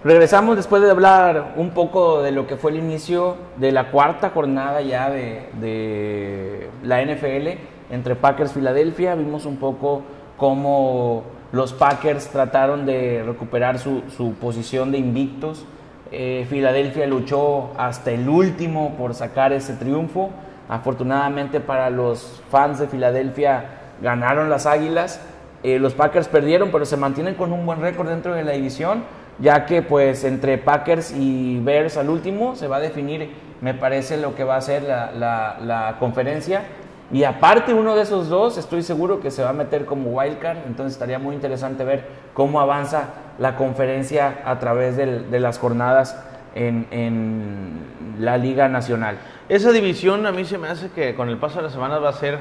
Regresamos 0.04 0.56
después 0.56 0.82
de 0.82 0.90
hablar 0.90 1.54
un 1.56 1.70
poco 1.70 2.20
de 2.20 2.32
lo 2.32 2.46
que 2.46 2.56
fue 2.56 2.70
el 2.72 2.76
inicio 2.76 3.36
de 3.56 3.72
la 3.72 3.90
cuarta 3.90 4.28
jornada 4.28 4.82
ya 4.82 5.08
de, 5.08 5.48
de 5.58 6.68
la 6.82 7.02
NFL 7.02 7.58
entre 7.90 8.14
Packers 8.14 8.52
Filadelfia. 8.52 9.14
Vimos 9.14 9.46
un 9.46 9.56
poco 9.56 10.02
cómo 10.36 11.24
los 11.52 11.72
Packers 11.72 12.28
trataron 12.28 12.84
de 12.84 13.22
recuperar 13.24 13.78
su, 13.78 14.02
su 14.14 14.34
posición 14.34 14.92
de 14.92 14.98
invictos. 14.98 15.64
Eh, 16.10 16.46
Filadelfia 16.48 17.06
luchó 17.06 17.70
hasta 17.76 18.10
el 18.10 18.28
último 18.28 18.94
por 18.96 19.14
sacar 19.14 19.52
ese 19.52 19.74
triunfo. 19.74 20.30
Afortunadamente 20.68 21.60
para 21.60 21.90
los 21.90 22.42
fans 22.50 22.78
de 22.78 22.88
Filadelfia 22.88 23.64
ganaron 24.02 24.48
las 24.50 24.66
Águilas. 24.66 25.20
Eh, 25.62 25.78
los 25.78 25.94
Packers 25.94 26.28
perdieron, 26.28 26.70
pero 26.70 26.84
se 26.86 26.96
mantienen 26.96 27.34
con 27.34 27.52
un 27.52 27.66
buen 27.66 27.80
récord 27.80 28.08
dentro 28.08 28.34
de 28.34 28.44
la 28.44 28.52
división, 28.52 29.02
ya 29.38 29.66
que 29.66 29.82
pues 29.82 30.22
entre 30.24 30.56
Packers 30.58 31.12
y 31.16 31.58
Bears 31.60 31.96
al 31.96 32.08
último 32.10 32.54
se 32.54 32.68
va 32.68 32.76
a 32.76 32.80
definir, 32.80 33.30
me 33.60 33.74
parece, 33.74 34.16
lo 34.18 34.34
que 34.36 34.44
va 34.44 34.56
a 34.56 34.60
ser 34.60 34.84
la, 34.84 35.10
la- 35.12 35.58
la 35.64 35.96
conferencia. 35.98 36.62
Y 37.10 37.24
aparte 37.24 37.72
uno 37.72 37.94
de 37.94 38.02
esos 38.02 38.28
dos, 38.28 38.58
estoy 38.58 38.82
seguro 38.82 39.20
que 39.20 39.30
se 39.30 39.42
va 39.42 39.50
a 39.50 39.54
meter 39.54 39.86
como 39.86 40.10
wildcard, 40.10 40.58
entonces 40.66 40.92
estaría 40.92 41.18
muy 41.18 41.34
interesante 41.34 41.82
ver 41.84 42.04
cómo 42.34 42.60
avanza 42.60 43.08
la 43.38 43.56
conferencia 43.56 44.40
a 44.44 44.58
través 44.58 44.96
del- 44.96 45.30
de 45.30 45.40
las 45.40 45.58
jornadas 45.58 46.22
en, 46.54 46.86
en 46.90 47.80
la 48.18 48.36
Liga 48.36 48.68
Nacional. 48.68 49.16
Esa 49.48 49.72
división 49.72 50.26
a 50.26 50.32
mí 50.32 50.44
se 50.44 50.58
me 50.58 50.68
hace 50.68 50.90
que 50.90 51.14
con 51.14 51.30
el 51.30 51.38
paso 51.38 51.56
de 51.56 51.62
las 51.62 51.72
semanas 51.72 52.02
va 52.02 52.10
a 52.10 52.12
ser 52.12 52.40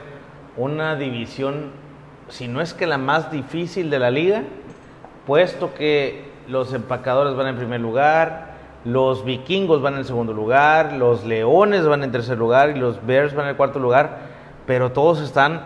una 0.58 0.96
división, 0.98 1.72
si 2.28 2.50
no 2.50 2.60
es 2.60 2.74
que 2.74 2.88
la 2.88 2.98
más 2.98 3.32
difícil 3.32 3.90
de 3.90 4.00
la 4.00 4.12
liga, 4.12 4.42
puesto 5.26 5.74
que 5.76 6.26
los 6.50 6.74
empacadores 6.74 7.36
van 7.36 7.48
en 7.48 7.56
primer 7.56 7.80
lugar, 7.80 8.48
los 8.84 9.24
vikingos 9.24 9.82
van 9.82 9.96
en 9.96 10.04
segundo 10.06 10.34
lugar, 10.34 10.94
los 10.94 11.26
leones 11.26 11.86
van 11.86 12.04
en 12.04 12.12
tercer 12.12 12.38
lugar 12.38 12.72
y 12.72 12.80
los 12.80 13.06
bears 13.06 13.34
van 13.34 13.48
en 13.48 13.56
cuarto 13.56 13.80
lugar, 13.80 14.36
pero 14.68 14.92
todos 14.92 15.20
están 15.22 15.66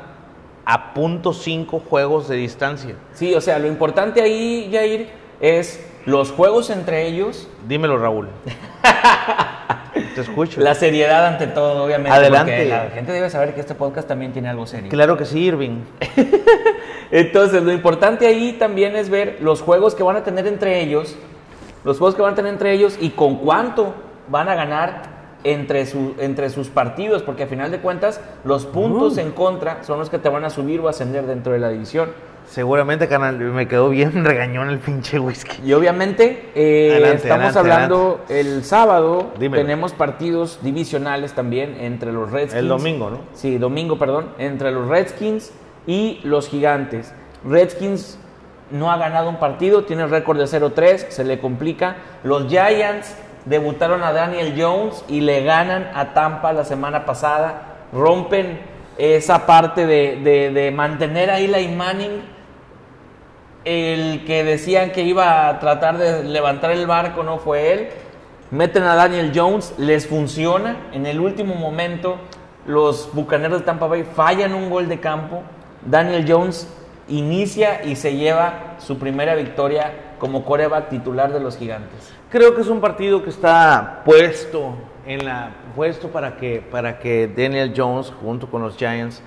a 0.64 0.94
punto 0.94 1.34
cinco 1.34 1.80
juegos 1.80 2.30
de 2.30 2.38
distancia. 2.38 2.96
Sí, 3.14 3.34
o 3.34 3.42
sea, 3.42 3.60
lo 3.60 3.68
importante 3.68 4.22
ahí, 4.22 4.70
Jair, 4.72 5.10
es 5.42 5.86
los 6.06 6.32
juegos 6.32 6.70
entre 6.70 7.08
ellos, 7.08 7.50
Dímelo, 7.68 7.98
Raúl. 7.98 8.30
Te 10.16 10.22
escucho. 10.22 10.62
la 10.62 10.76
seriedad 10.76 11.26
ante 11.26 11.48
todo, 11.48 11.84
obviamente. 11.84 12.12
Adelante. 12.12 12.52
porque 12.52 12.70
La 12.70 12.90
gente 12.92 13.12
debe 13.12 13.30
saber 13.30 13.54
que 13.54 13.62
este 13.62 13.76
podcast 13.76 14.08
también 14.08 14.32
tiene 14.32 14.50
algo 14.50 14.66
serio. 14.66 14.90
Claro 14.90 15.18
que 15.18 15.26
sí, 15.26 15.40
Irving. 15.40 15.82
Entonces, 17.12 17.64
lo 17.64 17.72
importante 17.72 18.28
ahí 18.28 18.54
también 18.54 18.96
es 18.96 19.10
ver 19.10 19.38
los 19.42 19.62
juegos 19.62 19.96
que 19.96 20.04
van 20.04 20.16
a 20.16 20.24
tener 20.24 20.48
entre 20.48 20.82
ellos, 20.82 21.16
los 21.84 21.98
juegos 21.98 22.16
que 22.16 22.22
van 22.22 22.34
a 22.34 22.36
tener 22.36 22.52
entre 22.52 22.72
ellos 22.72 22.98
y 23.00 23.10
con 23.12 23.38
cuánto 23.38 23.94
van 24.30 24.48
a 24.50 24.56
ganar 24.56 25.21
entre, 25.44 25.86
su- 25.86 26.14
entre 26.20 26.50
sus 26.50 26.68
partidos, 26.70 27.24
porque 27.24 27.44
a 27.44 27.48
final 27.48 27.72
de 27.72 27.80
cuentas 27.80 28.22
los 28.44 28.66
puntos 28.66 29.18
en 29.18 29.32
contra 29.32 29.84
son 29.84 30.00
los 30.00 30.10
que 30.10 30.20
te 30.20 30.30
van 30.30 30.46
a 30.46 30.50
subir 30.50 30.80
o 30.82 30.88
ascender 30.88 31.26
dentro 31.26 31.54
de 31.54 31.60
la 31.60 31.70
división. 31.70 32.10
Seguramente, 32.48 33.08
canal, 33.08 33.38
me 33.38 33.68
quedó 33.68 33.90
bien 33.90 34.26
regañón 34.26 34.70
el 34.70 34.80
pinche 34.80 35.20
whisky. 35.20 35.62
Y 35.64 35.74
obviamente 35.74 36.50
eh, 36.56 36.90
Adelante, 36.92 37.16
estamos 37.24 37.56
adelante, 37.56 37.60
hablando 37.60 38.22
el 38.30 38.64
sábado, 38.64 39.32
Dímelo. 39.40 39.62
tenemos 39.64 39.94
partidos 39.94 40.60
divisionales 40.62 41.34
también 41.34 41.78
entre 41.80 42.12
los 42.12 42.30
Redskins. 42.32 42.56
El 42.60 42.68
domingo, 42.68 43.10
¿no? 43.10 43.20
Sí, 43.34 43.58
domingo, 43.58 43.98
perdón, 43.98 44.28
entre 44.38 44.72
los 44.72 44.88
Redskins 44.88 45.52
y 45.88 46.20
los 46.24 46.50
Gigantes. 46.50 47.14
Redskins 47.48 48.20
no 48.70 48.92
ha 48.92 48.98
ganado 48.98 49.30
un 49.30 49.38
partido, 49.40 49.84
tiene 49.84 50.06
récord 50.08 50.38
de 50.38 50.46
0-3, 50.46 51.10
se 51.10 51.24
le 51.24 51.40
complica. 51.40 51.98
Los 52.24 52.48
Giants 52.48 53.16
debutaron 53.46 54.04
a 54.04 54.14
Daniel 54.14 54.54
Jones 54.58 55.04
y 55.08 55.22
le 55.22 55.44
ganan 55.44 55.92
a 55.94 56.14
Tampa 56.14 56.54
la 56.54 56.64
semana 56.64 57.06
pasada, 57.06 57.88
rompen 57.92 58.60
esa 58.98 59.46
parte 59.46 59.86
de, 59.86 60.72
mantener 60.76 61.30
ahí 61.30 61.48
la 61.48 61.60
Manning 61.76 62.22
el 63.64 64.26
que 64.26 64.44
decían 64.44 64.92
que 64.92 65.04
iba 65.04 65.48
a 65.48 65.60
tratar 65.60 65.98
de 65.98 66.24
levantar 66.24 66.72
el 66.72 66.88
barco 66.88 67.24
no 67.24 67.38
fue 67.38 67.74
él. 67.74 67.90
Meten 68.50 68.84
a 68.84 68.96
Daniel 68.96 69.32
Jones, 69.34 69.74
les 69.78 70.08
funciona. 70.08 70.90
En 70.92 71.06
el 71.06 71.20
último 71.20 71.56
momento, 71.56 72.18
los 72.66 73.10
bucaneros 73.14 73.60
de 73.60 73.66
Tampa 73.66 73.88
Bay 73.88 74.04
fallan 74.04 74.54
un 74.54 74.70
gol 74.70 74.90
de 74.90 75.00
campo. 75.00 75.44
Daniel 75.86 76.26
Jones 76.28 76.68
inicia 77.08 77.84
y 77.84 77.96
se 77.96 78.16
lleva 78.16 78.76
su 78.80 78.98
primera 78.98 79.36
victoria 79.36 79.94
como 80.20 80.44
coreback 80.44 80.90
titular 80.90 81.32
de 81.32 81.40
los 81.40 81.58
gigantes. 81.58 82.14
Creo 82.32 82.56
que 82.56 82.62
es 82.62 82.70
un 82.70 82.80
partido 82.80 83.22
que 83.22 83.30
está 83.30 84.04
puesto 84.06 84.74
en 85.06 85.26
la 85.26 85.52
puesto 85.76 86.08
para 86.08 86.38
que 86.38 86.62
para 86.62 86.98
que 86.98 87.28
Daniel 87.28 87.74
Jones 87.76 88.14
junto 88.22 88.50
con 88.50 88.62
los 88.62 88.78
Giants 88.78 89.22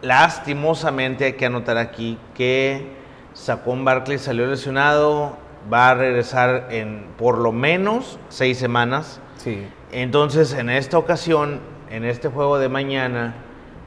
lastimosamente 0.00 1.26
hay 1.26 1.34
que 1.34 1.44
anotar 1.44 1.76
aquí 1.76 2.18
que 2.34 2.86
Saquon 3.34 3.84
Barkley 3.84 4.16
salió 4.16 4.46
lesionado, 4.46 5.36
va 5.70 5.90
a 5.90 5.94
regresar 5.94 6.68
en 6.70 7.08
por 7.18 7.36
lo 7.36 7.52
menos 7.52 8.18
seis 8.30 8.56
semanas. 8.56 9.20
Sí. 9.36 9.66
Entonces, 9.92 10.54
en 10.54 10.70
esta 10.70 10.96
ocasión, 10.96 11.60
en 11.90 12.04
este 12.04 12.28
juego 12.28 12.58
de 12.58 12.70
mañana, 12.70 13.34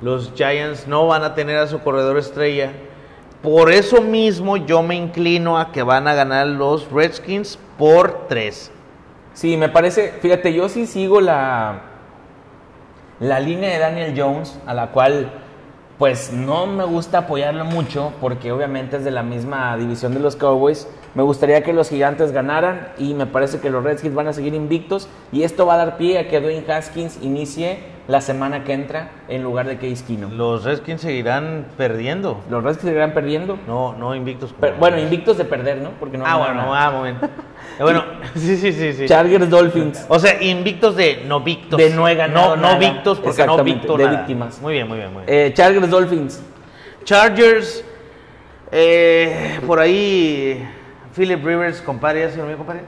Los 0.02 0.34
Giants 0.36 0.88
no 0.88 1.08
van 1.08 1.24
a 1.24 1.34
tener 1.34 1.58
a 1.58 1.66
su 1.66 1.80
corredor 1.80 2.20
estrella. 2.20 2.72
Por 3.42 3.72
eso 3.72 4.02
mismo 4.02 4.56
yo 4.58 4.84
me 4.84 4.96
inclino 4.96 5.58
a 5.58 5.72
que 5.72 5.82
van 5.82 6.08
a 6.08 6.14
ganar 6.14 6.46
los 6.46 6.92
Redskins 6.92 7.58
por 7.82 8.28
3. 8.28 8.72
Sí, 9.34 9.58
me 9.58 9.68
parece, 9.68 10.10
fíjate, 10.22 10.54
yo 10.54 10.70
sí 10.70 10.86
sigo 10.86 11.20
la, 11.20 11.82
la 13.20 13.40
línea 13.40 13.72
de 13.72 13.80
Daniel 13.80 14.14
Jones, 14.16 14.60
a 14.68 14.76
la 14.76 14.92
cual 14.92 15.32
pues 15.98 16.32
no 16.32 16.68
me 16.68 16.84
gusta 16.84 17.18
apoyarlo 17.18 17.66
mucho, 17.66 18.14
porque 18.22 18.52
obviamente 18.52 18.98
es 18.98 19.04
de 19.04 19.10
la 19.10 19.24
misma 19.24 19.76
división 19.78 20.14
de 20.14 20.20
los 20.20 20.36
Cowboys. 20.36 20.88
Me 21.16 21.24
gustaría 21.24 21.64
que 21.64 21.74
los 21.74 21.90
gigantes 21.90 22.32
ganaran 22.32 22.90
y 23.00 23.16
me 23.16 23.26
parece 23.26 23.60
que 23.60 23.72
los 23.72 23.84
Redskins 23.84 24.14
van 24.14 24.28
a 24.28 24.34
seguir 24.34 24.54
invictos 24.54 25.10
y 25.32 25.42
esto 25.42 25.66
va 25.66 25.74
a 25.74 25.78
dar 25.78 25.98
pie 25.98 26.20
a 26.20 26.28
que 26.28 26.40
Dwayne 26.40 26.72
Haskins 26.72 27.18
inicie 27.24 27.80
la 28.08 28.20
semana 28.22 28.64
que 28.64 28.74
entra 28.74 29.10
en 29.30 29.44
lugar 29.44 29.68
de 29.68 29.76
Case 29.78 30.04
Keenum. 30.06 30.34
Los 30.38 30.64
Redskins 30.64 31.02
seguirán 31.02 31.68
perdiendo. 31.78 32.42
Los 32.50 32.64
Redskins 32.64 32.88
seguirán 32.90 33.14
perdiendo. 33.14 33.58
No, 33.68 33.94
no 33.94 34.16
invictos. 34.16 34.54
Pero, 34.60 34.76
bueno, 34.78 35.00
invictos 35.00 35.38
de 35.38 35.46
perder, 35.46 35.78
¿no? 35.78 35.92
Porque 36.00 36.18
no 36.18 36.26
Ah, 36.26 36.38
bueno, 36.38 36.54
nada. 36.56 36.88
ah, 36.88 36.92
momento. 36.92 37.26
Eh, 37.26 37.30
Bueno, 37.84 38.04
sí, 38.36 38.58
sí, 38.58 38.74
sí, 38.74 38.94
sí. 38.94 39.06
Chargers 39.08 39.50
Dolphins. 39.50 40.06
O 40.10 40.20
sea, 40.20 40.42
invictos 40.42 40.96
de 40.96 41.24
no 41.28 41.40
victos. 41.42 41.78
De 41.78 41.90
no 41.92 42.08
he 42.08 42.16
ganado 42.16 42.56
No, 42.58 42.74
no 42.74 42.80
victos 42.80 43.20
porque 43.20 43.46
no 43.46 43.64
victo 43.64 43.96
de 43.98 44.06
nada. 44.06 44.18
víctimas. 44.18 44.60
Muy 44.62 44.74
bien, 44.74 44.88
muy 44.88 44.98
bien, 44.98 45.14
muy 45.14 45.24
bien. 45.26 45.38
Eh, 45.48 45.54
Chargers 45.54 45.90
Dolphins. 45.90 46.44
Chargers, 47.04 47.84
eh, 48.72 49.60
por 49.66 49.80
ahí, 49.80 50.68
Philip 51.16 51.44
Rivers, 51.44 51.82
compadre, 51.82 52.22
¿ya 52.22 52.30
se 52.30 52.38
durmió, 52.38 52.58
compadre? 52.58 52.82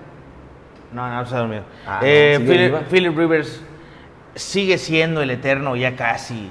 No, 0.91 1.09
no, 1.09 1.25
se 1.25 1.35
ha 1.35 1.39
dormido. 1.39 1.63
Ah, 1.87 1.99
Eh. 2.03 2.79
Philip 2.89 3.17
Rivers 3.17 3.61
sigue 4.35 4.77
siendo 4.77 5.21
el 5.21 5.31
eterno, 5.31 5.75
ya 5.75 5.95
casi. 5.95 6.49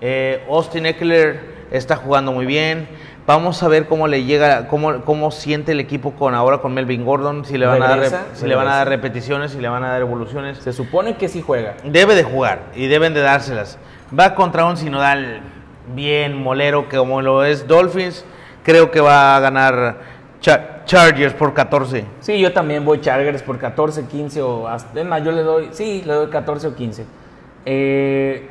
Eh, 0.00 0.44
Austin 0.48 0.86
Eckler 0.86 1.40
está 1.70 1.96
jugando 1.96 2.32
muy 2.32 2.46
bien. 2.46 2.88
Vamos 3.26 3.62
a 3.62 3.68
ver 3.68 3.86
cómo 3.86 4.08
le 4.08 4.24
llega, 4.24 4.66
cómo, 4.66 5.02
cómo 5.04 5.30
siente 5.30 5.72
el 5.72 5.78
equipo 5.80 6.12
con 6.12 6.34
ahora 6.34 6.58
con 6.58 6.74
Melvin 6.74 7.04
Gordon, 7.04 7.44
si 7.44 7.58
le 7.58 7.66
van 7.66 7.82
a 7.82 7.88
dar, 7.96 8.26
si 8.34 8.46
le 8.46 8.54
van 8.56 8.66
a 8.66 8.76
dar 8.76 8.88
repeticiones, 8.88 9.52
si 9.52 9.60
le 9.60 9.68
van 9.68 9.84
a 9.84 9.90
dar 9.90 10.00
evoluciones. 10.00 10.58
Se 10.58 10.72
supone 10.72 11.16
que 11.16 11.28
sí 11.28 11.42
juega. 11.42 11.74
Debe 11.84 12.16
de 12.16 12.24
jugar 12.24 12.62
y 12.74 12.88
deben 12.88 13.14
de 13.14 13.20
dárselas. 13.20 13.78
Va 14.18 14.34
contra 14.34 14.64
un 14.64 14.76
sinodal 14.76 15.42
bien 15.94 16.42
molero 16.42 16.88
que 16.88 16.96
como 16.96 17.22
lo 17.22 17.44
es 17.44 17.68
Dolphins. 17.68 18.24
Creo 18.64 18.90
que 18.90 19.00
va 19.00 19.36
a 19.36 19.40
ganar 19.40 19.98
Cha- 20.40 20.82
Chargers 20.86 21.34
por 21.34 21.54
14. 21.54 22.04
Sí, 22.20 22.40
yo 22.40 22.52
también 22.52 22.84
voy 22.84 23.00
Chargers 23.00 23.42
por 23.42 23.58
14, 23.58 24.06
15 24.06 24.42
o 24.42 24.66
hasta. 24.66 24.98
Es 24.98 25.06
más, 25.06 25.22
yo 25.22 25.30
le 25.30 25.42
doy. 25.42 25.68
Sí, 25.72 26.02
le 26.04 26.14
doy 26.14 26.30
14 26.30 26.66
o 26.66 26.74
15. 26.74 27.04
Eh, 27.66 28.48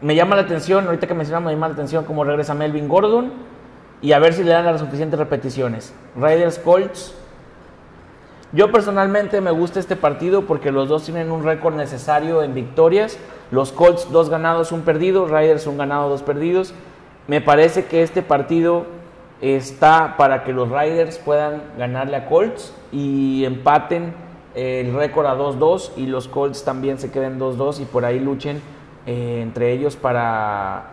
me 0.00 0.14
llama 0.14 0.36
la 0.36 0.42
atención, 0.42 0.86
ahorita 0.86 1.06
que 1.06 1.14
mencionamos, 1.14 1.46
me 1.46 1.52
llama 1.54 1.68
la 1.68 1.74
atención 1.74 2.04
cómo 2.04 2.24
regresa 2.24 2.54
Melvin 2.54 2.88
Gordon. 2.88 3.32
Y 4.00 4.12
a 4.12 4.18
ver 4.18 4.34
si 4.34 4.42
le 4.42 4.50
dan 4.50 4.64
las 4.64 4.80
suficientes 4.80 5.18
repeticiones. 5.18 5.94
Raiders 6.16 6.58
Colts. 6.58 7.14
Yo 8.52 8.70
personalmente 8.72 9.40
me 9.40 9.50
gusta 9.52 9.78
este 9.78 9.96
partido 9.96 10.42
porque 10.42 10.72
los 10.72 10.88
dos 10.88 11.04
tienen 11.04 11.30
un 11.30 11.44
récord 11.44 11.74
necesario 11.74 12.42
en 12.42 12.52
victorias. 12.52 13.16
Los 13.50 13.70
Colts 13.70 14.10
dos 14.10 14.28
ganados, 14.28 14.72
un 14.72 14.82
perdido. 14.82 15.26
Raiders 15.28 15.66
un 15.66 15.78
ganado, 15.78 16.08
dos 16.08 16.22
perdidos. 16.22 16.74
Me 17.28 17.40
parece 17.40 17.84
que 17.84 18.02
este 18.02 18.22
partido 18.22 18.86
está 19.42 20.16
para 20.16 20.44
que 20.44 20.52
los 20.52 20.68
Riders 20.70 21.18
puedan 21.18 21.62
ganarle 21.76 22.16
a 22.16 22.26
Colts 22.26 22.72
y 22.92 23.44
empaten 23.44 24.14
el 24.54 24.94
récord 24.94 25.26
a 25.26 25.36
2-2 25.36 25.92
y 25.96 26.06
los 26.06 26.28
Colts 26.28 26.64
también 26.64 26.98
se 26.98 27.10
queden 27.10 27.38
2-2 27.38 27.80
y 27.80 27.84
por 27.84 28.04
ahí 28.04 28.20
luchen 28.20 28.60
eh, 29.06 29.40
entre 29.42 29.72
ellos 29.72 29.96
para 29.96 30.90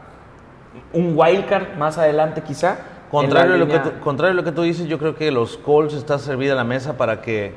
un 0.93 1.13
wildcard 1.17 1.77
más 1.77 1.97
adelante 1.97 2.41
quizá. 2.41 2.77
Contrario 3.11 3.55
a, 3.55 3.57
lo 3.57 3.67
que 3.67 3.79
tú, 3.79 3.91
contrario 4.01 4.33
a 4.33 4.35
lo 4.35 4.43
que 4.43 4.51
tú 4.51 4.61
dices, 4.61 4.87
yo 4.87 4.99
creo 4.99 5.15
que 5.15 5.31
los 5.31 5.57
Colts 5.57 5.95
está 5.95 6.19
servida 6.19 6.53
la 6.53 6.63
mesa 6.63 6.95
para 6.95 7.21
que, 7.21 7.53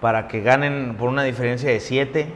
para 0.00 0.26
que 0.26 0.42
ganen 0.42 0.96
por 0.98 1.08
una 1.08 1.22
diferencia 1.22 1.70
de 1.70 1.78
7. 1.78 2.34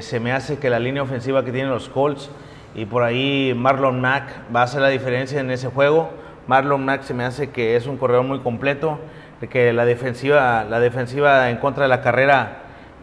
se 0.00 0.20
me 0.20 0.32
hace 0.32 0.58
que 0.58 0.70
la 0.70 0.78
línea 0.78 1.02
ofensiva 1.02 1.44
que 1.44 1.50
tienen 1.50 1.70
los 1.70 1.88
Colts 1.88 2.30
y 2.74 2.84
por 2.84 3.02
ahí 3.02 3.54
Marlon 3.56 4.00
Mack 4.00 4.24
va 4.54 4.60
a 4.60 4.64
hacer 4.64 4.80
la 4.80 4.88
diferencia 4.88 5.40
en 5.40 5.50
ese 5.50 5.68
juego. 5.68 6.10
Marlon 6.46 6.84
Mack 6.84 7.02
se 7.02 7.12
me 7.12 7.24
hace 7.24 7.50
que 7.50 7.76
es 7.76 7.86
un 7.86 7.96
corredor 7.96 8.24
muy 8.24 8.38
completo, 8.38 8.98
de 9.40 9.48
que 9.48 9.72
la 9.72 9.84
defensiva, 9.84 10.64
la 10.64 10.80
defensiva 10.80 11.50
en 11.50 11.58
contra 11.58 11.84
de 11.84 11.88
la 11.88 12.00
carrera, 12.00 12.58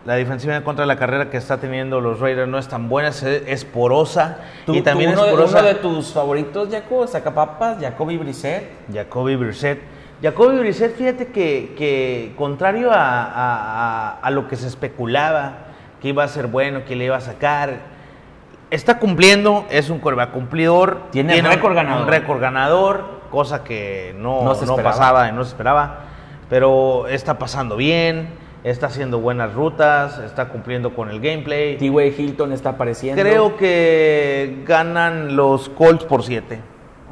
la 0.06 0.16
defensiva 0.16 0.56
en 0.56 0.64
contra 0.64 0.84
de 0.84 0.88
la 0.88 0.98
carrera 0.98 1.30
que 1.30 1.38
está 1.38 1.58
teniendo 1.58 2.00
los 2.02 2.20
Raiders 2.20 2.48
no 2.48 2.58
es 2.58 2.68
tan 2.68 2.90
buena, 2.90 3.10
es, 3.10 3.24
es 3.24 3.66
porosa 3.66 4.38
Tú- 4.66 4.76
y 4.76 4.82
también 4.82 5.12
uno, 5.12 5.26
es 5.26 5.32
porosa. 5.32 5.60
uno 5.60 5.68
de 5.68 5.76
tus 5.76 6.12
favoritos, 6.14 6.70
Jaco, 6.70 7.08
sacapapas, 7.08 7.78
Jacoby 7.82 8.18
Brissett. 8.18 8.70
Jacoby 8.94 9.36
Brissett. 9.36 9.80
Jacoby 10.22 10.60
Brissett, 10.60 10.96
fíjate 10.96 11.28
que, 11.28 11.74
que 11.78 12.34
contrario 12.38 12.92
a, 12.92 12.96
a- 13.24 14.10
a- 14.12 14.20
a 14.22 14.30
lo 14.32 14.48
que 14.48 14.56
se 14.56 14.68
especulaba, 14.68 15.54
que 16.02 16.10
iba 16.10 16.24
a 16.24 16.28
ser 16.28 16.48
bueno, 16.48 16.86
que 16.86 16.96
le 16.96 17.06
iba 17.06 17.18
a 17.18 17.22
sacar, 17.22 17.80
está 18.70 19.00
cumpliendo, 19.00 19.66
es 19.70 19.90
un 19.90 20.00
coreback 20.00 20.32
cumplidor. 20.32 21.00
Tiene 21.12 21.40
un- 21.40 21.46
récord 21.46 21.74
ganador. 21.76 22.02
Un 22.04 22.08
récord 22.08 22.40
ganador, 22.42 23.06
cosa 23.32 23.64
que 23.64 24.14
no, 24.18 24.44
No 24.44 24.56
se 24.56 24.66
no 24.66 24.74
esperaba. 24.74 24.92
pasaba 24.96 25.30
y 25.30 25.32
no 25.32 25.44
se 25.44 25.50
esperaba, 25.50 26.00
pero 26.50 27.08
está 27.08 27.38
pasando 27.38 27.76
bien, 27.76 28.30
está 28.64 28.88
haciendo 28.88 29.20
buenas 29.20 29.54
rutas, 29.54 30.20
está 30.20 30.50
cumpliendo 30.50 30.96
con 30.96 31.10
el 31.10 31.20
gameplay. 31.20 31.78
T-Way 31.78 32.16
Hilton 32.18 32.52
está 32.52 32.72
apareciendo. 32.72 33.22
Creo 33.22 33.58
que 33.58 34.64
ganan 34.66 35.36
los 35.36 35.70
Colts 35.70 36.06
por 36.06 36.24
7. 36.24 36.60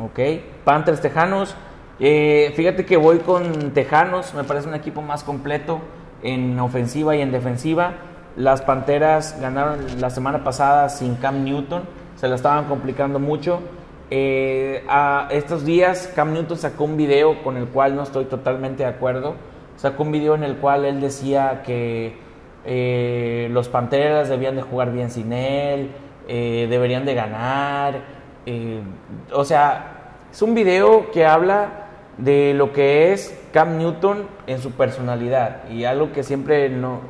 Ok. 0.01 0.19
Panthers 0.63 1.01
Tejanos. 1.01 1.55
Eh, 1.99 2.51
fíjate 2.55 2.85
que 2.85 2.97
voy 2.97 3.19
con 3.19 3.71
Tejanos. 3.71 4.33
Me 4.33 4.43
parece 4.43 4.67
un 4.67 4.75
equipo 4.75 5.01
más 5.01 5.23
completo 5.23 5.79
en 6.23 6.59
ofensiva 6.59 7.15
y 7.15 7.21
en 7.21 7.31
defensiva. 7.31 7.93
Las 8.35 8.63
Panteras 8.63 9.37
ganaron 9.39 9.79
la 9.99 10.09
semana 10.09 10.43
pasada 10.43 10.89
sin 10.89 11.15
Cam 11.15 11.43
Newton. 11.43 11.83
Se 12.15 12.27
la 12.27 12.35
estaban 12.35 12.65
complicando 12.65 13.19
mucho. 13.19 13.61
Eh, 14.09 14.85
estos 15.31 15.65
días 15.65 16.11
Cam 16.15 16.33
Newton 16.33 16.57
sacó 16.57 16.83
un 16.83 16.97
video 16.97 17.41
con 17.43 17.57
el 17.57 17.67
cual 17.67 17.95
no 17.95 18.03
estoy 18.03 18.25
totalmente 18.25 18.83
de 18.83 18.89
acuerdo. 18.89 19.35
Sacó 19.77 20.03
un 20.03 20.11
video 20.11 20.35
en 20.35 20.43
el 20.43 20.57
cual 20.57 20.85
él 20.85 21.01
decía 21.01 21.63
que 21.65 22.15
eh, 22.65 23.49
los 23.51 23.69
Panteras 23.69 24.29
debían 24.29 24.55
de 24.55 24.61
jugar 24.61 24.91
bien 24.91 25.09
sin 25.09 25.33
él, 25.33 25.91
eh, 26.27 26.67
deberían 26.69 27.05
de 27.05 27.15
ganar. 27.15 28.01
o 29.31 29.45
sea, 29.45 30.15
es 30.31 30.41
un 30.41 30.53
video 30.53 31.11
que 31.11 31.25
habla 31.25 31.87
de 32.17 32.53
lo 32.53 32.71
que 32.71 33.13
es 33.13 33.39
Cam 33.51 33.77
Newton 33.77 34.27
en 34.47 34.59
su 34.59 34.71
personalidad 34.71 35.69
y 35.69 35.85
algo 35.85 36.11
que 36.11 36.23
siempre 36.23 36.69
no 36.69 37.01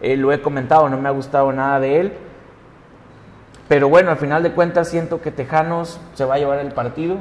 lo 0.00 0.32
he 0.32 0.40
comentado, 0.40 0.88
no 0.88 0.98
me 0.98 1.08
ha 1.08 1.12
gustado 1.12 1.52
nada 1.52 1.78
de 1.80 2.00
él. 2.00 2.12
Pero 3.68 3.90
bueno, 3.90 4.10
al 4.10 4.16
final 4.16 4.42
de 4.42 4.52
cuentas 4.52 4.88
siento 4.88 5.20
que 5.20 5.30
Tejanos 5.30 6.00
se 6.14 6.24
va 6.24 6.36
a 6.36 6.38
llevar 6.38 6.58
el 6.60 6.72
partido 6.72 7.18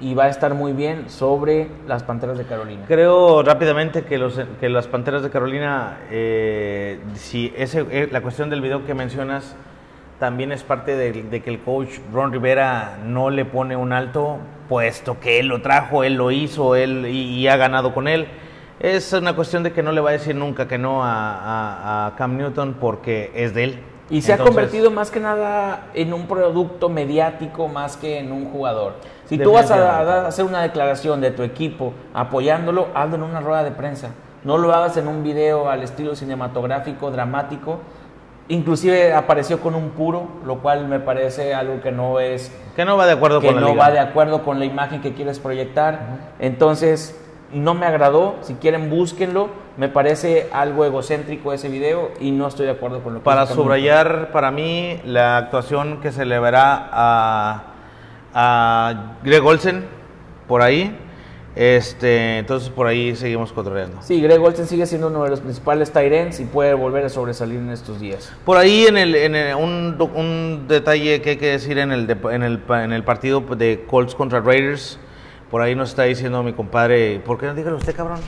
y 0.00 0.14
va 0.14 0.24
a 0.24 0.28
estar 0.28 0.54
muy 0.54 0.72
bien 0.72 1.10
sobre 1.10 1.68
las 1.86 2.02
Panteras 2.02 2.38
de 2.38 2.44
Carolina. 2.44 2.84
Creo 2.88 3.42
rápidamente 3.42 4.04
que, 4.04 4.18
las 4.68 4.88
Panteras 4.88 5.22
de 5.22 5.30
Carolina, 5.30 5.98
eh, 6.10 7.00
si 7.14 7.52
ese, 7.56 7.86
eh, 7.90 8.08
la 8.10 8.22
cuestión 8.22 8.48
del 8.48 8.62
video 8.62 8.86
que 8.86 8.94
mencionas, 8.94 9.54
también 10.18 10.52
es 10.52 10.62
parte 10.62 10.96
de, 10.96 11.42
que 11.42 11.50
el 11.50 11.60
coach 11.60 11.98
Ron 12.12 12.32
Rivera 12.32 12.98
no 13.04 13.28
le 13.30 13.44
pone 13.44 13.76
un 13.76 13.92
alto, 13.92 14.38
puesto 14.68 15.20
que 15.20 15.38
él 15.38 15.48
lo 15.48 15.60
trajo, 15.60 16.02
él 16.02 16.14
lo 16.14 16.30
hizo, 16.30 16.76
él 16.76 17.06
y, 17.06 17.46
ha 17.48 17.56
ganado 17.56 17.92
con 17.92 18.08
él. 18.08 18.26
Es 18.80 19.12
una 19.12 19.36
cuestión 19.36 19.62
de 19.62 19.72
que 19.72 19.82
no 19.82 19.92
le 19.92 20.00
va 20.00 20.10
a 20.10 20.12
decir 20.14 20.34
nunca 20.34 20.66
que 20.66 20.78
no 20.78 21.04
a- 21.04 22.06
a 22.06 22.16
Cam 22.16 22.36
Newton 22.38 22.76
porque 22.80 23.32
es 23.34 23.54
de 23.54 23.64
él. 23.64 23.78
Y 24.10 24.20
se 24.20 24.32
Entonces, 24.32 24.40
ha 24.40 24.44
convertido 24.44 24.90
más 24.90 25.10
que 25.10 25.18
nada 25.18 25.86
en 25.94 26.12
un 26.12 26.26
producto 26.26 26.88
mediático 26.88 27.68
más 27.68 27.96
que 27.96 28.18
en 28.18 28.32
un 28.32 28.50
jugador. 28.50 28.94
Si 29.26 29.38
tú 29.38 29.52
vas 29.52 29.70
a, 29.70 30.26
hacer 30.26 30.44
una 30.44 30.60
declaración 30.60 31.20
de 31.20 31.30
tu 31.30 31.42
equipo 31.42 31.94
apoyándolo, 32.12 32.88
hazlo 32.94 33.16
en 33.16 33.22
una 33.22 33.40
rueda 33.40 33.64
de 33.64 33.70
prensa. 33.70 34.10
No 34.44 34.58
lo 34.58 34.74
hagas 34.74 34.98
en 34.98 35.08
un 35.08 35.22
video 35.22 35.70
al 35.70 35.82
estilo 35.82 36.14
cinematográfico, 36.14 37.10
dramático. 37.10 37.78
Inclusive 38.48 39.14
apareció 39.14 39.60
con 39.60 39.74
un 39.74 39.90
puro, 39.90 40.28
lo 40.44 40.58
cual 40.60 40.86
me 40.86 41.00
parece 41.00 41.54
algo 41.54 41.80
que 41.80 41.90
no 41.90 42.20
es 42.20 42.52
Que 42.76 42.84
no 42.84 42.98
va 42.98 43.06
de 43.06 43.12
acuerdo 43.12 43.40
que 43.40 43.46
con 43.46 43.54
la 43.54 43.62
no 43.62 43.68
liga. 43.68 43.82
va 43.82 43.90
de 43.90 44.00
acuerdo 44.00 44.44
con 44.44 44.58
la 44.58 44.66
imagen 44.66 45.00
que 45.00 45.14
quieres 45.14 45.38
proyectar. 45.38 45.98
Entonces, 46.38 47.18
no 47.54 47.74
me 47.74 47.86
agradó. 47.86 48.36
Si 48.42 48.54
quieren, 48.54 48.90
búsquenlo. 48.90 49.48
Me 49.76 49.88
parece 49.88 50.48
algo 50.52 50.84
egocéntrico 50.84 51.52
ese 51.52 51.68
video 51.68 52.10
y 52.20 52.30
no 52.30 52.46
estoy 52.46 52.66
de 52.66 52.72
acuerdo 52.72 53.02
con 53.02 53.14
lo 53.14 53.20
que 53.20 53.24
Para 53.24 53.46
subrayar 53.46 54.30
para 54.30 54.50
mí 54.50 55.00
la 55.04 55.36
actuación 55.36 56.00
que 56.00 56.12
se 56.12 56.24
le 56.24 56.38
verá 56.38 56.88
a, 56.92 57.64
a 58.34 59.16
Greg 59.24 59.44
Olsen 59.44 59.84
por 60.46 60.62
ahí. 60.62 60.96
Este, 61.56 62.38
entonces 62.38 62.68
por 62.68 62.88
ahí 62.88 63.14
seguimos 63.14 63.52
cotorreando. 63.52 64.02
Sí, 64.02 64.20
Greg 64.20 64.40
Olsen 64.42 64.66
sigue 64.66 64.86
siendo 64.86 65.06
uno 65.06 65.22
de 65.22 65.30
los 65.30 65.40
principales 65.40 65.92
Tyrants 65.92 66.40
y 66.40 66.44
puede 66.46 66.74
volver 66.74 67.04
a 67.04 67.08
sobresalir 67.08 67.58
en 67.60 67.70
estos 67.70 68.00
días. 68.00 68.32
Por 68.44 68.56
ahí 68.56 68.86
en 68.88 68.96
el, 68.96 69.14
en 69.14 69.36
el- 69.36 69.54
un, 69.54 69.96
un 70.16 70.64
detalle 70.66 71.22
que 71.22 71.30
hay 71.30 71.36
que 71.36 71.50
decir 71.52 71.78
en 71.78 71.92
el, 71.92 72.10
en, 72.10 72.42
el, 72.42 72.60
en 72.68 72.92
el 72.92 73.04
partido 73.04 73.40
de 73.40 73.84
Colts 73.88 74.16
contra 74.16 74.40
Raiders, 74.40 74.98
por 75.54 75.62
ahí 75.62 75.76
nos 75.76 75.90
está 75.90 76.02
diciendo 76.02 76.42
mi 76.42 76.52
compadre, 76.52 77.20
¿por 77.24 77.38
qué 77.38 77.46
no 77.46 77.54
dígalo 77.54 77.76
usted, 77.76 77.94
cabrón? 77.94 78.18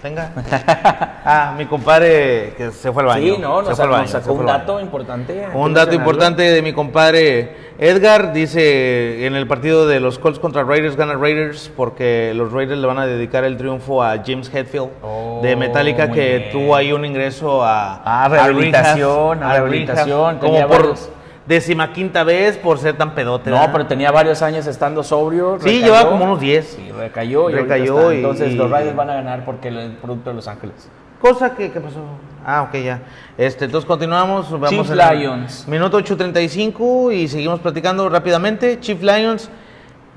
Venga. 0.00 0.30
ah, 1.24 1.52
mi 1.58 1.66
compadre 1.66 2.54
que 2.56 2.70
se 2.70 2.92
fue 2.92 3.02
al 3.02 3.08
baño. 3.08 3.34
Sí, 3.34 3.40
no, 3.40 3.64
se 3.64 3.70
nos, 3.70 3.90
baño, 3.90 4.06
sacó 4.06 4.34
un 4.34 4.46
dato 4.46 4.78
importante. 4.78 5.48
Un 5.52 5.74
dato 5.74 5.96
importante 5.96 6.42
de 6.42 6.62
mi 6.62 6.72
compadre 6.72 7.56
Edgar 7.76 8.32
dice 8.32 9.26
en 9.26 9.34
el 9.34 9.48
partido 9.48 9.88
de 9.88 9.98
los 9.98 10.20
Colts 10.20 10.38
contra 10.38 10.62
Raiders 10.62 10.94
gana 10.94 11.14
Raiders 11.14 11.72
porque 11.76 12.32
los 12.36 12.52
Raiders 12.52 12.78
le 12.78 12.86
van 12.86 13.00
a 13.00 13.06
dedicar 13.06 13.42
el 13.42 13.56
triunfo 13.56 14.00
a 14.04 14.18
James 14.24 14.48
Hetfield 14.54 14.90
Oh, 15.02 15.40
de 15.42 15.56
Metallica 15.56 16.06
muy 16.06 16.14
que 16.14 16.38
bien. 16.38 16.50
tuvo 16.52 16.76
ahí 16.76 16.92
un 16.92 17.04
ingreso 17.04 17.64
a 17.64 18.00
Ah, 18.04 18.28
rehabilitación, 18.28 19.40
rehab, 19.40 19.50
a 19.50 19.54
rehabilitación, 19.54 20.38
rehab, 20.38 20.38
como 20.38 20.68
por 20.68 20.78
varios. 20.82 21.10
Decimaquinta 21.46 22.24
vez 22.24 22.56
por 22.56 22.78
ser 22.78 22.96
tan 22.96 23.14
pedote. 23.14 23.50
No, 23.50 23.56
¿verdad? 23.56 23.72
pero 23.72 23.86
tenía 23.86 24.10
varios 24.10 24.40
años 24.42 24.66
estando 24.66 25.02
sobrio. 25.02 25.58
Sí, 25.60 25.66
recayó. 25.66 25.84
llevaba 25.84 26.10
como 26.10 26.24
unos 26.24 26.40
10. 26.40 26.66
Sí, 26.76 26.90
recayó 26.92 27.50
y 27.50 27.54
Recayó 27.54 28.12
y- 28.12 28.16
Entonces 28.16 28.52
y- 28.52 28.56
los 28.56 28.70
Raiders 28.70 28.96
van 28.96 29.10
a 29.10 29.14
ganar 29.14 29.44
porque 29.44 29.68
el 29.68 29.92
producto 30.00 30.30
de 30.30 30.36
Los 30.36 30.48
Ángeles. 30.48 30.88
Cosa 31.20 31.54
que, 31.54 31.70
¿qué 31.70 31.80
pasó? 31.80 32.00
Ah, 32.44 32.62
ok, 32.62 32.74
ya. 32.82 33.00
Este, 33.38 33.64
entonces 33.64 33.86
continuamos. 33.88 34.50
Vamos 34.50 34.90
en 34.90 35.00
el 35.00 35.18
Lions. 35.20 35.66
Minuto 35.68 35.96
8.35 35.98 37.12
y 37.14 37.28
seguimos 37.28 37.60
platicando 37.60 38.08
rápidamente. 38.10 38.78
Chief 38.80 39.00
Lions 39.02 39.48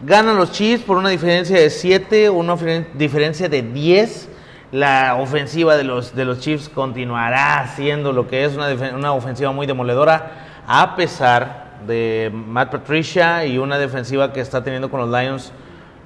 ganan 0.04 0.36
los 0.36 0.52
Chiefs 0.52 0.84
por 0.84 0.98
una 0.98 1.10
diferencia 1.10 1.58
de 1.60 1.70
7, 1.70 2.30
una 2.30 2.56
diferencia 2.96 3.48
de 3.48 3.62
10. 3.62 4.30
La 4.74 5.16
ofensiva 5.18 5.78
de 5.78 5.86
los, 5.86 6.14
de 6.14 6.26
los 6.26 6.42
Chiefs 6.42 6.68
continuará 6.68 7.72
siendo 7.78 8.12
lo 8.12 8.28
que 8.28 8.44
es 8.44 8.54
una, 8.58 8.68
una 8.94 9.14
ofensiva 9.14 9.54
muy 9.54 9.66
demoledora, 9.66 10.47
a 10.68 10.96
pesar 10.98 11.78
de 11.88 12.30
Matt 12.34 12.72
Patricia 12.72 13.46
y 13.46 13.58
una 13.58 13.78
defensiva 13.78 14.34
que 14.34 14.42
está 14.42 14.64
teniendo 14.64 14.92
con 14.92 15.00
los 15.00 15.10
Lions 15.10 15.54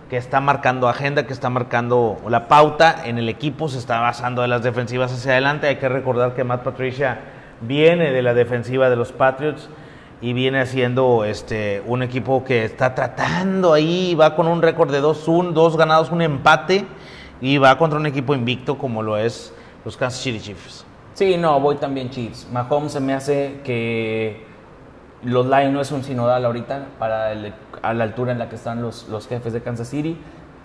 que 0.07 0.17
está 0.17 0.39
marcando 0.39 0.87
agenda, 0.87 1.25
que 1.25 1.33
está 1.33 1.49
marcando 1.49 2.17
la 2.27 2.47
pauta 2.47 3.03
en 3.05 3.17
el 3.17 3.27
equipo, 3.29 3.69
se 3.69 3.79
está 3.79 3.99
basando 4.01 4.43
en 4.43 4.49
las 4.49 4.61
defensivas 4.61 5.11
hacia 5.11 5.31
adelante. 5.31 5.67
Hay 5.67 5.77
que 5.77 5.87
recordar 5.87 6.35
que 6.35 6.43
Matt 6.43 6.63
Patricia 6.63 7.19
viene 7.61 8.11
de 8.11 8.21
la 8.21 8.33
defensiva 8.33 8.89
de 8.89 8.97
los 8.97 9.13
Patriots 9.13 9.69
y 10.21 10.33
viene 10.33 10.59
haciendo 10.59 11.23
este 11.23 11.81
un 11.87 12.03
equipo 12.03 12.43
que 12.43 12.65
está 12.65 12.93
tratando 12.93 13.73
ahí, 13.73 14.13
va 14.13 14.35
con 14.35 14.47
un 14.47 14.61
récord 14.61 14.91
de 14.91 15.01
2-1, 15.01 15.53
dos 15.53 15.77
ganados, 15.77 16.11
un 16.11 16.21
empate 16.21 16.85
y 17.39 17.57
va 17.57 17.77
contra 17.77 17.97
un 17.97 18.05
equipo 18.05 18.35
invicto 18.35 18.77
como 18.77 19.01
lo 19.01 19.17
es 19.17 19.53
los 19.85 19.97
Kansas 19.97 20.21
City 20.21 20.39
Chiefs. 20.39 20.85
Sí, 21.13 21.37
no, 21.37 21.59
voy 21.59 21.77
también 21.77 22.09
Chiefs. 22.09 22.47
Mahomes 22.51 22.91
se 22.91 22.99
me 22.99 23.13
hace 23.13 23.61
que 23.63 24.50
los 25.23 25.45
Lions 25.45 25.71
no 25.73 25.81
es 25.81 25.91
un 25.91 26.03
sinodal 26.03 26.45
ahorita 26.45 26.85
para 26.99 27.31
el- 27.31 27.53
a 27.81 27.93
la 27.93 28.03
altura 28.03 28.31
en 28.31 28.39
la 28.39 28.49
que 28.49 28.55
están 28.55 28.81
los, 28.81 29.07
los 29.09 29.27
jefes 29.27 29.53
de 29.53 29.61
Kansas 29.61 29.87
City. 29.89 30.17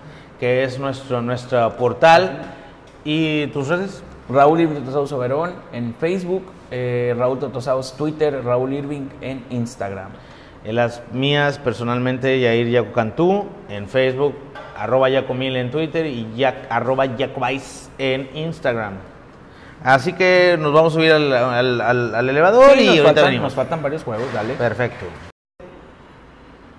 que 0.43 0.65
es 0.65 0.77
nuestro, 0.81 1.23
nuestro 1.23 1.77
portal 1.77 2.39
y 3.05 3.47
tus 3.53 3.69
redes. 3.69 4.03
Raúl 4.29 4.61
Irving 4.61 4.81
Totosaus 4.81 5.17
Verón 5.21 5.53
en 5.73 5.95
Facebook, 5.95 6.43
eh, 6.73 7.15
Raúl 7.17 7.39
Totosaus 7.39 7.97
Twitter, 7.97 8.43
Raúl 8.45 8.73
Irving 8.73 9.07
en 9.21 9.45
Instagram. 9.51 10.09
En 10.65 10.75
las 10.75 11.01
mías, 11.13 11.61
personalmente, 11.61 12.41
Yair 12.41 12.69
Yaco 12.71 12.91
Cantú 12.93 13.47
en 13.69 13.87
Facebook, 13.89 14.35
arroba 14.77 15.09
Yacomil 15.11 15.55
en 15.55 15.71
Twitter 15.71 16.07
y 16.07 16.27
yac- 16.37 16.67
arroba 16.69 17.07
Yacobais 17.07 17.89
en 17.99 18.29
Instagram. 18.35 18.95
Así 19.85 20.13
que 20.13 20.57
nos 20.59 20.73
vamos 20.73 20.93
a 20.93 20.97
subir 20.97 21.13
al, 21.13 21.33
al- 21.33 21.81
al- 21.81 22.15
al 22.17 22.29
elevador 22.29 22.73
Sí, 22.73 22.81
y 22.81 22.87
nos, 22.87 22.89
ahorita 22.89 23.05
faltan, 23.07 23.25
venimos. 23.27 23.45
nos 23.45 23.55
faltan 23.55 23.81
varios 23.81 24.03
juegos, 24.03 24.27
dale. 24.35 24.55
Perfecto. 24.55 25.07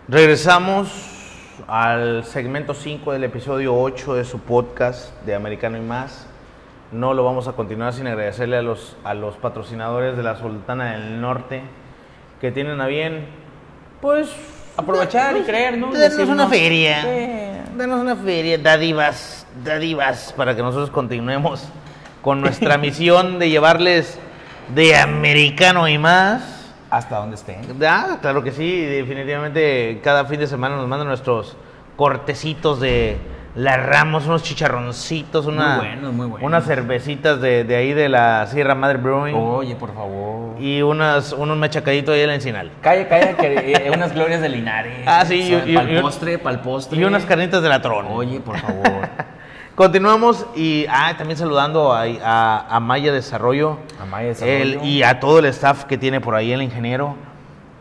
Regresamos 0.10 1.13
al 1.68 2.24
segmento 2.26 2.74
5 2.74 3.14
del 3.14 3.24
episodio 3.24 3.76
8 3.76 4.16
de 4.16 4.26
su 4.26 4.40
podcast 4.40 5.14
de 5.24 5.36
Americano 5.36 5.78
y 5.78 5.82
Más. 5.82 6.28
No 6.92 7.14
lo 7.14 7.24
vamos 7.24 7.48
a 7.48 7.54
continuar 7.54 7.94
sin 7.94 8.08
agradecerle 8.08 8.58
a 8.58 8.62
los, 8.62 8.98
a 9.04 9.14
los 9.14 9.36
patrocinadores 9.38 10.16
de 10.18 10.24
la 10.24 10.36
Sultana 10.38 10.94
del 10.94 11.22
Norte 11.22 11.64
que 12.42 12.52
tienen 12.52 12.82
a 12.82 12.88
bien, 12.88 13.26
pues, 14.02 14.30
Aprovechar 14.76 15.38
y 15.38 15.42
creer, 15.42 15.78
¿no? 15.78 15.92
Decirnos, 15.92 16.30
una 16.30 16.48
feria. 16.48 17.04
Sí. 17.04 17.78
Danos 17.78 18.02
una 18.02 18.16
feria, 18.16 18.58
dádivas, 18.58 19.46
dádivas, 19.64 20.34
para 20.36 20.56
que 20.56 20.64
nosotros 20.64 20.90
continuemos 20.90 21.64
con 22.24 22.42
nuestra 22.42 22.78
misión 22.80 23.38
de 23.38 23.50
llevarles 23.50 24.18
de 24.74 24.96
americano 24.96 25.88
y 25.88 26.00
más. 26.00 26.53
Hasta 26.94 27.18
donde 27.18 27.36
estén. 27.36 27.62
Ah, 27.88 28.20
claro 28.22 28.44
que 28.44 28.52
sí, 28.52 28.82
definitivamente 28.86 30.00
cada 30.04 30.26
fin 30.26 30.40
de 30.40 30.46
semana 30.46 30.76
nos 30.76 30.88
mandan 30.88 31.08
nuestros 31.08 31.58
cortecitos 31.96 32.80
de 32.80 33.18
la 33.56 33.78
Ramos, 33.78 34.26
unos 34.28 34.44
chicharroncitos, 34.44 35.46
una, 35.48 35.82
Muy 36.12 36.32
unas 36.42 36.66
cervecitas 36.66 37.42
de, 37.42 37.64
de 37.64 37.76
ahí 37.76 37.94
de 37.94 38.10
la 38.10 38.46
Sierra 38.48 38.76
Madre 38.76 38.98
Brewing 39.00 39.36
Oye, 39.36 39.76
por 39.76 39.94
favor. 39.94 40.60
y 40.60 40.82
unas, 40.84 41.34
unos 41.34 41.58
machacaditos 41.58 42.14
ahí 42.16 42.22
en 42.22 42.28
la 42.28 42.36
encinal. 42.36 42.72
Calla, 42.82 43.08
calla, 43.08 43.38
que 43.38 43.72
eh, 43.74 43.92
unas 43.92 44.14
glorias 44.14 44.42
de 44.42 44.50
Linares. 44.50 45.04
Ah, 45.08 45.24
sí, 45.26 45.36
y- 45.66 45.72
y- 45.72 45.76
Para 45.76 45.90
el 45.90 46.02
postre, 46.02 46.38
para 46.38 46.56
el 46.58 46.62
postre. 46.62 47.00
Y 47.00 47.04
unas 47.06 47.26
carnitas 47.26 47.62
de 47.64 47.70
la 47.70 47.82
Tron. 47.82 48.06
Oye, 48.08 48.40
por 48.40 48.58
favor. 48.60 48.84
Continuamos 49.76 50.46
y 50.56 50.86
ah, 50.88 51.16
también 51.18 51.38
saludando 51.38 51.94
a, 51.94 52.04
a- 52.04 52.76
a 52.76 52.80
Maya 52.80 53.12
Desarrollo, 53.12 53.80
A 54.00 54.06
Maya 54.06 54.28
Desarrollo. 54.30 54.62
el- 54.82 54.84
y 54.86 55.02
a 55.02 55.20
todo 55.20 55.40
el 55.40 55.46
staff 55.46 55.86
que 55.86 55.98
tiene 55.98 56.22
por 56.22 56.36
ahí 56.36 56.52
el 56.52 56.62
ingeniero, 56.62 57.16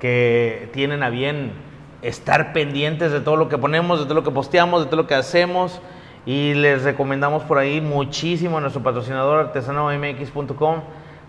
que 0.00 0.70
tienen 0.72 1.02
a 1.02 1.10
bien 1.10 1.52
estar 2.00 2.54
pendientes 2.54 3.12
de 3.12 3.20
todo 3.20 3.36
lo 3.36 3.50
que 3.50 3.58
ponemos, 3.58 3.98
de 4.00 4.06
todo 4.06 4.14
lo 4.14 4.24
que 4.24 4.30
posteamos, 4.30 4.80
de 4.80 4.86
todo 4.86 5.02
lo 5.02 5.06
que 5.06 5.14
hacemos. 5.14 5.82
Y 6.24 6.54
les 6.54 6.82
recomendamos 6.84 7.42
por 7.42 7.58
ahí 7.58 7.80
muchísimo 7.82 8.56
a 8.58 8.60
nuestro 8.62 8.82
patrocinador 8.82 9.40
artesanomx.com. 9.40 10.80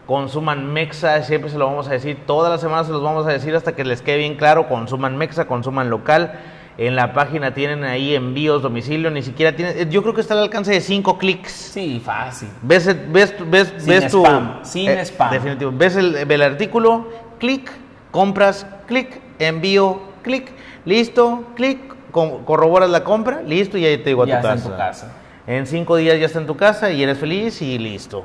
Consuman 0.06 0.72
Mexa, 0.72 1.24
siempre 1.24 1.50
se 1.50 1.58
lo 1.58 1.66
vamos 1.66 1.88
a 1.88 1.92
decir, 1.92 2.20
todas 2.26 2.52
las 2.52 2.62
semanas 2.62 2.88
se 2.88 2.92
los 2.94 3.02
vamos 3.04 3.26
a 3.26 3.30
decir 3.32 3.56
hasta 3.56 3.74
que 3.76 3.84
les 3.84 4.02
quede 4.02 4.18
bien 4.18 4.36
claro. 4.36 4.68
Consuman 4.70 5.18
Mexa, 5.18 5.46
consuman 5.46 5.90
local. 5.90 6.40
En 6.78 6.96
la 6.96 7.14
página 7.14 7.54
tienen 7.54 7.84
ahí 7.84 8.16
envíos, 8.16 8.62
domicilio, 8.64 9.12
ni 9.12 9.22
siquiera 9.22 9.56
tienen. 9.56 9.92
Yo 9.92 10.02
creo 10.02 10.14
que 10.16 10.22
está 10.22 10.34
al 10.34 10.40
alcance 10.42 10.72
de 10.72 10.82
5 10.82 11.18
clics. 11.20 11.52
Sí, 11.52 12.02
fácil. 12.04 12.50
Ves, 12.64 12.88
el- 12.88 13.06
ves, 13.10 13.36
ves, 13.48 13.74
Sin 13.78 13.88
ves 13.90 14.12
tu. 14.12 14.24
spam, 14.26 14.60
sin 14.64 14.90
spam. 15.06 15.32
Definitivo. 15.32 15.72
Ves 15.76 15.96
el, 15.98 16.16
el 16.16 16.42
artículo, 16.42 17.08
clic, 17.40 17.72
compras, 18.10 18.66
clic, 18.88 19.22
envío, 19.38 20.02
clic, 20.24 20.52
listo, 20.86 21.44
clic, 21.56 21.94
co- 22.12 22.40
corroboras 22.44 22.90
la 22.90 23.04
compra, 23.04 23.42
listo, 23.44 23.78
y 23.78 23.86
ahí 23.86 23.98
te 24.00 24.10
digo 24.10 24.24
a 24.24 24.26
Ya 24.26 24.42
tu 24.42 24.48
está 24.48 24.56
casa. 24.56 24.66
en 24.66 24.72
tu 24.72 24.78
casa. 24.78 25.14
En 25.46 25.68
cinco 25.68 25.96
días 25.98 26.20
ya 26.20 26.26
está 26.26 26.40
en 26.40 26.48
tu 26.48 26.58
casa 26.58 26.90
y 26.92 27.04
eres 27.04 27.20
feliz 27.20 27.62
y 27.62 27.78
listo. 27.78 28.24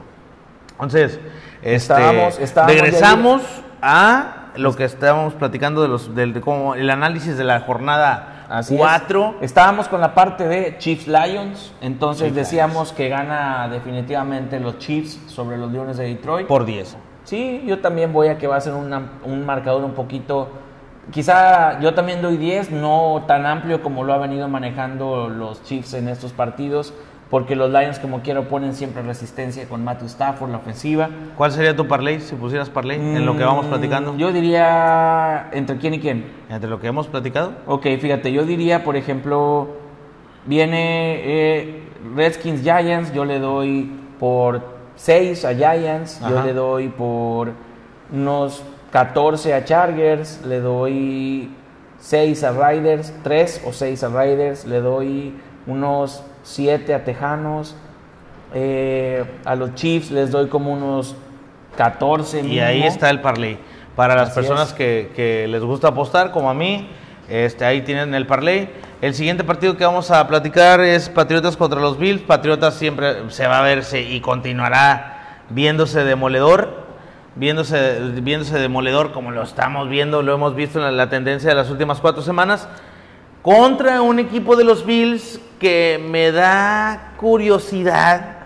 Entonces, 0.72 1.18
este, 1.60 1.74
Estábamos- 1.74 2.38
ya 2.38 2.66
regresamos 2.66 3.42
a 3.82 4.52
lo 4.56 4.74
que 4.74 4.84
estábamos 4.84 5.34
platicando 5.34 5.82
de 5.82 5.88
los, 5.88 6.14
del, 6.14 6.32
de 6.32 6.40
cómo 6.40 6.74
el 6.76 6.88
análisis 6.90 7.36
de 7.36 7.44
la 7.44 7.60
jornada 7.60 8.37
Así 8.48 8.74
es. 8.74 8.80
4. 8.80 9.36
Estábamos 9.40 9.88
con 9.88 10.00
la 10.00 10.14
parte 10.14 10.48
de 10.48 10.76
Chiefs 10.78 11.06
Lions. 11.06 11.72
Entonces 11.80 12.24
Chiefs 12.24 12.36
decíamos 12.36 12.92
que 12.92 13.08
gana 13.08 13.68
definitivamente 13.68 14.58
los 14.60 14.78
Chiefs 14.78 15.20
sobre 15.26 15.56
los 15.58 15.70
Leones 15.70 15.96
de 15.98 16.04
Detroit. 16.08 16.46
por 16.46 16.64
10. 16.64 16.96
Sí, 17.24 17.62
yo 17.66 17.80
también 17.80 18.12
voy 18.12 18.28
a 18.28 18.38
que 18.38 18.46
va 18.46 18.56
a 18.56 18.60
ser 18.60 18.72
una- 18.72 19.12
un 19.24 19.44
marcador 19.44 19.84
un 19.84 19.92
poquito. 19.92 20.48
Quizá 21.10 21.78
yo 21.80 21.94
también 21.94 22.20
doy 22.22 22.36
10, 22.36 22.70
no 22.70 23.24
tan 23.26 23.46
amplio 23.46 23.82
como 23.82 24.04
lo 24.04 24.12
ha 24.12 24.18
venido 24.18 24.48
manejando 24.48 25.28
los 25.28 25.62
Chiefs 25.62 25.94
en 25.94 26.08
estos 26.08 26.32
partidos, 26.32 26.92
porque 27.30 27.54
los 27.56 27.70
Lions, 27.70 27.98
como 27.98 28.20
quiero, 28.22 28.48
ponen 28.48 28.74
siempre 28.74 29.02
resistencia 29.02 29.68
con 29.68 29.84
Matthew 29.84 30.06
Stafford, 30.06 30.50
la 30.50 30.56
ofensiva. 30.58 31.10
¿Cuál 31.36 31.52
sería 31.52 31.76
tu 31.76 31.86
parlay 31.86 32.20
si 32.20 32.34
pusieras 32.34 32.70
parlay 32.70 32.96
en 32.98 33.26
lo 33.26 33.36
que 33.36 33.44
vamos 33.44 33.66
Mm, 33.66 33.68
platicando? 33.68 34.16
Yo 34.16 34.32
diría. 34.32 35.50
¿Entre 35.52 35.76
quién 35.76 35.94
y 35.94 36.00
quién? 36.00 36.24
Entre 36.48 36.70
lo 36.70 36.80
que 36.80 36.86
hemos 36.86 37.06
platicado. 37.06 37.52
Ok, 37.66 37.86
fíjate, 38.00 38.32
yo 38.32 38.44
diría, 38.44 38.82
por 38.82 38.96
ejemplo, 38.96 39.68
viene 40.46 41.20
eh, 41.24 41.82
Redskins 42.16 42.62
Giants, 42.62 43.12
yo 43.12 43.24
le 43.24 43.38
doy 43.38 43.90
por 44.18 44.62
6 44.96 45.44
a 45.44 45.54
Giants, 45.54 46.20
yo 46.28 46.42
le 46.42 46.52
doy 46.54 46.88
por 46.88 47.50
unos 48.12 48.62
14 48.90 49.52
a 49.54 49.64
Chargers, 49.64 50.40
le 50.46 50.60
doy 50.60 51.50
6 52.00 52.42
a 52.44 52.70
Riders, 52.70 53.12
3 53.22 53.64
o 53.66 53.72
6 53.72 54.02
a 54.02 54.08
Riders, 54.08 54.64
le 54.64 54.80
doy 54.80 55.34
unos 55.66 56.24
7 56.48 56.94
a 56.94 57.04
Tejanos, 57.04 57.76
eh, 58.54 59.24
a 59.44 59.54
los 59.54 59.74
Chiefs 59.74 60.10
les 60.10 60.30
doy 60.30 60.48
como 60.48 60.72
unos 60.72 61.14
14. 61.76 62.40
Y 62.40 62.58
ahí 62.60 62.76
mínimo. 62.76 62.92
está 62.92 63.10
el 63.10 63.20
parlay. 63.20 63.58
Para 63.94 64.14
las 64.14 64.30
Así 64.30 64.36
personas 64.40 64.68
es. 64.68 64.74
que, 64.74 65.12
que 65.14 65.46
les 65.48 65.62
gusta 65.62 65.88
apostar, 65.88 66.30
como 66.30 66.48
a 66.48 66.54
mí, 66.54 66.88
este, 67.28 67.64
ahí 67.66 67.82
tienen 67.82 68.14
el 68.14 68.26
parlay. 68.26 68.70
El 69.02 69.12
siguiente 69.12 69.44
partido 69.44 69.76
que 69.76 69.84
vamos 69.84 70.10
a 70.10 70.26
platicar 70.26 70.80
es 70.80 71.10
Patriotas 71.10 71.56
contra 71.56 71.80
los 71.80 71.98
Bills. 71.98 72.22
Patriotas 72.22 72.74
siempre 72.74 73.30
se 73.30 73.46
va 73.46 73.58
a 73.58 73.62
verse 73.62 74.00
y 74.00 74.20
continuará 74.20 75.42
viéndose 75.50 76.02
demoledor. 76.04 76.88
Viéndose, 77.36 78.00
viéndose 78.22 78.58
demoledor 78.58 79.12
como 79.12 79.30
lo 79.30 79.42
estamos 79.42 79.88
viendo, 79.88 80.22
lo 80.22 80.34
hemos 80.34 80.56
visto 80.56 80.78
en 80.80 80.86
la, 80.86 80.90
la 80.90 81.08
tendencia 81.08 81.50
de 81.50 81.54
las 81.54 81.70
últimas 81.70 82.00
cuatro 82.00 82.22
semanas. 82.22 82.68
Contra 83.48 84.02
un 84.02 84.18
equipo 84.18 84.56
de 84.56 84.64
los 84.64 84.84
Bills 84.84 85.40
que 85.58 85.98
me 86.06 86.32
da 86.32 87.14
curiosidad, 87.16 88.40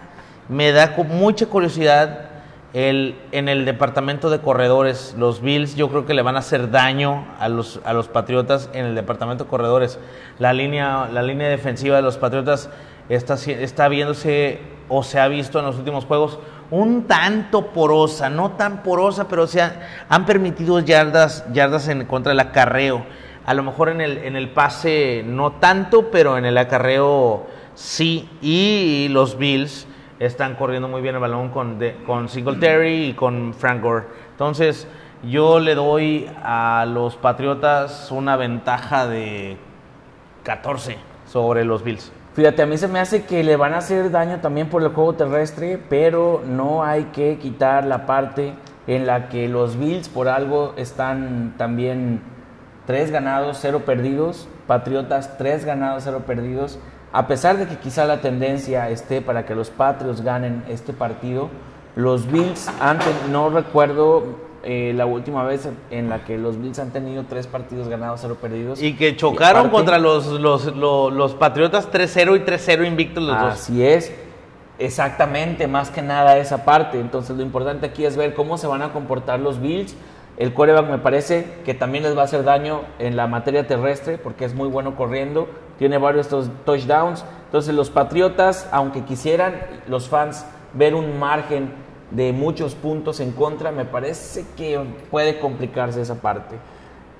me 0.49 0.71
da 0.71 0.95
mucha 1.09 1.47
curiosidad 1.47 2.27
el, 2.73 3.19
en 3.33 3.49
el 3.49 3.65
departamento 3.65 4.31
de 4.31 4.39
corredores. 4.39 5.17
Los 5.19 5.43
Bills 5.43 5.75
yo 5.75 5.89
creo 5.89 6.07
que 6.07 6.15
le 6.15 6.23
van 6.23 6.37
a 6.37 6.39
hacer 6.39 6.71
daño 6.71 7.27
a 7.41 7.49
los, 7.49 7.81
a 7.85 7.95
los 7.95 8.07
Patriotas 8.07 8.71
en 8.75 8.85
el 8.85 8.95
departamento 8.95 9.43
de 9.43 9.51
corredores. 9.51 9.99
La 10.39 10.53
línea, 10.53 11.09
la 11.13 11.25
línea 11.25 11.49
defensiva 11.49 11.97
de 11.97 12.03
los 12.03 12.17
Patriotas 12.17 12.71
está, 13.09 13.35
está 13.35 13.89
viéndose 13.89 14.61
o 14.89 15.03
se 15.03 15.19
ha 15.19 15.27
visto 15.27 15.59
en 15.59 15.65
los 15.65 15.79
últimos 15.79 16.05
juegos 16.05 16.39
un 16.71 17.09
tanto 17.09 17.73
porosa, 17.73 18.31
no 18.31 18.53
tan 18.53 18.85
porosa, 18.85 19.27
pero 19.27 19.49
se 19.49 19.63
han, 19.63 19.73
han 20.09 20.27
permitido 20.27 20.79
yardas, 20.79 21.45
yardas 21.53 21.89
en 21.89 22.05
contra 22.05 22.31
del 22.31 22.39
acarreo. 22.39 23.05
A 23.47 23.55
lo 23.55 23.63
mejor 23.63 23.89
en 23.89 24.01
el, 24.01 24.19
en 24.19 24.37
el 24.37 24.51
pase 24.51 25.23
no 25.27 25.53
tanto, 25.53 26.11
pero 26.11 26.39
en 26.39 26.45
el 26.45 26.57
acarreo 26.59 27.47
sí. 27.75 28.29
Y 28.41 29.09
los 29.11 29.37
Bills 29.39 29.87
están 30.21 30.55
corriendo 30.55 30.87
muy 30.89 31.03
bien 31.03 31.15
el 31.17 31.21
balón 31.21 31.49
con, 31.49 31.79
de- 31.79 31.97
con 32.07 32.29
Singletary 32.29 33.07
y 33.09 33.13
con 33.15 33.53
Frank 33.55 33.83
Gore. 33.83 34.05
Entonces, 34.31 34.87
yo 35.29 35.59
le 35.61 35.75
doy 35.75 36.29
a 36.45 36.85
los 36.89 37.17
Patriotas 37.17 38.11
una 38.13 38.37
ventaja 38.37 39.07
de 39.09 39.57
14 40.45 40.97
sobre 41.27 41.65
los 41.65 41.83
Bills. 41.83 42.13
Fíjate, 42.35 42.63
a 42.63 42.67
mí 42.67 42.79
se 42.79 42.89
me 42.89 42.99
hace 42.99 43.25
que 43.25 43.45
le 43.45 43.57
van 43.57 43.75
a 43.75 43.79
hacer 43.79 44.11
daño 44.11 44.39
también 44.41 44.69
por 44.69 44.83
el 44.83 44.89
juego 44.89 45.15
terrestre, 45.15 45.79
pero 45.91 46.43
no 46.47 46.83
hay 46.83 47.05
que 47.13 47.39
quitar 47.39 47.85
la 47.85 48.07
parte 48.07 48.55
en 48.87 49.07
la 49.07 49.29
que 49.29 49.49
los 49.49 49.77
Bills 49.79 50.09
por 50.09 50.29
algo 50.29 50.73
están 50.77 51.55
también 51.59 52.21
tres 52.87 53.11
ganados, 53.11 53.59
cero 53.61 53.83
perdidos, 53.87 54.49
Patriotas 54.67 55.37
tres 55.39 55.65
ganados, 55.65 56.05
cero 56.05 56.23
perdidos. 56.27 56.79
A 57.13 57.27
pesar 57.27 57.59
de 57.59 57.67
que 57.67 57.77
quizá 57.77 58.05
la 58.07 58.21
tendencia 58.21 58.89
esté 58.89 59.21
para 59.21 59.45
que 59.45 59.55
los 59.55 59.71
Patriots 59.71 60.23
ganen 60.23 60.65
este 60.69 60.93
partido, 60.93 61.51
los 61.95 62.31
Bills 62.31 62.71
han 62.81 62.99
ten- 63.01 63.31
no 63.33 63.51
recuerdo 63.51 64.25
eh, 64.65 64.93
la 64.97 65.05
última 65.07 65.43
vez 65.45 65.69
en 65.91 66.09
la 66.09 66.25
que 66.25 66.39
los 66.39 66.59
Bills 66.61 66.79
han 66.79 66.91
tenido 66.91 67.25
tres 67.29 67.47
partidos 67.49 67.89
ganados, 67.89 68.21
cero 68.23 68.39
perdidos. 68.41 68.81
Y 68.81 68.95
que 68.97 69.17
chocaron 69.17 69.67
aparte- 69.67 69.73
contra 69.77 69.99
los, 69.99 70.27
los, 70.41 70.75
los, 70.77 71.13
los 71.13 71.35
Patriotas 71.35 71.91
3-0 71.93 72.37
y 72.37 72.41
3-0 72.41 72.87
invictos 72.87 73.23
los 73.25 73.39
dos. 73.39 73.53
Así 73.55 73.85
es, 73.85 74.13
exactamente, 74.79 75.67
más 75.67 75.91
que 75.91 76.03
nada 76.03 76.39
esa 76.39 76.65
parte. 76.65 76.99
Entonces 77.01 77.37
lo 77.37 77.43
importante 77.43 77.87
aquí 77.87 78.05
es 78.05 78.17
ver 78.17 78.35
cómo 78.35 78.57
se 78.59 78.67
van 78.67 78.83
a 78.83 78.93
comportar 78.93 79.41
los 79.41 79.61
Bills. 79.61 79.95
El 80.37 80.55
quarterback 80.55 80.89
me 80.89 80.99
parece 80.99 81.47
que 81.65 81.75
también 81.75 82.05
les 82.05 82.17
va 82.17 82.23
a 82.23 82.25
hacer 82.25 82.43
daño 82.43 82.83
en 82.99 83.17
la 83.17 83.27
materia 83.27 83.67
terrestre 83.67 84.19
porque 84.19 84.45
es 84.45 84.55
muy 84.55 84.69
bueno 84.69 84.97
corriendo, 84.97 85.49
tiene 85.79 85.99
varios 85.99 86.29
touchdowns. 86.65 87.25
Entonces 87.47 87.75
los 87.75 87.91
Patriotas, 87.91 88.69
aunque 88.73 89.03
quisieran 89.05 89.61
los 89.89 90.09
fans 90.09 90.47
ver 90.73 90.95
un 90.95 91.19
margen 91.19 91.71
de 92.11 92.33
muchos 92.33 92.75
puntos 92.75 93.21
en 93.21 93.33
contra, 93.33 93.73
me 93.73 93.85
parece 93.85 94.47
que 94.57 94.81
puede 95.11 95.39
complicarse 95.39 96.01
esa 96.01 96.17
parte. 96.17 96.57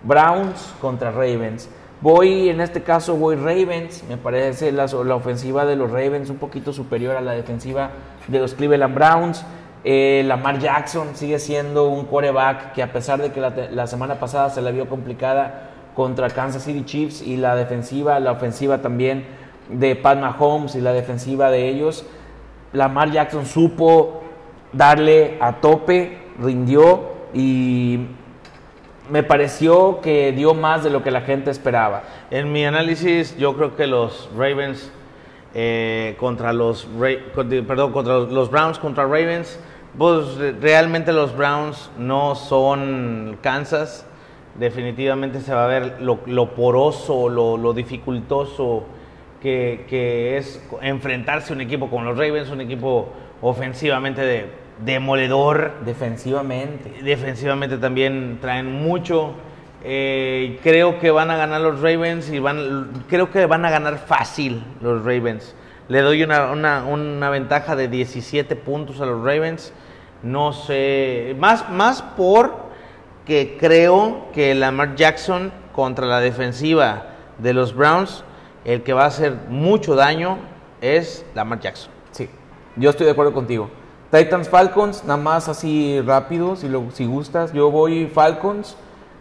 Browns 0.03 0.75
contra 0.81 1.11
Ravens. 1.11 1.69
Voy, 2.01 2.49
en 2.49 2.61
este 2.61 2.83
caso, 2.83 3.15
voy 3.15 3.37
Ravens. 3.37 4.03
Me 4.09 4.17
parece 4.17 4.73
la 4.73 4.87
ofensiva 5.15 5.65
de 5.65 5.77
los 5.77 5.91
Ravens 5.91 6.31
un 6.31 6.39
poquito 6.39 6.73
superior 6.73 7.17
a 7.17 7.21
la 7.21 7.33
defensiva 7.33 7.91
de 8.27 8.41
los 8.41 8.55
Cleveland 8.55 8.95
Browns. 8.95 9.45
Eh, 9.85 10.23
Lamar 10.27 10.59
Jackson 10.59 11.15
sigue 11.15 11.39
siendo 11.39 11.89
un 11.89 12.05
quarterback 12.05 12.73
que 12.73 12.83
a 12.83 12.93
pesar 12.93 13.21
de 13.21 13.33
que 13.33 13.41
la, 13.41 13.51
la 13.71 13.87
semana 13.87 14.21
pasada 14.21 14.51
se 14.51 14.63
la 14.63 14.71
vio 14.71 14.89
complicada 14.89 15.71
contra 15.95 16.31
Kansas 16.31 16.63
City 16.63 16.85
Chiefs 16.85 17.23
y 17.23 17.37
la 17.37 17.57
defensiva, 17.57 18.21
la 18.21 18.33
ofensiva 18.33 18.81
también 18.81 19.25
de 19.69 19.97
Pat 19.97 20.19
Mahomes 20.19 20.75
y 20.75 20.81
la 20.81 20.93
defensiva 20.93 21.51
de 21.51 21.69
ellos, 21.69 22.05
Lamar 22.73 23.11
Jackson 23.11 23.45
supo 23.45 24.23
darle 24.73 25.37
a 25.41 25.61
tope, 25.61 26.19
rindió 26.39 27.13
y 27.35 28.07
me 29.11 29.23
pareció 29.23 30.01
que 30.01 30.33
dio 30.33 30.55
más 30.55 30.85
de 30.85 30.91
lo 30.91 31.03
que 31.03 31.11
la 31.11 31.23
gente 31.23 31.51
esperaba. 31.51 32.03
En 32.31 32.53
mi 32.53 32.65
análisis, 32.65 33.37
yo 33.37 33.55
creo 33.57 33.77
que 33.77 33.87
los 33.87 34.31
Ravens 34.37 34.91
eh, 35.55 36.17
contra 36.19 36.53
los 36.55 36.89
contra 37.35 38.19
los 38.21 38.51
Browns 38.51 38.79
contra 38.79 39.05
Ravens, 39.05 39.59
pues 39.99 40.37
re- 40.37 40.53
realmente 40.53 41.13
los 41.13 41.37
Browns 41.37 41.91
no 41.99 42.35
son 42.35 43.39
Kansas. 43.43 44.07
Definitivamente 44.59 45.41
se 45.41 45.55
va 45.55 45.65
a 45.65 45.69
ver 45.69 45.97
lo, 46.01 46.21
lo 46.27 46.51
poroso, 46.55 47.29
lo, 47.29 47.57
lo 47.57 47.73
dificultoso 47.73 48.85
que, 49.41 49.87
que 49.89 50.37
es 50.37 50.63
enfrentarse 50.83 51.53
a 51.53 51.57
un 51.57 51.63
equipo 51.63 51.89
como 51.89 52.05
los 52.05 52.19
Ravens, 52.19 52.51
un 52.51 52.61
equipo 52.61 53.09
ofensivamente 53.41 54.21
de, 54.23 54.51
demoledor, 54.85 55.73
Defensivamente. 55.85 57.03
defensivamente 57.03 57.79
también 57.79 58.39
traen 58.41 58.71
mucho. 58.73 59.33
Eh, 59.85 60.61
creo 60.63 61.01
que 61.01 61.11
van 61.11 61.31
a 61.31 61.37
ganar 61.37 61.61
los 61.61 61.81
Ravens 61.81 62.31
y 62.31 62.39
van, 62.39 63.05
creo 63.09 63.31
que 63.31 63.47
van 63.47 63.65
a 63.65 63.71
ganar 63.71 63.99
fácil 63.99 64.63
los 64.81 65.01
Ravens. 65.05 65.55
Le 65.93 66.01
doy 66.01 66.23
una, 66.23 66.53
una, 66.53 66.85
una 66.87 67.29
ventaja 67.29 67.77
de 67.77 67.87
17 67.87 68.57
puntos 68.57 69.03
a 69.03 69.05
los 69.05 69.23
Ravens. 69.23 69.75
No 70.23 70.55
sé, 70.55 71.37
más, 71.39 71.69
más 71.69 72.01
por 72.01 72.55
que 73.27 73.59
creo 73.61 74.29
que 74.33 74.55
Lamar 74.55 74.95
Jackson 74.95 75.53
contra 75.75 76.07
la 76.07 76.21
defensiva 76.21 77.09
de 77.37 77.53
los 77.53 77.75
Browns, 77.75 78.25
el 78.65 78.83
que 78.83 78.95
va 78.95 79.05
a 79.05 79.09
hacer 79.09 79.35
mucho 79.51 79.95
daño 79.95 80.39
es 80.81 81.27
Lamar 81.35 81.61
Jackson. 81.61 81.93
Sí, 82.13 82.31
yo 82.77 82.89
estoy 82.89 83.05
de 83.05 83.13
acuerdo 83.13 83.35
contigo. 83.35 83.69
Titans 84.11 84.49
Falcons, 84.49 85.05
nada 85.05 85.19
más 85.19 85.51
así 85.51 86.01
rápido, 86.01 86.57
si, 86.57 86.71
lo, 86.71 86.91
si 86.93 87.05
gustas. 87.05 87.53
Yo 87.53 87.71
voy 87.71 88.07
Falcons. 88.07 88.79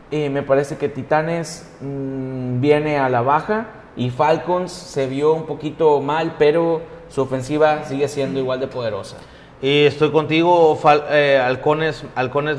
eh, 0.09 0.29
me 0.29 0.41
parece 0.41 0.77
que 0.77 0.87
Titanes 0.87 1.69
mm, 1.81 2.61
viene 2.61 2.97
a 2.97 3.09
la 3.09 3.21
baja 3.21 3.80
y 3.95 4.09
Falcons 4.09 4.71
se 4.71 5.07
vio 5.07 5.33
un 5.33 5.45
poquito 5.45 5.99
mal, 6.01 6.35
pero 6.37 6.81
su 7.09 7.21
ofensiva 7.21 7.83
sigue 7.83 8.07
siendo 8.07 8.39
igual 8.39 8.59
de 8.59 8.67
poderosa. 8.67 9.17
Y 9.61 9.83
estoy 9.85 10.11
contigo, 10.11 10.77
Fal- 10.81 11.03
eh, 11.09 11.39
halcones, 11.39 12.03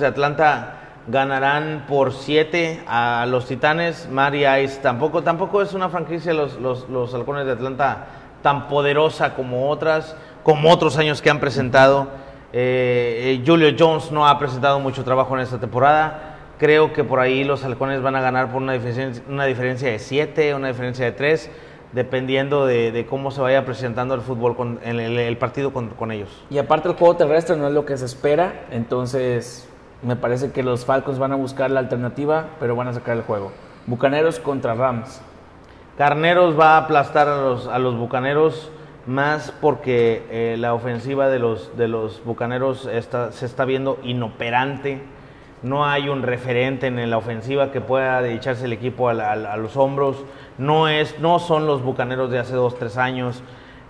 de 0.00 0.06
Atlanta 0.06 0.78
ganarán 1.08 1.86
por 1.88 2.12
7 2.12 2.84
a 2.86 3.26
los 3.28 3.46
Titanes. 3.46 4.08
Mari 4.08 4.46
Ice 4.62 4.80
tampoco, 4.80 5.22
tampoco 5.22 5.62
es 5.62 5.74
una 5.74 5.88
franquicia 5.88 6.32
los, 6.32 6.60
los, 6.60 6.88
los 6.88 7.12
halcones 7.14 7.46
de 7.46 7.52
Atlanta 7.52 8.06
tan 8.42 8.68
poderosa 8.68 9.34
como 9.34 9.68
otras, 9.70 10.14
como 10.44 10.70
otros 10.70 10.96
años 10.98 11.20
que 11.22 11.30
han 11.30 11.40
presentado. 11.40 12.08
Eh, 12.52 13.38
eh, 13.40 13.44
Julio 13.44 13.74
Jones 13.76 14.12
no 14.12 14.28
ha 14.28 14.38
presentado 14.38 14.78
mucho 14.78 15.02
trabajo 15.02 15.34
en 15.34 15.40
esta 15.42 15.58
temporada. 15.58 16.31
Creo 16.62 16.92
que 16.92 17.02
por 17.02 17.18
ahí 17.18 17.42
los 17.42 17.64
halcones 17.64 18.02
van 18.02 18.14
a 18.14 18.20
ganar 18.20 18.52
por 18.52 18.62
una 18.62 18.74
diferencia, 18.74 19.20
una 19.28 19.46
diferencia 19.46 19.90
de 19.90 19.98
7, 19.98 20.54
una 20.54 20.68
diferencia 20.68 21.04
de 21.04 21.10
3, 21.10 21.50
dependiendo 21.90 22.66
de, 22.66 22.92
de 22.92 23.04
cómo 23.04 23.32
se 23.32 23.40
vaya 23.40 23.64
presentando 23.64 24.14
el 24.14 24.20
fútbol, 24.20 24.54
con, 24.54 24.78
el, 24.84 25.36
partido 25.38 25.72
con, 25.72 25.88
con 25.88 26.12
ellos. 26.12 26.28
Y 26.50 26.58
aparte 26.58 26.88
el 26.88 26.94
juego 26.94 27.16
terrestre 27.16 27.56
no 27.56 27.66
es 27.66 27.74
lo 27.74 27.84
que 27.84 27.96
se 27.96 28.04
espera, 28.04 28.66
entonces 28.70 29.68
me 30.02 30.14
parece 30.14 30.52
que 30.52 30.62
los 30.62 30.84
Falcons 30.84 31.18
van 31.18 31.32
a 31.32 31.34
buscar 31.34 31.68
la 31.72 31.80
alternativa, 31.80 32.50
pero 32.60 32.76
van 32.76 32.86
a 32.86 32.92
sacar 32.92 33.16
el 33.16 33.24
juego. 33.24 33.50
Bucaneros 33.88 34.38
contra 34.38 34.74
Rams. 34.74 35.20
Carneros 35.98 36.56
va 36.56 36.76
a 36.76 36.84
aplastar 36.84 37.26
a 37.26 37.38
los, 37.38 37.66
a 37.66 37.80
los 37.80 37.96
Bucaneros 37.96 38.70
más 39.08 39.52
porque 39.60 40.24
eh, 40.30 40.54
la 40.60 40.74
ofensiva 40.74 41.28
de 41.28 41.40
los, 41.40 41.76
de 41.76 41.88
los 41.88 42.22
Bucaneros 42.24 42.86
está, 42.86 43.32
se 43.32 43.46
está 43.46 43.64
viendo 43.64 43.98
inoperante. 44.04 45.02
No 45.62 45.86
hay 45.86 46.08
un 46.08 46.22
referente 46.22 46.88
en 46.88 47.08
la 47.08 47.16
ofensiva 47.18 47.70
que 47.70 47.80
pueda 47.80 48.26
echarse 48.28 48.64
el 48.64 48.72
equipo 48.72 49.08
a, 49.08 49.56
los 49.56 49.76
hombros. 49.76 50.24
No, 50.58 50.88
es, 50.88 51.18
no 51.20 51.38
son 51.38 51.66
los 51.66 51.82
Bucaneros 51.82 52.30
de 52.30 52.40
hace 52.40 52.54
dos, 52.54 52.76
tres 52.78 52.96
años. 52.96 53.42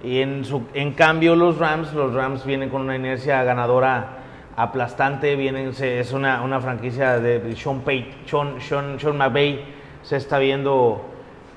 Y 0.05 0.21
en, 0.21 0.45
su, 0.45 0.63
en 0.75 0.93
cambio 0.93 1.35
los 1.35 1.59
Rams, 1.59 1.95
los 1.95 2.13
Rams 2.13 2.45
vienen 2.45 2.69
con 2.69 2.83
una 2.83 2.97
inercia 2.97 3.43
ganadora 3.45 4.19
aplastante. 4.57 5.35
Vienen, 5.37 5.73
se- 5.73 6.01
es 6.01 6.13
una, 6.13 6.61
franquicia 6.61 7.19
de 7.19 7.57
Sean, 7.57 7.81
Pay, 7.81 8.17
Sean, 8.27 8.61
Sean, 8.61 9.17
McVay. 9.17 9.65
Se 10.03 10.17
está 10.17 10.39
viendo 10.39 11.01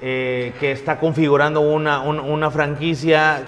eh, 0.01 0.53
que 0.59 0.72
está 0.72 0.97
configurando 0.99 1.59
una, 1.59 1.99
un- 2.01 2.20
una 2.20 2.51
franquicia 2.51 3.43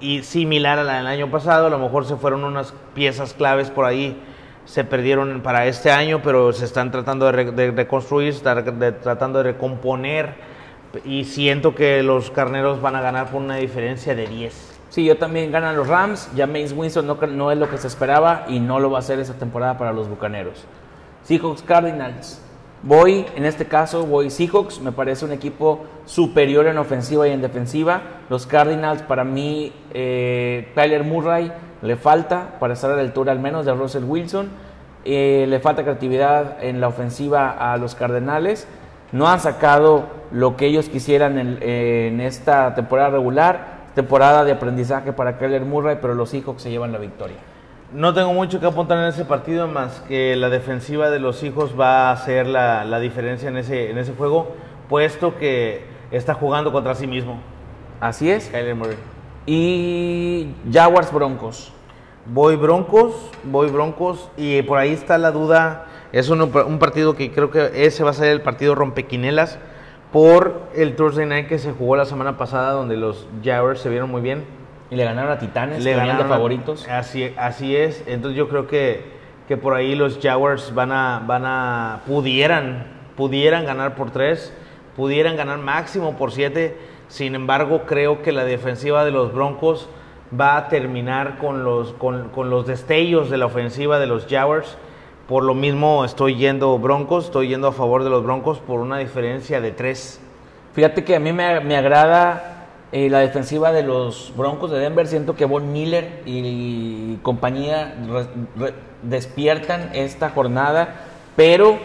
y 0.00 0.22
similar 0.24 0.80
a 0.80 0.84
la 0.84 0.96
del 0.96 1.06
año 1.06 1.30
pasado. 1.30 1.68
A 1.68 1.70
lo 1.70 1.78
mejor 1.78 2.06
se 2.06 2.16
fueron 2.16 2.42
unas 2.42 2.74
piezas 2.94 3.34
claves 3.34 3.70
por 3.70 3.84
ahí, 3.84 4.16
se 4.64 4.84
perdieron 4.84 5.40
para 5.42 5.66
este 5.66 5.90
año, 5.90 6.20
pero 6.22 6.52
se 6.52 6.64
están 6.64 6.90
tratando 6.90 7.26
de, 7.26 7.32
re- 7.32 7.50
de 7.52 7.70
reconstruir, 7.72 8.28
están 8.30 8.78
de- 8.78 8.92
tratando 8.92 9.38
de 9.42 9.52
recomponer. 9.52 10.34
Y 11.04 11.24
siento 11.24 11.74
que 11.74 12.02
los 12.02 12.30
carneros 12.30 12.80
van 12.82 12.96
a 12.96 13.00
ganar 13.00 13.30
por 13.30 13.40
una 13.40 13.56
diferencia 13.56 14.14
de 14.14 14.26
10. 14.26 14.80
Sí, 14.90 15.04
yo 15.04 15.16
también 15.16 15.50
ganan 15.50 15.74
los 15.74 15.88
Rams. 15.88 16.30
Ya 16.34 16.46
Mace 16.46 16.74
Winston 16.74 17.06
no, 17.06 17.50
es 17.50 17.58
lo 17.58 17.70
que 17.70 17.78
se 17.78 17.86
esperaba 17.86 18.44
y 18.48 18.60
no 18.60 18.78
lo 18.78 18.90
va 18.90 18.98
a 18.98 19.00
hacer 19.00 19.18
esa 19.18 19.32
temporada 19.34 19.78
para 19.78 19.92
los 19.92 20.08
Bucaneros. 20.08 20.64
Seahawks 21.22 21.62
Cardinals. 21.62 22.42
Voy, 22.82 23.24
en 23.36 23.46
este 23.46 23.64
caso, 23.64 24.04
voy 24.04 24.28
Seahawks. 24.28 24.80
Me 24.80 24.92
parece 24.92 25.24
un 25.24 25.32
equipo 25.32 25.86
superior 26.04 26.66
en 26.66 26.76
ofensiva 26.76 27.26
y 27.26 27.30
en 27.30 27.40
defensiva. 27.40 28.02
Los 28.28 28.46
Cardinals, 28.46 29.00
para 29.02 29.24
mí, 29.24 29.72
eh, 29.94 30.70
Tyler 30.74 31.04
Murray 31.04 31.50
le 31.82 31.96
falta 31.96 32.58
para 32.58 32.74
estar 32.74 32.90
a 32.90 32.96
la 32.96 33.02
altura 33.02 33.32
al 33.32 33.40
menos 33.40 33.66
de 33.66 33.74
Russell 33.74 34.04
Wilson. 34.04 34.48
Eh, 35.04 35.46
le 35.48 35.58
falta 35.58 35.82
creatividad 35.82 36.62
en 36.62 36.80
la 36.80 36.88
ofensiva 36.88 37.50
a 37.50 37.76
los 37.76 37.94
Cardenales. 37.94 38.68
No 39.10 39.28
han 39.28 39.40
sacado 39.40 40.04
lo 40.30 40.56
que 40.56 40.66
ellos 40.66 40.88
quisieran 40.88 41.38
en, 41.38 41.58
en 41.60 42.20
esta 42.20 42.74
temporada 42.74 43.10
regular. 43.10 43.82
Temporada 43.94 44.44
de 44.44 44.52
aprendizaje 44.52 45.12
para 45.12 45.36
Kyler 45.36 45.66
Murray, 45.66 45.98
pero 46.00 46.14
los 46.14 46.30
Seahawks 46.30 46.62
se 46.62 46.70
llevan 46.70 46.92
la 46.92 46.98
victoria. 46.98 47.36
No 47.92 48.14
tengo 48.14 48.32
mucho 48.32 48.58
que 48.58 48.64
apuntar 48.64 48.96
en 48.96 49.04
ese 49.04 49.26
partido, 49.26 49.68
más 49.68 50.00
que 50.08 50.34
la 50.34 50.48
defensiva 50.48 51.10
de 51.10 51.18
los 51.18 51.42
hijos 51.42 51.78
va 51.78 52.08
a 52.08 52.12
hacer 52.12 52.46
la, 52.46 52.84
la 52.86 53.00
diferencia 53.00 53.50
en 53.50 53.58
ese, 53.58 53.90
en 53.90 53.98
ese 53.98 54.14
juego, 54.14 54.52
puesto 54.88 55.36
que 55.36 55.84
está 56.10 56.32
jugando 56.32 56.72
contra 56.72 56.94
sí 56.94 57.06
mismo. 57.06 57.38
Así 58.00 58.30
es. 58.30 58.48
Kyler 58.48 58.74
Murray. 58.74 58.96
Y 59.46 60.48
Jaguars 60.72 61.12
Broncos. 61.12 61.72
Voy 62.26 62.54
Broncos, 62.56 63.14
voy 63.42 63.68
Broncos, 63.68 64.28
y 64.36 64.62
por 64.62 64.78
ahí 64.78 64.92
está 64.92 65.18
la 65.18 65.32
duda. 65.32 65.86
Es 66.12 66.28
un, 66.28 66.40
un 66.42 66.78
partido 66.78 67.16
que 67.16 67.32
creo 67.32 67.50
que 67.50 67.84
ese 67.86 68.04
va 68.04 68.10
a 68.10 68.14
ser 68.14 68.28
el 68.28 68.42
partido 68.42 68.74
rompequinelas 68.76 69.58
por 70.12 70.68
el 70.76 70.94
Thursday 70.94 71.26
Night 71.26 71.48
que 71.48 71.58
se 71.58 71.72
jugó 71.72 71.96
la 71.96 72.04
semana 72.04 72.36
pasada, 72.38 72.72
donde 72.72 72.96
los 72.96 73.26
Jaguars 73.42 73.80
se 73.80 73.88
vieron 73.88 74.10
muy 74.10 74.20
bien. 74.20 74.44
Y 74.90 74.94
le 74.94 75.04
ganaron 75.04 75.32
a 75.32 75.38
Titanes, 75.38 75.78
Le 75.82 75.84
que 75.84 75.90
de 75.90 75.96
ganaron 75.96 76.26
a- 76.26 76.28
favoritos. 76.28 76.86
Así, 76.88 77.32
así 77.36 77.74
es. 77.74 78.04
Entonces 78.06 78.36
yo 78.38 78.48
creo 78.48 78.66
que, 78.68 79.02
que 79.48 79.56
por 79.56 79.74
ahí 79.74 79.94
los 79.96 80.20
Jaguars 80.22 80.72
van 80.74 80.92
a, 80.92 81.22
van 81.26 81.44
a, 81.46 82.02
pudieran, 82.06 82.86
pudieran 83.16 83.64
ganar 83.64 83.94
por 83.96 84.10
tres, 84.12 84.52
pudieran 84.94 85.34
ganar 85.36 85.58
máximo 85.58 86.16
por 86.16 86.30
siete. 86.30 86.76
Sin 87.12 87.34
embargo, 87.34 87.82
creo 87.84 88.22
que 88.22 88.32
la 88.32 88.42
defensiva 88.42 89.04
de 89.04 89.10
los 89.10 89.34
Broncos 89.34 89.86
va 90.32 90.56
a 90.56 90.68
terminar 90.68 91.36
con 91.36 91.62
los, 91.62 92.66
destellos 92.66 93.28
de 93.28 93.36
la 93.36 93.44
ofensiva 93.44 93.98
de 93.98 94.06
los 94.06 94.26
Jaguars. 94.26 94.78
Por 95.28 95.44
lo 95.44 95.52
mismo 95.52 96.06
estoy 96.06 96.36
yendo 96.36 96.78
Broncos, 96.78 97.26
estoy 97.26 97.48
yendo 97.48 97.68
a 97.68 97.72
favor 97.72 98.02
de 98.02 98.08
los 98.08 98.24
Broncos 98.24 98.60
por 98.60 98.80
una 98.80 98.96
diferencia 98.96 99.60
de 99.60 99.72
tres. 99.72 100.22
Fíjate 100.72 101.04
que 101.04 101.14
a 101.14 101.20
mí 101.20 101.34
me, 101.34 101.76
agrada 101.76 102.68
eh, 102.92 103.10
la 103.10 103.18
defensiva 103.18 103.72
de 103.72 103.82
los 103.82 104.32
Broncos 104.34 104.70
de 104.70 104.78
Denver. 104.78 105.06
Siento 105.06 105.36
que 105.36 105.44
Von 105.44 105.70
Miller 105.70 106.22
y, 106.24 107.16
compañía 107.16 107.94
despiertan 109.02 109.90
esta 109.92 110.30
jornada, 110.30 111.02
pero 111.36 111.76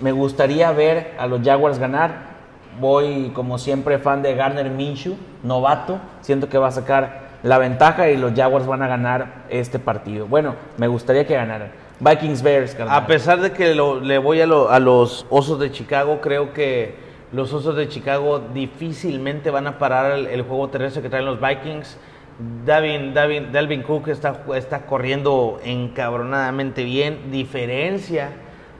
me 0.00 0.12
gustaría 0.12 0.70
ver 0.70 1.16
a 1.18 1.26
los 1.26 1.42
Jaguars 1.42 1.80
ganar. 1.80 2.33
Voy, 2.80 3.30
como 3.34 3.58
siempre, 3.58 3.98
fan 3.98 4.22
de 4.22 4.34
Garner 4.34 4.70
Minshew, 4.70 5.16
novato. 5.42 5.98
Siento 6.20 6.48
que 6.48 6.58
va 6.58 6.68
a 6.68 6.72
sacar 6.72 7.24
la 7.42 7.58
ventaja 7.58 8.10
y 8.10 8.16
los 8.16 8.32
Jaguars 8.34 8.66
van 8.66 8.82
a 8.82 8.88
ganar 8.88 9.44
este 9.50 9.78
partido. 9.78 10.26
Bueno, 10.26 10.54
me 10.78 10.88
gustaría 10.88 11.26
que 11.26 11.34
ganaran. 11.34 11.70
Vikings 12.00 12.42
Bears, 12.42 12.74
carnal. 12.74 12.96
A 13.02 13.06
pesar 13.06 13.40
de 13.40 13.52
que 13.52 13.74
le 13.74 14.18
voy 14.18 14.40
a, 14.40 14.46
lo- 14.46 14.70
a 14.70 14.80
los 14.80 15.26
Osos 15.30 15.60
de 15.60 15.70
Chicago, 15.70 16.20
creo 16.20 16.52
que 16.52 16.96
los 17.32 17.52
Osos 17.52 17.76
de 17.76 17.88
Chicago 17.88 18.40
difícilmente 18.52 19.50
van 19.50 19.66
a 19.66 19.78
parar 19.78 20.12
el, 20.12 20.42
juego 20.42 20.68
terrestre 20.68 21.02
que 21.02 21.08
traen 21.08 21.24
los 21.26 21.40
Vikings. 21.40 21.98
Davin, 22.64 23.14
Davin, 23.14 23.52
Dalvin 23.52 23.82
Cook 23.82 24.08
está, 24.08 24.40
está 24.56 24.86
corriendo 24.86 25.60
encabronadamente 25.64 26.82
bien, 26.82 27.30
diferencia 27.30 28.30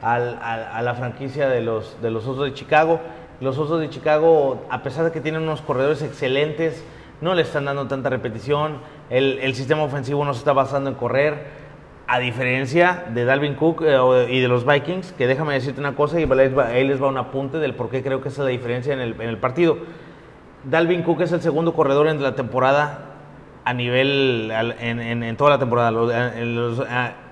a 0.03 0.83
la 0.83 0.95
franquicia 0.95 1.49
de 1.49 1.63
los, 1.63 1.97
de 2.03 2.11
los 2.11 2.27
Osos 2.27 2.45
de 2.47 2.55
Chicago. 2.55 3.01
Los 3.45 3.59
Osos 3.59 3.79
de 3.79 3.91
Chicago, 3.91 4.65
a 4.71 4.83
pesar 4.83 5.05
de 5.05 5.13
que 5.13 5.21
tienen 5.21 5.43
unos 5.43 5.61
corredores 5.61 6.01
excelentes, 6.01 6.83
no 7.21 7.35
le 7.35 7.43
están 7.43 7.67
dando 7.67 7.87
tanta 7.87 8.09
repetición. 8.09 8.79
El, 9.11 9.55
sistema 9.55 9.83
ofensivo 9.83 10.25
no 10.25 10.33
se 10.33 10.39
está 10.39 10.55
basando 10.55 10.89
en 10.89 10.97
correr. 10.97 11.65
A 12.07 12.19
diferencia 12.19 13.05
de 13.15 13.25
Dalvin 13.25 13.55
Cook 13.55 13.83
eh, 13.83 14.27
y 14.31 14.41
de 14.41 14.49
los 14.49 14.67
Vikings, 14.67 15.13
que 15.13 15.27
déjame 15.27 15.55
decirte 15.55 15.81
una 15.81 15.95
cosa 15.95 16.19
y 16.21 16.25
ahí 16.25 16.87
les 16.87 17.03
va, 17.03 17.09
un 17.09 17.17
apunte 17.19 17.59
del 17.59 17.75
por 17.75 17.91
qué 17.91 18.03
creo 18.03 18.23
que 18.23 18.29
es 18.29 18.39
la 18.39 18.47
diferencia 18.47 18.95
en 18.95 19.01
el, 19.01 19.39
partido. 19.39 19.77
Dalvin 20.65 21.03
Cook 21.03 21.21
es 21.23 21.33
el 21.33 21.43
segundo 21.43 21.75
corredor 21.75 22.09
en 22.09 22.23
la 22.23 22.35
temporada 22.35 23.11
a 23.65 23.75
nivel, 23.75 24.51
en, 24.53 25.37
toda 25.37 25.51
la 25.51 25.59
temporada. 25.59 26.35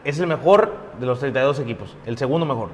Es 0.05 0.21
el 0.21 0.27
mejor 0.27 0.75
de 1.01 1.07
los 1.07 1.21
32 1.21 1.59
equipos, 1.61 1.97
el 2.05 2.19
segundo 2.19 2.45
mejor. 2.47 2.69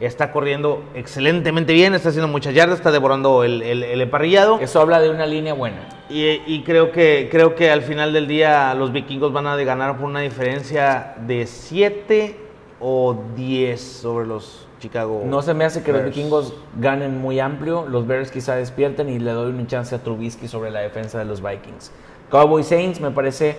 Está 0.00 0.32
corriendo 0.32 0.82
excelentemente 0.94 1.72
bien, 1.74 1.94
está 1.94 2.08
haciendo 2.08 2.28
muchas 2.28 2.54
yardas, 2.54 2.78
está 2.78 2.90
devorando 2.90 3.44
el, 3.44 3.62
el, 3.62 3.82
el 3.82 4.00
emparrillado. 4.00 4.58
Eso 4.60 4.80
habla 4.80 5.00
de 5.00 5.10
una 5.10 5.26
línea 5.26 5.52
buena. 5.52 5.88
Y, 6.08 6.26
y 6.46 6.62
creo, 6.64 6.90
que, 6.90 7.28
creo 7.30 7.54
que 7.54 7.70
al 7.70 7.82
final 7.82 8.12
del 8.12 8.26
día 8.26 8.74
los 8.74 8.92
vikingos 8.92 9.32
van 9.32 9.46
a 9.46 9.56
ganar 9.56 9.98
por 9.98 10.06
una 10.06 10.20
diferencia 10.20 11.14
de 11.26 11.46
7 11.46 12.36
o 12.80 13.16
10 13.36 13.80
sobre 13.80 14.26
los 14.26 14.66
Chicago. 14.80 15.22
No 15.26 15.42
se 15.42 15.54
me 15.54 15.64
hace 15.64 15.82
que 15.82 15.92
los 15.92 16.04
vikingos 16.04 16.54
ganen 16.78 17.20
muy 17.20 17.38
amplio. 17.38 17.86
Los 17.86 18.06
Bears 18.06 18.30
quizá 18.32 18.56
despierten 18.56 19.08
y 19.08 19.18
le 19.18 19.30
doy 19.30 19.50
una 19.50 19.66
chance 19.66 19.94
a 19.94 19.98
Trubisky 19.98 20.48
sobre 20.48 20.70
la 20.70 20.80
defensa 20.80 21.18
de 21.18 21.26
los 21.26 21.42
Vikings. 21.42 21.92
Cowboys 22.30 22.66
Saints 22.66 23.00
me 23.00 23.10
parece, 23.10 23.56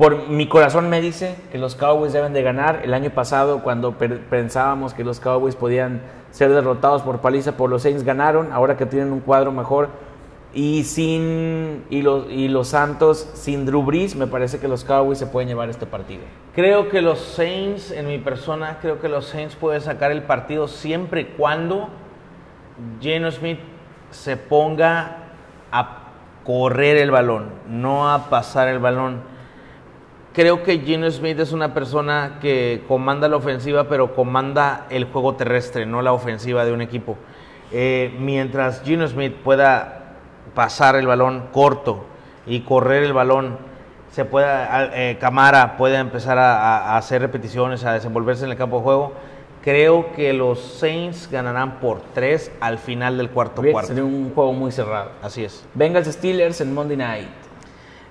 por 0.00 0.28
mi 0.28 0.46
corazón 0.46 0.88
me 0.88 1.02
dice 1.02 1.36
que 1.52 1.58
los 1.58 1.74
Cowboys 1.74 2.14
deben 2.14 2.32
de 2.32 2.42
ganar. 2.42 2.80
El 2.84 2.94
año 2.94 3.10
pasado 3.10 3.62
cuando 3.62 3.92
pensábamos 3.92 4.94
que 4.94 5.04
los 5.04 5.20
Cowboys 5.20 5.56
podían 5.56 6.00
ser 6.30 6.50
derrotados 6.54 7.02
por 7.02 7.20
paliza 7.20 7.58
por 7.58 7.68
los 7.68 7.82
Saints 7.82 8.02
ganaron. 8.02 8.50
Ahora 8.50 8.78
que 8.78 8.86
tienen 8.86 9.12
un 9.12 9.20
cuadro 9.20 9.52
mejor 9.52 9.90
y 10.54 10.84
sin 10.84 11.84
y 11.90 12.00
los 12.00 12.30
y 12.30 12.48
los 12.48 12.68
Santos 12.68 13.28
sin 13.34 13.66
Drew 13.66 13.82
Brees 13.82 14.16
me 14.16 14.26
parece 14.26 14.58
que 14.58 14.68
los 14.68 14.84
Cowboys 14.84 15.18
se 15.18 15.26
pueden 15.26 15.50
llevar 15.50 15.68
este 15.68 15.84
partido. 15.84 16.22
Creo 16.54 16.88
que 16.88 17.02
los 17.02 17.18
Saints, 17.18 17.90
en 17.90 18.08
mi 18.08 18.16
persona, 18.16 18.78
creo 18.80 19.02
que 19.02 19.08
los 19.10 19.26
Saints 19.26 19.54
pueden 19.54 19.82
sacar 19.82 20.12
el 20.12 20.22
partido 20.22 20.66
siempre 20.66 21.20
y 21.20 21.24
cuando 21.36 21.90
Geno 23.02 23.30
Smith 23.30 23.58
se 24.12 24.38
ponga 24.38 25.18
a 25.70 25.98
correr 26.42 26.96
el 26.96 27.10
balón, 27.10 27.50
no 27.68 28.10
a 28.10 28.30
pasar 28.30 28.68
el 28.68 28.78
balón. 28.78 29.38
Creo 30.40 30.62
que 30.62 30.78
Geno 30.78 31.10
Smith 31.10 31.38
es 31.38 31.52
una 31.52 31.74
persona 31.74 32.38
que 32.40 32.82
comanda 32.88 33.28
la 33.28 33.36
ofensiva, 33.36 33.90
pero 33.90 34.14
comanda 34.14 34.86
el 34.88 35.04
juego 35.04 35.34
terrestre, 35.34 35.84
no 35.84 36.00
la 36.00 36.14
ofensiva 36.14 36.64
de 36.64 36.72
un 36.72 36.80
equipo. 36.80 37.18
Eh, 37.72 38.16
mientras 38.18 38.80
Geno 38.82 39.06
Smith 39.06 39.34
pueda 39.44 40.14
pasar 40.54 40.96
el 40.96 41.06
balón 41.06 41.48
corto 41.52 42.06
y 42.46 42.60
correr 42.60 43.02
el 43.02 43.12
balón, 43.12 43.58
se 44.12 44.24
pueda, 44.24 44.90
eh, 44.94 45.18
Camara 45.20 45.76
puede 45.76 45.98
empezar 45.98 46.38
a, 46.38 46.96
hacer 46.96 47.20
repeticiones, 47.20 47.84
a 47.84 47.92
desenvolverse 47.92 48.46
en 48.46 48.52
el 48.52 48.56
campo 48.56 48.78
de 48.78 48.82
juego. 48.82 49.12
Creo 49.62 50.10
que 50.14 50.32
los 50.32 50.58
Saints 50.58 51.28
ganarán 51.30 51.80
por 51.80 52.00
tres 52.14 52.50
al 52.60 52.78
final 52.78 53.18
del 53.18 53.28
cuarto 53.28 53.60
cuarto. 53.60 53.88
Sería 53.88 54.04
un 54.04 54.32
juego 54.32 54.54
muy 54.54 54.72
cerrado. 54.72 55.10
Así 55.20 55.44
es. 55.44 55.66
Bengals 55.74 56.06
Steelers 56.06 56.62
en 56.62 56.72
Monday 56.72 56.96
Night. 56.96 57.28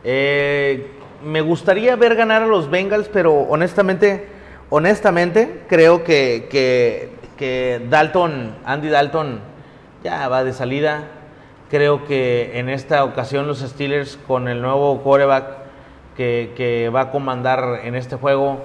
Eh, 0.04 0.99
me 1.24 1.42
gustaría 1.42 1.96
ver 1.96 2.16
ganar 2.16 2.44
a 2.44 2.48
los 2.48 2.70
Bengals, 2.70 3.10
pero 3.10 3.34
honestamente, 3.34 4.28
honestamente, 4.70 5.64
creo 5.68 6.04
que, 6.04 6.48
que, 7.38 7.82
Dalton, 7.90 8.56
Andy 8.66 8.90
Dalton, 8.90 9.40
ya 10.04 10.28
va 10.28 10.44
de 10.44 10.54
salida. 10.54 11.04
Creo 11.70 12.06
que 12.06 12.58
en 12.60 12.70
esta 12.70 13.04
ocasión 13.04 13.48
los 13.48 13.60
Steelers, 13.60 14.18
con 14.28 14.48
el 14.48 14.62
nuevo 14.62 15.02
quarterback 15.02 15.46
que, 16.18 16.54
que 16.56 16.90
va 16.90 17.02
a 17.02 17.12
comandar 17.12 17.82
en 17.84 17.96
este 17.96 18.16
juego, 18.16 18.60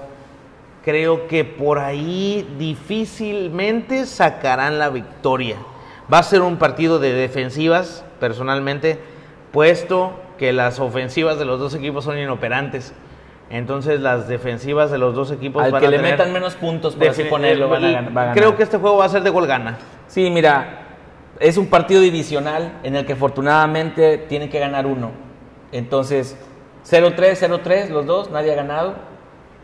creo 0.85 1.29
que 1.29 1.45
por 1.45 1.79
ahí 1.79 2.49
difícilmente 2.59 4.07
sacarán 4.07 4.79
la 4.79 4.91
victoria. 4.91 5.57
Va 6.13 6.19
a 6.19 6.23
ser 6.23 6.43
un 6.43 6.57
partido 6.57 6.99
de 6.99 7.13
defensivas, 7.13 8.05
personalmente, 8.21 8.99
puesto 9.53 10.24
que 10.39 10.53
las 10.53 10.81
ofensivas 10.81 11.39
de 11.39 11.45
los 11.45 11.59
dos 11.61 11.75
equipos 11.75 12.05
son 12.05 12.19
inoperantes. 12.19 12.93
Entonces 13.51 14.01
las 14.01 14.27
defensivas 14.27 14.91
de 14.91 14.99
los 14.99 15.15
dos 15.15 15.31
equipos 15.31 15.63
Al 15.63 15.71
van 15.73 15.81
que 15.81 15.87
a 15.87 15.91
le 15.91 15.97
tener 15.99 16.13
metan 16.13 16.33
menos 16.33 16.55
puntos, 16.55 16.97
por 16.97 17.07
así 17.09 17.23
defini- 17.23 17.29
ponerlo, 17.29 17.69
van 17.69 17.83
va 17.83 17.89
a 17.89 17.91
ganar. 18.03 18.35
Creo 18.37 18.57
que 18.57 18.63
este 18.63 18.79
juego 18.79 18.97
va 18.97 19.05
a 19.05 19.09
ser 19.09 19.23
de 19.23 19.31
gol 19.31 19.47
gana. 19.47 19.77
Sí, 20.09 20.31
mira, 20.31 20.81
es 21.41 21.57
un 21.57 21.67
partido 21.67 22.01
divisional 22.01 22.81
en 22.83 22.97
el 22.97 23.05
que 23.05 23.13
afortunadamente 23.13 24.19
tienen 24.19 24.49
que 24.49 24.59
ganar 24.59 24.87
uno. 24.87 25.11
Entonces, 25.73 26.37
0-3, 26.89 27.37
0-3, 27.37 27.91
los 27.91 28.07
dos, 28.07 28.31
nadie 28.31 28.53
ha 28.53 28.57
ganado. 28.57 28.95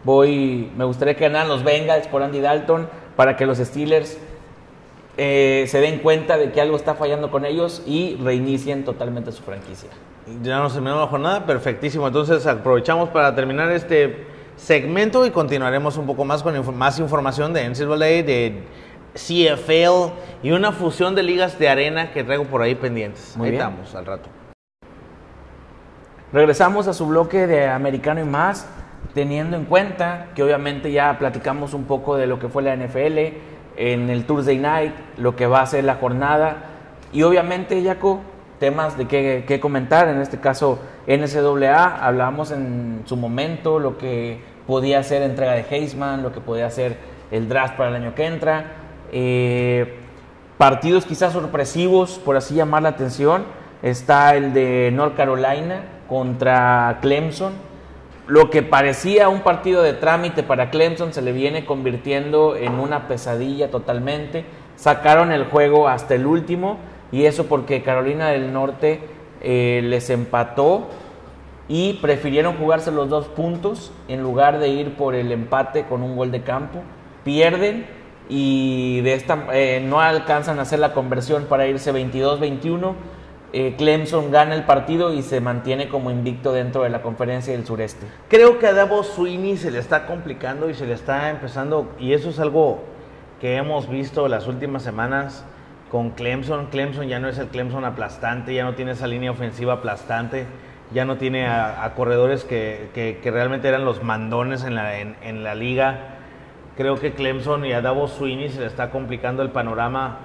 Voy, 0.05 0.71
me 0.77 0.85
gustaría 0.85 1.15
que 1.15 1.25
ganaran 1.25 1.49
los 1.49 1.63
Bengals 1.65 2.07
por 2.09 2.23
Andy 2.23 2.41
Dalton 2.41 2.89
para 3.17 3.37
que 3.37 3.45
los 3.47 3.59
Steelers 3.59 4.19
eh, 5.23 5.67
se 5.69 5.81
den 5.83 5.99
cuenta 5.99 6.39
de 6.39 6.51
que 6.51 6.63
algo 6.63 6.77
está 6.77 6.95
fallando 6.95 7.31
con 7.31 7.45
ellos 7.45 7.83
y 7.87 8.17
reinicien 8.17 8.87
totalmente 8.87 9.33
su 9.33 9.43
franquicia. 9.43 9.91
Ya 10.43 10.59
nos 10.61 10.73
terminó 10.73 10.99
la 10.99 11.07
jornada, 11.09 11.45
perfectísimo. 11.45 12.07
Entonces 12.07 12.47
aprovechamos 12.47 13.11
para 13.11 13.35
terminar 13.35 13.71
este 13.71 14.25
segmento 14.57 15.27
y 15.27 15.31
continuaremos 15.31 15.99
un 15.99 16.07
poco 16.07 16.25
más 16.25 16.43
con 16.43 16.55
inf- 16.57 16.73
más 16.73 16.99
información 16.99 17.53
de 17.53 17.69
NCAA, 17.69 18.23
de 18.23 18.63
CFL 19.15 20.13
y 20.43 20.53
una 20.53 20.73
fusión 20.73 21.15
de 21.15 21.23
ligas 21.23 21.59
de 21.59 21.69
arena 21.69 22.13
que 22.13 22.25
traigo 22.25 22.45
por 22.45 22.63
ahí 22.63 22.75
pendientes. 22.75 23.35
Muy 23.37 23.47
ahí 23.49 23.51
bien. 23.53 23.63
estamos 23.63 23.95
al 23.95 24.07
rato. 24.07 24.29
Regresamos 26.33 26.87
a 26.89 26.95
su 26.95 27.07
bloque 27.07 27.47
de 27.47 27.67
americano 27.67 28.21
y 28.21 28.25
más, 28.25 28.67
teniendo 29.15 29.57
en 29.57 29.65
cuenta 29.67 30.29
que 30.35 30.43
obviamente 30.43 30.93
ya 30.93 31.19
platicamos 31.19 31.75
un 31.75 31.85
poco 31.85 32.17
de 32.17 32.27
lo 32.27 32.39
que 32.39 32.49
fue 32.49 32.63
la 32.63 32.75
NFL 32.75 33.19
en 33.77 34.11
el 34.11 34.25
Thursday 34.25 34.59
Night, 34.59 34.93
lo 35.17 35.37
que 35.37 35.47
va 35.47 35.63
a 35.63 35.67
ser 35.67 35.85
la 35.85 35.97
jornada. 35.97 36.57
Y 37.13 37.23
obviamente, 37.23 37.83
Jaco, 37.83 38.21
temas 38.59 38.97
de 38.97 39.07
qué, 39.07 39.45
qué 39.47 39.59
comentar, 39.61 40.09
en 40.09 40.21
este 40.21 40.39
caso 40.39 40.79
NCAA, 41.07 42.07
hablábamos 42.07 42.51
en 42.51 43.03
su 43.07 43.17
momento 43.17 43.79
lo 43.79 43.99
que 43.99 44.41
podía 44.67 45.03
ser 45.03 45.23
entrega 45.23 45.53
de 45.53 45.65
Heisman, 45.69 46.23
lo 46.23 46.33
que 46.33 46.41
podía 46.41 46.71
ser 46.71 46.97
el 47.31 47.49
draft 47.49 47.77
para 47.77 47.91
el 47.91 47.97
año 47.97 48.15
que 48.15 48.27
entra, 48.27 48.65
eh, 49.13 49.97
partidos 50.59 51.07
quizás 51.07 51.33
sorpresivos, 51.33 52.21
por 52.25 52.37
así 52.37 52.55
llamar 52.55 52.83
la 52.83 52.91
atención, 52.91 53.45
está 53.83 54.37
el 54.37 54.53
de 54.53 54.91
North 54.93 55.17
Carolina 55.17 55.83
contra 56.09 56.99
Clemson. 57.01 57.70
Lo 58.31 58.49
que 58.49 58.63
parecía 58.63 59.29
un 59.29 59.41
partido 59.41 59.83
de 59.83 59.93
trámite 59.93 60.45
para 60.45 60.71
Clemson 60.71 61.13
se 61.13 61.21
le 61.21 61.33
viene 61.33 61.65
convirtiendo 61.65 62.55
en 62.55 62.75
una 62.75 63.09
pesadilla 63.09 63.73
totalmente. 63.73 64.45
Sacaron 64.77 65.33
el 65.33 65.47
juego 65.47 65.89
hasta 65.89 66.15
el 66.15 66.27
último 66.27 66.79
y 67.11 67.25
eso 67.25 67.47
porque 67.47 67.83
Carolina 67.83 68.29
del 68.29 68.53
Norte 68.53 69.01
eh, 69.43 69.81
les 69.83 70.11
empató 70.11 70.91
y 71.67 71.95
prefirieron 71.95 72.57
jugarse 72.57 72.93
los 72.93 73.09
dos 73.09 73.27
puntos 73.27 73.91
en 74.07 74.23
lugar 74.23 74.61
de 74.61 74.69
ir 74.69 74.95
por 74.95 75.17
el 75.17 75.33
empate 75.33 75.87
con 75.87 76.05
un 76.05 76.15
gol 76.15 76.31
de 76.31 76.43
campo. 76.43 76.83
Pierden 77.25 77.85
y 78.29 79.01
de 79.01 79.15
esta 79.15 79.47
eh, 79.53 79.85
no 79.85 80.01
alcanzan 80.01 80.61
a 80.61 80.63
hacer 80.63 80.79
la 80.79 80.93
conversión 80.93 81.47
para 81.47 81.67
irse 81.67 81.93
22-21. 81.93 82.95
Eh, 83.53 83.75
Clemson 83.77 84.31
gana 84.31 84.55
el 84.55 84.63
partido 84.63 85.13
y 85.13 85.23
se 85.23 85.41
mantiene 85.41 85.89
como 85.89 86.13
invicto 86.13 86.53
dentro 86.53 86.85
de 86.85 86.91
la 86.91 87.03
conferencia 87.03 87.53
del 87.53 87.67
sureste. 87.67 88.07
Creo 88.29 88.61
que 88.61 88.69
a 88.69 88.73
Davo 88.75 89.03
Sweeney 89.03 89.57
se 89.57 89.73
le 89.73 89.81
está 89.81 90.07
complicando 90.07 90.71
y 90.71 90.75
se 90.75 90.87
le 90.87 90.95
está 90.95 91.31
empezando, 91.31 91.93
y 91.99 92.13
eso 92.13 92.31
es 92.31 92.39
algo 92.39 92.85
que 93.41 93.57
hemos 93.57 93.89
visto 93.89 94.29
las 94.29 94.47
últimas 94.47 94.83
semanas 94.85 95.45
con 95.91 96.11
Clemson. 96.11 96.67
Clemson 96.67 97.09
ya 97.09 97.19
no 97.19 97.29
es 97.29 97.39
el 97.39 97.49
Clemson 97.49 97.85
aplastante, 97.85 98.55
ya 98.55 98.63
no 98.63 98.75
tiene 98.75 98.93
esa 98.93 99.09
línea 99.09 99.33
ofensiva 99.33 99.73
aplastante, 99.75 100.47
ya 100.93 101.05
no 101.05 101.17
tiene 101.17 101.49
a, 101.49 101.93
corredores 101.97 102.45
que, 102.45 102.91
que- 102.95 103.31
realmente 103.33 103.67
eran 103.67 103.85
los 103.85 104.03
mandones 104.03 104.63
en 104.63 104.77
la, 104.77 104.99
en, 105.01 105.43
la 105.43 105.57
liga. 105.57 106.17
Creo 106.77 107.01
que 107.01 107.13
Clemson 107.15 107.65
y 107.65 107.73
a 107.73 107.81
Davo 107.81 108.07
Sweeney 108.07 108.49
se 108.49 108.61
le 108.61 108.67
está 108.67 108.91
complicando 108.91 109.43
el 109.43 109.51
panorama 109.51 110.19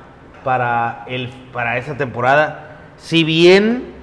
para, 0.44 1.06
el, 1.08 1.30
para 1.52 1.78
esta 1.78 1.98
temporada. 1.98 2.65
Si 2.98 3.24
bien 3.24 3.94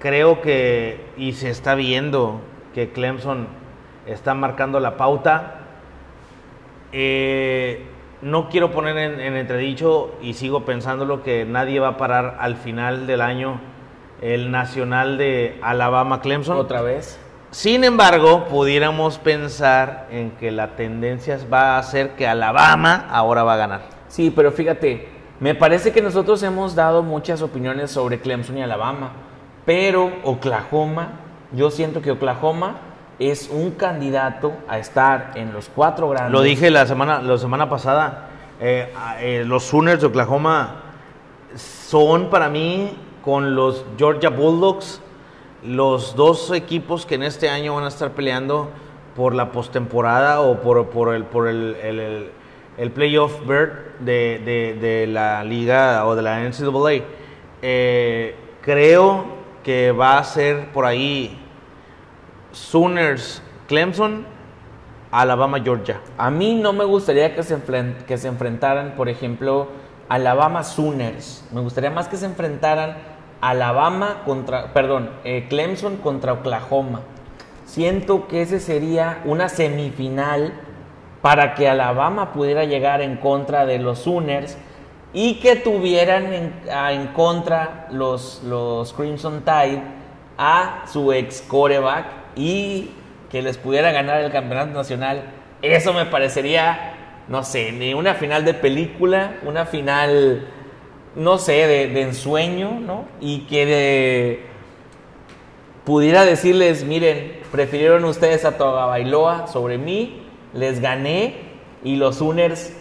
creo 0.00 0.40
que, 0.40 1.04
y 1.16 1.32
se 1.32 1.50
está 1.50 1.74
viendo 1.74 2.40
que 2.74 2.90
Clemson 2.90 3.46
está 4.06 4.34
marcando 4.34 4.80
la 4.80 4.96
pauta. 4.96 5.58
Eh, 6.92 7.84
no 8.22 8.48
quiero 8.48 8.70
poner 8.70 8.98
en, 8.98 9.20
en 9.20 9.36
entredicho 9.36 10.14
y 10.20 10.34
sigo 10.34 10.64
pensándolo 10.64 11.22
que 11.22 11.44
nadie 11.44 11.80
va 11.80 11.88
a 11.88 11.96
parar 11.96 12.36
al 12.40 12.56
final 12.56 13.06
del 13.06 13.20
año 13.20 13.60
el 14.20 14.50
nacional 14.50 15.16
de 15.16 15.58
Alabama 15.62 16.20
Clemson. 16.20 16.56
Otra 16.56 16.82
vez. 16.82 17.18
Sin 17.50 17.84
embargo, 17.84 18.46
pudiéramos 18.46 19.18
pensar 19.18 20.06
en 20.10 20.30
que 20.32 20.50
la 20.50 20.76
tendencia 20.76 21.38
va 21.52 21.78
a 21.78 21.82
ser 21.82 22.10
que 22.10 22.26
Alabama 22.26 23.06
ahora 23.10 23.42
va 23.42 23.54
a 23.54 23.56
ganar. 23.56 23.80
Sí, 24.08 24.32
pero 24.34 24.52
fíjate, 24.52 25.08
me 25.40 25.54
parece 25.54 25.92
que 25.92 26.02
nosotros 26.02 26.42
hemos 26.42 26.74
dado 26.74 27.02
muchas 27.02 27.42
opiniones 27.42 27.90
sobre 27.90 28.20
Clemson 28.20 28.58
y 28.58 28.62
Alabama, 28.62 29.12
pero 29.64 30.10
Oklahoma, 30.24 31.12
yo 31.52 31.70
siento 31.70 32.02
que 32.02 32.10
Oklahoma 32.10 32.76
es 33.18 33.48
un 33.50 33.72
candidato 33.72 34.52
a 34.68 34.78
estar 34.78 35.32
en 35.34 35.52
los 35.52 35.68
cuatro 35.68 36.08
grandes. 36.08 36.32
Lo 36.32 36.42
dije 36.42 36.70
la 36.70 36.86
semana, 36.86 37.20
la 37.22 37.36
semana 37.38 37.68
pasada, 37.68 38.28
eh, 38.60 38.92
eh, 39.20 39.44
los 39.46 39.64
Sooners 39.64 40.00
de 40.00 40.06
Oklahoma 40.06 40.82
son 41.56 42.30
para 42.30 42.48
mí 42.48 42.96
con 43.24 43.54
los 43.54 43.84
Georgia 43.98 44.30
Bulldogs 44.30 45.00
los 45.62 46.16
dos 46.16 46.50
equipos 46.52 47.04
que 47.04 47.16
en 47.16 47.22
este 47.22 47.50
año 47.50 47.74
van 47.74 47.84
a 47.84 47.88
estar 47.88 48.12
peleando 48.12 48.70
por 49.14 49.34
la 49.34 49.52
postemporada 49.52 50.40
o 50.40 50.60
por, 50.60 50.86
por 50.88 51.14
el, 51.14 51.24
por 51.24 51.48
el- 51.48 52.30
el 52.78 52.90
playoff 52.90 53.46
bird 53.46 53.72
de, 54.00 54.40
de- 54.44 54.74
de 54.80 55.06
la 55.06 55.44
liga 55.44 56.06
o 56.06 56.14
de 56.16 56.22
la 56.22 56.40
NCAA. 56.42 57.04
Eh, 57.62 58.34
creo 58.62 59.24
que 59.62 59.92
va 59.92 60.18
a 60.18 60.24
ser 60.24 60.68
por 60.72 60.86
ahí 60.86 61.38
Sooners 62.52 63.42
Clemson, 63.68 64.24
Alabama 65.10 65.60
Georgia. 65.60 66.00
A 66.18 66.30
mí 66.30 66.54
no 66.54 66.72
me 66.72 66.84
gustaría 66.84 67.34
que 67.34 67.42
se, 67.42 67.56
que 68.06 68.18
se 68.18 68.28
enfrentaran, 68.28 68.94
por 68.96 69.08
ejemplo, 69.08 69.68
Alabama 70.08 70.64
Sooners. 70.64 71.44
Me 71.52 71.60
gustaría 71.60 71.90
más 71.90 72.08
que 72.08 72.16
se 72.16 72.26
enfrentaran 72.26 72.96
Alabama 73.40 74.22
contra, 74.24 74.72
perdón, 74.72 75.10
eh, 75.24 75.46
Clemson 75.48 75.96
contra 75.96 76.32
Oklahoma. 76.32 77.00
Siento 77.64 78.26
que 78.26 78.42
ese 78.42 78.58
sería 78.60 79.20
una 79.24 79.48
semifinal 79.48 80.52
para 81.22 81.54
que 81.54 81.68
Alabama 81.68 82.32
pudiera 82.32 82.64
llegar 82.64 83.02
en 83.02 83.16
contra 83.16 83.66
de 83.66 83.78
los 83.78 84.00
Sooners 84.00 84.56
y 85.12 85.34
que 85.40 85.56
tuvieran 85.56 86.32
en, 86.32 86.52
en 86.90 87.06
contra 87.08 87.88
los, 87.90 88.42
los 88.44 88.92
Crimson 88.92 89.42
Tide 89.44 89.82
a 90.38 90.84
su 90.86 91.12
ex 91.12 91.42
coreback 91.42 92.06
y 92.36 92.90
que 93.30 93.42
les 93.42 93.58
pudiera 93.58 93.92
ganar 93.92 94.20
el 94.22 94.32
campeonato 94.32 94.72
nacional. 94.72 95.22
Eso 95.62 95.92
me 95.92 96.06
parecería, 96.06 96.94
no 97.28 97.42
sé, 97.44 97.72
ni 97.72 97.92
una 97.92 98.14
final 98.14 98.44
de 98.44 98.54
película, 98.54 99.34
una 99.44 99.66
final, 99.66 100.46
no 101.16 101.38
sé, 101.38 101.66
de, 101.66 101.88
de 101.88 102.02
ensueño, 102.02 102.80
¿no? 102.80 103.04
Y 103.20 103.40
que 103.40 103.66
de- 103.66 104.46
pudiera 105.84 106.24
decirles, 106.24 106.84
miren, 106.84 107.40
prefirieron 107.50 108.04
ustedes 108.04 108.44
a 108.44 108.56
Toga 108.56 108.86
Bailoa 108.86 109.46
sobre 109.48 109.76
mí, 109.78 110.19
les 110.54 110.80
gané 110.80 111.34
y 111.84 111.96
los 111.96 112.16
Sooners 112.16 112.72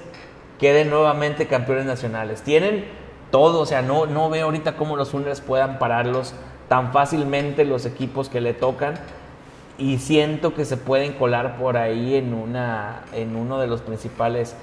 queden 0.60 0.90
nuevamente 0.90 1.48
campeones 1.48 1.86
nacionales. 1.86 2.42
Tienen 2.42 2.86
todo, 3.32 3.62
o 3.62 3.66
sea, 3.66 3.82
no, 3.82 4.06
no 4.06 4.30
veo 4.30 4.46
ahorita 4.46 4.76
cómo 4.76 4.96
los 4.96 5.10
Sooners 5.10 5.42
puedan 5.42 5.80
pararlos 5.80 6.34
tan 6.68 6.92
fácilmente 6.92 7.66
los 7.66 7.86
equipos 7.86 8.30
que 8.30 8.42
le 8.42 8.54
tocan 8.54 8.96
y 9.78 9.98
siento 10.00 10.54
que 10.54 10.66
se 10.66 10.78
pueden 10.78 11.14
colar 11.14 11.58
por 11.58 11.78
ahí 11.78 12.16
en, 12.16 12.34
una, 12.34 13.04
en 13.14 13.36
uno 13.36 13.60
de 13.60 13.68
los 13.68 13.82
principales 13.82 14.56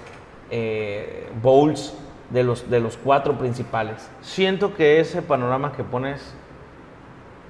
eh, 0.50 1.28
bowls 1.42 1.94
de 2.30 2.44
los, 2.44 2.68
de 2.68 2.80
los 2.80 2.96
cuatro 2.96 3.38
principales. 3.38 4.10
Siento 4.20 4.74
que 4.74 5.00
ese 5.00 5.22
panorama 5.22 5.72
que 5.72 5.84
pones 5.84 6.34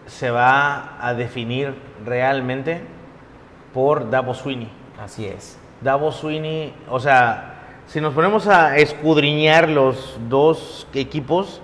se 0.06 0.30
va 0.30 0.96
a 1.04 1.14
definir 1.14 1.74
realmente 2.04 2.80
por 3.74 4.08
Davo 4.10 4.32
Sweeney. 4.32 4.70
Así 5.02 5.26
es. 5.26 5.58
Davo 5.80 6.10
Sweeney, 6.10 6.74
o 6.88 6.98
sea, 7.00 7.56
si 7.86 8.00
nos 8.00 8.14
ponemos 8.14 8.46
a 8.46 8.76
escudriñar 8.78 9.68
los 9.68 10.18
dos 10.28 10.88
equipos, 10.94 11.60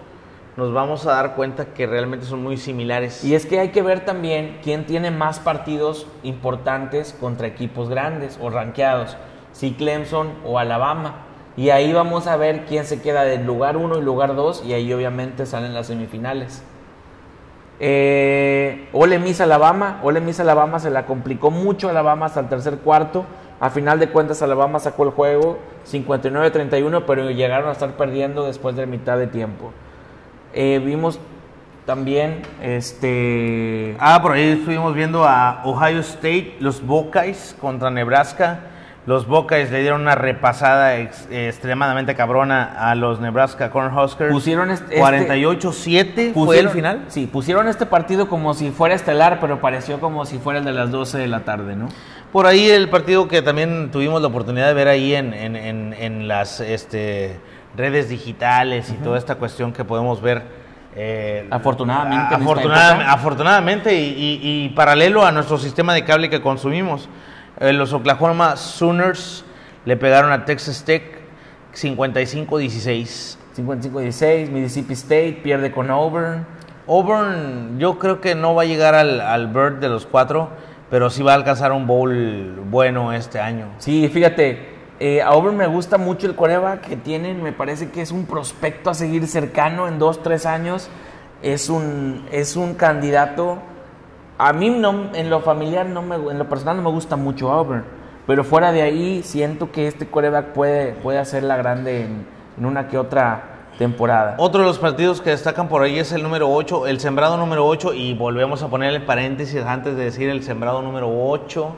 nos 0.56 0.72
vamos 0.72 1.06
a 1.06 1.12
dar 1.12 1.34
cuenta 1.34 1.66
que 1.66 1.86
realmente 1.86 2.26
son 2.26 2.42
muy 2.42 2.58
similares. 2.58 3.24
Y 3.24 3.34
es 3.34 3.46
que 3.46 3.58
hay 3.58 3.70
que 3.70 3.82
ver 3.82 4.04
también 4.04 4.58
quién 4.62 4.84
tiene 4.84 5.10
más 5.10 5.40
partidos 5.40 6.06
importantes 6.22 7.16
contra 7.18 7.46
equipos 7.46 7.88
grandes 7.88 8.38
o 8.40 8.50
ranqueados, 8.50 9.16
si 9.52 9.72
Clemson 9.72 10.28
o 10.44 10.58
Alabama. 10.58 11.26
Y 11.56 11.70
ahí 11.70 11.92
vamos 11.92 12.26
a 12.26 12.36
ver 12.36 12.66
quién 12.66 12.84
se 12.84 13.00
queda 13.00 13.24
del 13.24 13.44
lugar 13.44 13.76
1 13.76 13.98
y 13.98 14.02
lugar 14.02 14.34
2 14.34 14.64
y 14.66 14.74
ahí 14.74 14.92
obviamente 14.92 15.46
salen 15.46 15.74
las 15.74 15.86
semifinales. 15.86 16.62
Eh, 17.84 18.88
Ole 18.92 19.18
Miss 19.18 19.40
Alabama, 19.40 19.98
Ole 20.04 20.20
Miss 20.20 20.38
Alabama 20.38 20.78
se 20.78 20.88
la 20.88 21.04
complicó 21.04 21.50
mucho 21.50 21.88
Alabama 21.88 22.26
hasta 22.26 22.38
el 22.38 22.48
tercer 22.48 22.78
cuarto. 22.78 23.24
A 23.58 23.70
final 23.70 23.98
de 23.98 24.08
cuentas 24.08 24.40
Alabama 24.40 24.78
sacó 24.78 25.02
el 25.02 25.10
juego 25.10 25.58
59-31, 25.90 27.02
pero 27.04 27.28
llegaron 27.32 27.68
a 27.68 27.72
estar 27.72 27.90
perdiendo 27.96 28.46
después 28.46 28.76
de 28.76 28.86
mitad 28.86 29.18
de 29.18 29.26
tiempo. 29.26 29.72
Eh, 30.52 30.80
vimos 30.84 31.18
también 31.84 32.42
este 32.62 33.96
Ah, 33.98 34.20
por 34.22 34.30
ahí 34.30 34.50
estuvimos 34.50 34.94
viendo 34.94 35.24
a 35.24 35.62
Ohio 35.64 35.98
State, 35.98 36.58
los 36.60 36.86
Buckeyes 36.86 37.56
contra 37.60 37.90
Nebraska. 37.90 38.60
Los 39.04 39.26
Buckeyes 39.26 39.72
le 39.72 39.80
dieron 39.80 40.02
una 40.02 40.14
repasada 40.14 40.96
ex- 40.98 41.26
eh, 41.30 41.48
extremadamente 41.48 42.14
cabrona 42.14 42.62
a 42.78 42.94
los 42.94 43.18
Nebraska 43.20 43.70
Cornhuskers. 43.70 44.32
Pusieron 44.32 44.70
este- 44.70 45.00
48-7 45.00 46.32
fue 46.34 46.60
el 46.60 46.68
final. 46.68 47.04
Sí, 47.08 47.26
pusieron 47.26 47.66
este 47.66 47.84
partido 47.86 48.28
como 48.28 48.54
si 48.54 48.70
fuera 48.70 48.94
estelar, 48.94 49.38
pero 49.40 49.60
pareció 49.60 49.98
como 50.00 50.24
si 50.24 50.38
fuera 50.38 50.60
el 50.60 50.64
de 50.64 50.72
las 50.72 50.90
12 50.92 51.18
de 51.18 51.26
la 51.26 51.40
tarde, 51.40 51.74
¿no? 51.74 51.88
Por 52.30 52.46
ahí 52.46 52.70
el 52.70 52.88
partido 52.88 53.26
que 53.28 53.42
también 53.42 53.90
tuvimos 53.90 54.22
la 54.22 54.28
oportunidad 54.28 54.68
de 54.68 54.74
ver 54.74 54.88
ahí 54.88 55.14
en, 55.14 55.34
en- 55.34 55.56
en- 55.56 55.94
en 55.98 56.28
las 56.28 56.60
este, 56.60 57.40
redes 57.76 58.08
digitales 58.08 58.88
y 58.90 58.94
toda 59.02 59.18
esta 59.18 59.34
cuestión 59.34 59.72
que 59.72 59.84
podemos 59.84 60.22
ver. 60.22 60.62
eh, 60.94 61.46
Afortunadamente 61.50 62.34
afortunada- 62.34 63.10
afortunadamente 63.12 63.94
y, 63.98 64.04
y- 64.10 64.64
y 64.64 64.68
paralelo 64.76 65.24
a 65.24 65.32
nuestro 65.32 65.56
sistema 65.56 65.94
de 65.94 66.04
cable 66.04 66.28
que 66.28 66.42
consumimos. 66.42 67.08
Eh, 67.62 67.72
los 67.72 67.92
Oklahoma 67.92 68.56
Sooners 68.56 69.44
le 69.84 69.96
pegaron 69.96 70.32
a 70.32 70.44
Texas 70.44 70.82
Tech 70.84 71.04
55-16. 71.72 73.36
55-16, 73.56 74.48
Mississippi 74.48 74.94
State 74.94 75.40
pierde 75.44 75.70
con 75.70 75.88
Auburn. 75.88 76.44
Auburn, 76.88 77.78
yo 77.78 78.00
creo 78.00 78.20
que 78.20 78.34
no 78.34 78.56
va 78.56 78.62
a 78.62 78.64
llegar 78.64 78.96
al, 78.96 79.20
al 79.20 79.46
Bird 79.46 79.78
de 79.78 79.88
los 79.88 80.06
cuatro, 80.06 80.48
pero 80.90 81.08
sí 81.08 81.22
va 81.22 81.32
a 81.32 81.36
alcanzar 81.36 81.70
un 81.70 81.86
bowl 81.86 82.64
bueno 82.68 83.12
este 83.12 83.38
año. 83.38 83.66
Sí, 83.78 84.10
fíjate, 84.12 84.72
eh, 84.98 85.22
a 85.22 85.28
Auburn 85.28 85.56
me 85.56 85.68
gusta 85.68 85.98
mucho 85.98 86.26
el 86.26 86.34
coreback 86.34 86.80
que 86.80 86.96
tienen, 86.96 87.44
me 87.44 87.52
parece 87.52 87.90
que 87.90 88.02
es 88.02 88.10
un 88.10 88.26
prospecto 88.26 88.90
a 88.90 88.94
seguir 88.94 89.28
cercano 89.28 89.86
en 89.86 90.00
dos, 90.00 90.20
tres 90.24 90.46
años. 90.46 90.88
Es 91.42 91.68
un, 91.68 92.26
es 92.32 92.56
un 92.56 92.74
candidato. 92.74 93.58
A 94.44 94.52
mí 94.52 94.70
no, 94.70 95.10
en 95.14 95.30
lo 95.30 95.38
familiar, 95.38 95.86
no 95.86 96.02
me, 96.02 96.16
en 96.16 96.36
lo 96.36 96.48
personal 96.48 96.76
no 96.76 96.82
me 96.82 96.90
gusta 96.90 97.14
mucho 97.14 97.52
Auburn, 97.52 97.84
pero 98.26 98.42
fuera 98.42 98.72
de 98.72 98.82
ahí 98.82 99.22
siento 99.22 99.70
que 99.70 99.86
este 99.86 100.08
coreback 100.08 100.46
puede, 100.46 100.94
puede 100.94 101.18
hacerla 101.18 101.56
grande 101.56 102.02
en, 102.02 102.26
en 102.58 102.66
una 102.66 102.88
que 102.88 102.98
otra 102.98 103.68
temporada. 103.78 104.34
Otro 104.38 104.62
de 104.62 104.66
los 104.66 104.80
partidos 104.80 105.20
que 105.20 105.30
destacan 105.30 105.68
por 105.68 105.82
ahí 105.84 105.96
es 105.96 106.10
el 106.10 106.24
número 106.24 106.52
8, 106.52 106.88
el 106.88 106.98
sembrado 106.98 107.36
número 107.36 107.64
8, 107.64 107.94
y 107.94 108.14
volvemos 108.14 108.64
a 108.64 108.68
ponerle 108.68 108.98
paréntesis 108.98 109.62
antes 109.64 109.96
de 109.96 110.06
decir 110.06 110.28
el 110.28 110.42
sembrado 110.42 110.82
número 110.82 111.08
8. 111.08 111.76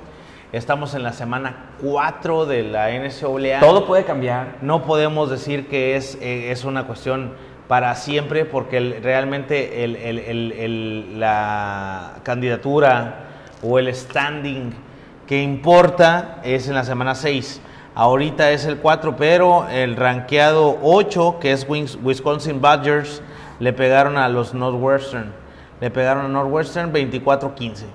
Estamos 0.52 0.94
en 0.94 1.02
la 1.02 1.12
semana 1.12 1.66
4 1.82 2.46
de 2.46 2.62
la 2.62 2.88
NCAA. 2.88 3.60
Todo 3.60 3.84
puede 3.84 4.04
cambiar. 4.04 4.56
No 4.62 4.84
podemos 4.84 5.28
decir 5.28 5.68
que 5.68 5.96
es, 5.96 6.14
eh, 6.22 6.50
es 6.50 6.64
una 6.64 6.86
cuestión 6.86 7.34
para 7.68 7.94
siempre, 7.94 8.44
porque 8.44 8.76
el- 8.76 9.02
realmente 9.02 9.84
el- 9.84 9.96
el- 9.96 11.20
la 11.20 12.14
candidatura 12.22 13.20
o 13.62 13.78
el 13.78 13.94
standing 13.94 14.72
que 15.26 15.42
importa 15.42 16.40
es 16.44 16.68
en 16.68 16.74
la 16.74 16.84
semana 16.84 17.14
6. 17.14 17.60
Ahorita 17.94 18.50
es 18.50 18.66
el 18.66 18.78
4, 18.78 19.16
pero 19.16 19.66
el 19.68 19.96
rankeado 19.96 20.78
8, 20.82 21.38
que 21.40 21.52
es 21.52 21.66
Wisconsin 21.68 22.60
Badgers, 22.60 23.22
le 23.60 23.72
pegaron 23.72 24.18
a 24.18 24.28
los 24.28 24.52
Northwestern. 24.52 25.32
Le 25.80 25.90
pegaron 25.90 26.26
a 26.26 26.28
Northwestern 26.28 26.92
24-15. 26.92 27.86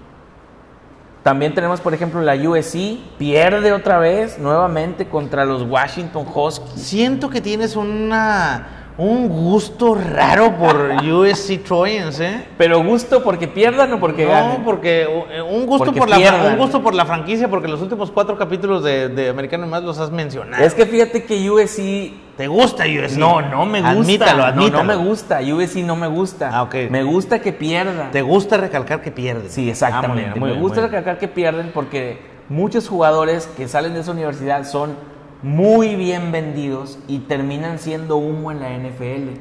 También 1.22 1.54
tenemos, 1.54 1.82
por 1.82 1.94
ejemplo, 1.94 2.22
la 2.22 2.34
USC, 2.34 2.98
pierde 3.18 3.74
otra 3.74 4.00
vez 4.00 4.40
nuevamente 4.40 5.06
contra 5.08 5.44
los 5.44 5.64
Washington 5.64 6.26
Huskies. 6.34 6.82
Siento 6.82 7.30
que 7.30 7.42
tienes 7.42 7.76
una, 7.76 8.79
un 9.00 9.30
gusto 9.30 9.96
raro 9.96 10.58
por 10.58 10.92
USC 11.02 11.64
Trojans, 11.64 12.20
¿eh? 12.20 12.46
Pero 12.58 12.84
gusto 12.84 13.24
porque 13.24 13.48
pierdan 13.48 13.94
o 13.94 14.00
porque 14.00 14.26
no, 14.26 14.32
ganen. 14.32 14.64
porque 14.64 15.04
eh, 15.04 15.42
un 15.42 15.66
gusto 15.66 15.86
Porque 15.86 16.00
por 16.02 16.10
la 16.10 16.18
un 16.52 16.58
gusto 16.58 16.84
por 16.84 16.94
la 16.94 17.06
franquicia, 17.06 17.48
porque 17.48 17.70
los 17.70 17.82
últimos 17.82 18.12
cuatro 18.12 18.38
capítulos 18.38 18.84
de, 18.84 19.08
de 19.08 19.30
Americano 19.30 19.66
y 19.66 19.70
más 19.70 19.84
los 19.84 20.00
has 20.00 20.12
mencionado. 20.12 20.62
Es 20.62 20.74
que 20.74 20.86
fíjate 20.86 21.24
que 21.24 21.50
USC 21.50 22.12
te 22.36 22.48
gusta 22.48 22.84
USC. 22.84 23.18
no, 23.18 23.42
no 23.42 23.66
me 23.66 23.80
gusta. 23.80 23.92
Admítalo, 24.02 24.38
No, 24.40 24.44
admítalo. 24.44 24.78
No, 24.80 24.84
me 24.84 24.96
gusta. 24.98 25.40
USC 25.40 25.78
no 25.78 25.96
me 25.96 26.08
gusta. 26.08 26.50
Ah, 26.52 26.64
ok. 26.64 26.76
Me 26.90 27.04
gusta 27.04 27.40
que 27.40 27.54
pierdan. 27.54 28.12
Te 28.12 28.22
gusta 28.22 28.58
recalcar 28.58 29.02
que 29.02 29.12
pierdes. 29.12 29.54
Sí, 29.54 29.70
exactamente. 29.70 30.10
Ah, 30.10 30.14
muy 30.14 30.24
bien, 30.24 30.40
muy 30.40 30.50
me 30.52 30.62
gusta 30.62 30.82
bien. 30.82 30.92
recalcar 30.92 31.18
que 31.20 31.30
pierden 31.30 31.72
porque 31.74 32.20
muchos 32.50 32.90
jugadores 32.90 33.48
que 33.56 33.70
salen 33.70 33.94
de 33.94 34.02
esa 34.02 34.12
universidad 34.12 34.66
son 34.66 34.96
muy 35.42 35.96
bien 35.96 36.32
vendidos 36.32 37.00
y 37.08 37.20
terminan 37.20 37.80
siendo 37.80 38.18
humo 38.18 38.52
en 38.52 38.60
la 38.60 38.70
NFL. 38.70 39.40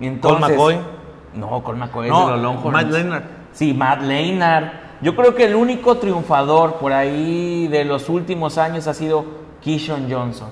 Entonces, 0.00 0.40
Colt 0.40 0.50
McCoy. 0.50 0.78
No, 1.34 1.62
Colt 1.62 1.78
McCoy 1.78 2.06
es 2.06 2.12
No, 2.12 2.26
de 2.26 2.32
los 2.32 2.42
Longhorns. 2.42 2.72
Matt 2.72 2.92
Leinart. 2.92 3.24
Sí, 3.52 3.74
Matt 3.74 4.02
Leinart. 4.02 4.72
Yo 5.02 5.14
creo 5.14 5.34
que 5.34 5.44
el 5.44 5.54
único 5.54 5.96
triunfador 5.98 6.76
por 6.76 6.92
ahí 6.92 7.68
de 7.68 7.84
los 7.84 8.08
últimos 8.08 8.56
años 8.56 8.86
ha 8.86 8.94
sido 8.94 9.24
Keyshawn 9.62 10.10
Johnson. 10.10 10.48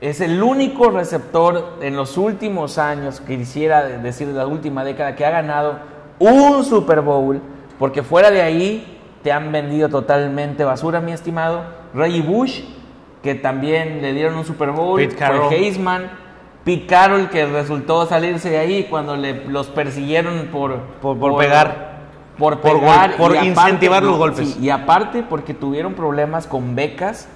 Es 0.00 0.20
el 0.20 0.42
único 0.42 0.90
receptor 0.90 1.78
en 1.80 1.96
los 1.96 2.16
últimos 2.18 2.78
años, 2.78 3.20
que 3.20 3.36
quisiera 3.36 3.82
decir 3.82 4.28
de 4.28 4.34
la 4.34 4.46
última 4.46 4.84
década, 4.84 5.16
que 5.16 5.24
ha 5.24 5.30
ganado 5.30 5.78
un 6.20 6.64
Super 6.64 7.00
Bowl, 7.00 7.40
porque 7.78 8.02
fuera 8.02 8.30
de 8.30 8.42
ahí 8.42 8.98
te 9.22 9.32
han 9.32 9.50
vendido 9.50 9.88
totalmente 9.88 10.64
basura, 10.64 11.00
mi 11.00 11.12
estimado. 11.12 11.62
Reggie 11.94 12.22
Bush, 12.22 12.62
que 13.22 13.34
también 13.34 14.00
le 14.02 14.12
dieron 14.12 14.36
un 14.36 14.44
Super 14.44 14.70
Bowl, 14.70 14.98
Pete 15.00 15.16
Carroll. 15.16 15.48
fue 15.48 15.56
Heisman, 15.58 16.10
Pete 16.64 16.86
Carroll, 16.86 17.28
que 17.30 17.46
resultó 17.46 18.06
salirse 18.06 18.50
de 18.50 18.58
ahí 18.58 18.86
cuando 18.88 19.16
le, 19.16 19.44
los 19.46 19.68
persiguieron 19.68 20.48
por, 20.52 20.76
Por- 21.00 21.18
por 21.18 21.36
pegar. 21.38 21.88
Por 22.38 22.60
Por 22.60 22.78
pegar. 22.80 23.16
por 23.16 23.34
y 23.34 23.48
incentivar 23.48 24.00
los 24.02 24.12
sí, 24.12 24.18
golpes. 24.18 24.56
y 24.60 24.70
aparte 24.70 25.24
porque 25.28 25.54
tuvieron 25.54 25.94
problemas 25.94 26.46
con 26.46 26.76
becas 26.76 27.28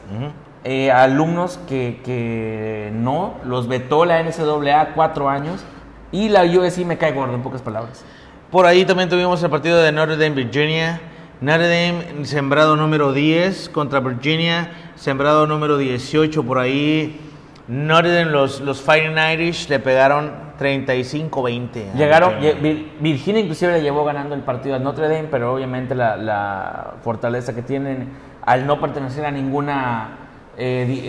eh, 0.62 0.92
alumnos 0.92 1.58
que, 1.68 2.00
que 2.04 2.92
no, 2.94 3.34
los 3.44 3.66
vetó 3.66 4.04
la 4.04 4.22
NCAA 4.22 4.90
cuatro 4.94 5.28
años 5.28 5.64
y 6.12 6.28
la 6.28 6.44
USC 6.44 6.84
me 6.84 6.98
cae 6.98 7.10
gordo, 7.12 7.34
en 7.34 7.42
pocas 7.42 7.62
palabras. 7.62 8.04
Por 8.52 8.64
ahí 8.66 8.84
también 8.84 9.08
tuvimos 9.08 9.42
el 9.42 9.50
partido 9.50 9.82
de 9.82 9.90
Notre 9.90 10.16
Dame, 10.16 10.36
Virginia. 10.36 11.00
Notre 11.40 11.66
Dame, 11.66 12.24
sembrado 12.24 12.76
número 12.76 13.12
10 13.12 13.70
contra 13.70 13.98
Virginia, 13.98 14.70
sembrado 15.06 15.46
número 15.48 15.76
18. 15.78 16.42
Por 16.44 16.58
ahí, 16.58 17.18
Notre 17.66 18.14
Dame, 18.14 18.30
los, 18.30 18.60
los 18.60 18.80
Fighting 18.80 19.16
Irish 19.34 19.68
le 19.68 19.80
pegaron 19.80 20.30
35-20. 20.60 21.92
a 21.92 21.96
Llegaron, 21.96 22.40
Virginia. 22.40 22.54
Vir- 22.54 22.62
Vir- 22.62 22.86
Virginia 23.00 23.40
inclusive 23.40 23.72
le 23.72 23.82
llevó 23.82 24.04
ganando 24.04 24.34
el 24.36 24.42
partido 24.42 24.76
a 24.76 24.78
Notre 24.78 25.08
Dame, 25.08 25.28
pero 25.30 25.52
obviamente 25.54 25.94
la, 25.96 26.16
la 26.16 26.94
fortaleza 27.02 27.52
que 27.54 27.62
tienen 27.62 28.08
al 28.44 28.64
no 28.66 28.80
pertenecer 28.80 29.24
a 29.24 29.30
ninguna 29.32 30.18
eh, 30.56 31.00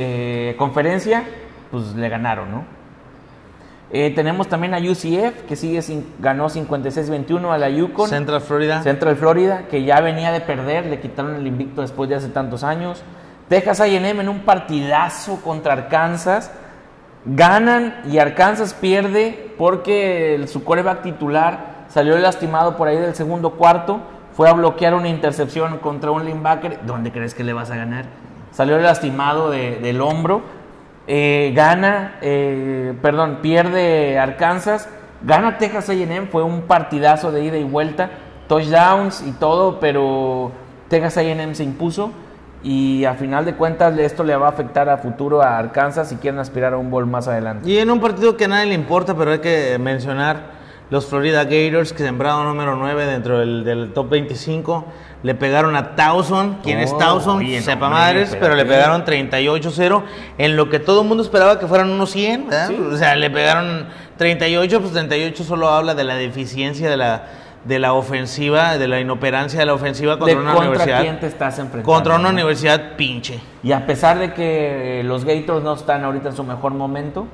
eh, 0.51 0.55
conferencia, 0.57 1.23
pues 1.69 1.93
le 1.95 2.09
ganaron, 2.09 2.49
¿no? 2.51 2.63
Eh, 3.95 4.11
tenemos 4.15 4.47
también 4.47 4.73
a 4.73 4.79
UCF, 4.79 5.43
que 5.47 5.55
sigue 5.55 5.83
sin, 5.83 6.03
ganó 6.17 6.49
56-21 6.49 7.51
a 7.53 7.59
la 7.59 7.69
Yukon. 7.69 8.09
Central 8.09 8.41
Florida. 8.41 8.81
Central 8.81 9.15
Florida, 9.17 9.65
que 9.69 9.83
ya 9.83 10.01
venía 10.01 10.31
de 10.31 10.41
perder, 10.41 10.87
le 10.87 10.99
quitaron 10.99 11.35
el 11.35 11.45
invicto 11.45 11.81
después 11.81 12.09
de 12.09 12.15
hace 12.15 12.29
tantos 12.29 12.63
años. 12.63 13.03
Texas 13.49 13.79
A&M 13.81 14.09
en 14.21 14.29
un 14.29 14.39
partidazo 14.41 15.41
contra 15.41 15.73
Arkansas. 15.73 16.51
Ganan 17.25 18.01
y 18.11 18.17
Arkansas 18.17 18.73
pierde 18.73 19.53
porque 19.57 20.43
su 20.47 20.63
coreback 20.63 21.03
titular 21.03 21.85
salió 21.87 22.17
lastimado 22.17 22.75
por 22.75 22.87
ahí 22.87 22.97
del 22.97 23.15
segundo 23.15 23.51
cuarto. 23.51 24.01
Fue 24.33 24.49
a 24.49 24.53
bloquear 24.53 24.93
una 24.95 25.07
intercepción 25.09 25.77
contra 25.77 26.11
un 26.11 26.25
linebacker. 26.25 26.79
¿Dónde 26.85 27.11
crees 27.11 27.33
que 27.35 27.43
le 27.43 27.53
vas 27.53 27.69
a 27.71 27.75
ganar? 27.77 28.05
Salió 28.51 28.77
lastimado 28.79 29.49
de- 29.51 29.77
del 29.77 30.01
hombro. 30.01 30.41
Eh, 31.07 31.51
gana, 31.55 32.15
eh, 32.21 32.93
perdón, 33.01 33.39
pierde 33.41 34.17
Arkansas. 34.19 34.89
Gana 35.21 35.57
Texas 35.57 35.87
A&M. 35.89 36.27
Fue 36.27 36.43
un 36.43 36.63
partidazo 36.63 37.31
de 37.31 37.43
ida 37.43 37.57
y 37.57 37.63
vuelta. 37.63 38.09
Touchdowns 38.47 39.21
y 39.25 39.31
todo, 39.33 39.79
pero 39.79 40.51
Texas 40.89 41.17
A&M 41.17 41.53
se 41.55 41.63
impuso. 41.63 42.11
Y 42.63 43.03
a 43.03 43.13
final 43.15 43.43
de 43.43 43.55
cuentas 43.55 43.97
esto 43.97 44.23
le 44.23 44.35
va 44.37 44.47
a 44.47 44.49
afectar 44.51 44.87
a 44.89 44.97
futuro 44.97 45.41
a 45.41 45.57
Arkansas 45.57 46.07
si 46.09 46.15
quieren 46.15 46.39
aspirar 46.39 46.73
a 46.73 46.77
un 46.77 46.89
bowl 46.89 47.05
más 47.05 47.27
adelante. 47.27 47.69
Y 47.69 47.77
en 47.77 47.91
un 47.91 47.99
partido 47.99 48.37
que 48.37 48.45
a 48.45 48.47
nadie 48.47 48.67
le 48.67 48.73
importa, 48.73 49.15
pero 49.15 49.31
hay 49.33 49.39
que 49.39 49.77
mencionar 49.79 50.63
los 50.89 51.05
Florida 51.07 51.43
Gators, 51.43 51.91
que 51.91 52.03
sembraron 52.03 52.45
número 52.45 52.75
9 52.75 53.05
dentro 53.05 53.39
del, 53.39 53.63
del 53.63 53.93
top 53.93 54.09
25, 54.11 54.85
le 55.23 55.33
pegaron 55.35 55.75
a 55.75 55.95
Towson. 55.95 56.59
¿Quién 56.63 56.79
es 56.79 56.91
Oh, 56.93 56.97
Towson? 56.97 57.37
oye, 57.39 57.61
Sepa 57.61 57.89
madres, 57.89 58.37
pero 58.39 58.55
le 58.55 58.63
pegaron 58.63 59.03
38-0, 59.03 60.03
en 60.37 60.55
lo 60.55 60.69
que 60.69 60.79
todo 60.79 61.01
el 61.01 61.07
mundo 61.07 61.23
esperaba 61.23 61.57
que 61.59 61.67
fueran 61.67 61.89
unos 61.89 62.11
100, 62.11 62.47
¿verdad? 62.49 62.71
O 62.93 62.97
sea, 62.97 63.15
le 63.15 63.29
pegaron 63.31 63.87
38, 64.17 64.79
pues 64.81 64.93
38 64.93 65.43
solo 65.43 65.69
habla 65.69 65.95
de 65.95 66.03
la 66.03 66.15
deficiencia 66.15 66.89
de 66.89 66.97
la, 66.97 67.23
de 67.65 67.79
la 67.79 67.93
ofensiva, 67.93 68.77
de 68.77 68.87
la 68.87 68.99
inoperancia 68.99 69.59
de 69.59 69.65
la 69.65 69.73
ofensiva 69.73 70.19
contra 70.19 70.35
de 70.35 70.41
una 70.41 70.53
contra 70.53 70.69
universidad. 70.69 71.01
quién 71.01 71.19
te 71.19 71.27
estás 71.27 71.59
enfrentando. 71.59 71.91
Contra 71.91 72.15
una 72.15 72.23
¿no? 72.23 72.29
universidad 72.29 72.95
pinche. 72.97 73.39
Y 73.63 73.71
a 73.71 73.85
pesar 73.85 74.19
de 74.19 74.33
que 74.33 75.01
los 75.05 75.23
Gators 75.23 75.63
no 75.63 75.73
están 75.73 76.03
ahorita 76.03 76.29
en 76.29 76.35
su 76.35 76.43
mejor 76.43 76.73
momento, 76.73 77.27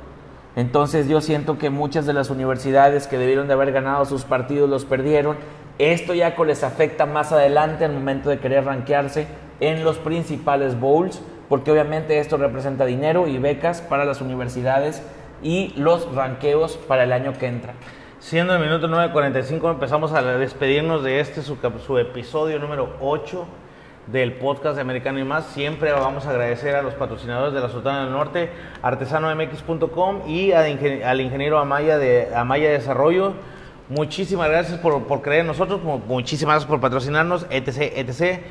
entonces 0.56 1.08
yo 1.08 1.22
siento 1.22 1.58
que 1.58 1.70
muchas 1.70 2.06
de 2.06 2.14
las 2.14 2.30
universidades 2.30 3.08
que 3.08 3.18
debieron 3.18 3.48
de 3.48 3.54
haber 3.54 3.72
ganado 3.72 4.06
sus 4.06 4.24
partidos 4.24 4.70
los 4.70 4.86
perdieron. 4.86 5.38
Esto 5.78 6.14
ya 6.14 6.36
les 6.46 6.64
afecta 6.64 7.06
más 7.06 7.32
adelante 7.32 7.86
al 7.86 7.94
momento 7.94 8.30
de 8.30 8.40
querer 8.40 8.66
rankearse 8.66 9.28
en 9.62 9.84
los 9.84 9.98
principales 9.98 10.80
bowls, 10.80 11.22
porque 11.48 11.72
obviamente 11.72 12.20
esto 12.20 12.38
representa 12.38 12.86
dinero 12.86 13.28
y 13.28 13.38
becas 13.38 13.82
para 13.82 14.06
las 14.06 14.22
universidades 14.22 15.02
y 15.42 15.74
los 15.78 16.14
ranqueos 16.14 16.76
para 16.76 17.04
el 17.04 17.14
año 17.14 17.34
que 17.34 17.48
entra. 17.48 17.74
Siendo 18.20 18.54
el 18.54 18.62
minuto 18.62 18.88
9.45 18.88 19.72
empezamos 19.72 20.12
a 20.12 20.22
despedirnos 20.22 21.04
de 21.04 21.20
este 21.22 21.42
su, 21.42 21.58
episodio 21.98 22.60
número 22.60 22.96
8 23.00 23.46
del 24.08 24.34
podcast 24.34 24.76
de 24.76 24.82
Americano 24.82 25.20
y 25.20 25.24
Más. 25.24 25.46
Siempre 25.48 25.92
vamos 25.94 26.26
a 26.26 26.32
agradecer 26.32 26.76
a 26.76 26.82
los 26.82 26.94
patrocinadores 26.96 27.54
de 27.54 27.62
la 27.62 27.70
Sultana 27.70 28.04
del 28.04 28.12
Norte, 28.12 28.50
artesanomx.com 28.82 30.28
y 30.28 30.52
al 30.52 31.22
ingeniero 31.22 31.60
Amaya 31.60 31.98
de 31.98 32.30
Amaya 32.36 32.70
Desarrollo. 32.72 33.34
Muchísimas 33.88 34.50
gracias 34.50 34.78
por, 34.80 35.02
por 35.08 35.22
creer 35.22 35.42
en 35.42 35.48
nosotros, 35.48 35.82
mu- 35.82 36.00
muchísimas 36.00 36.56
gracias 36.56 36.70
por 36.70 36.82
patrocinarnos, 36.82 37.48
etc, 37.50 37.94
etc. 37.96 38.42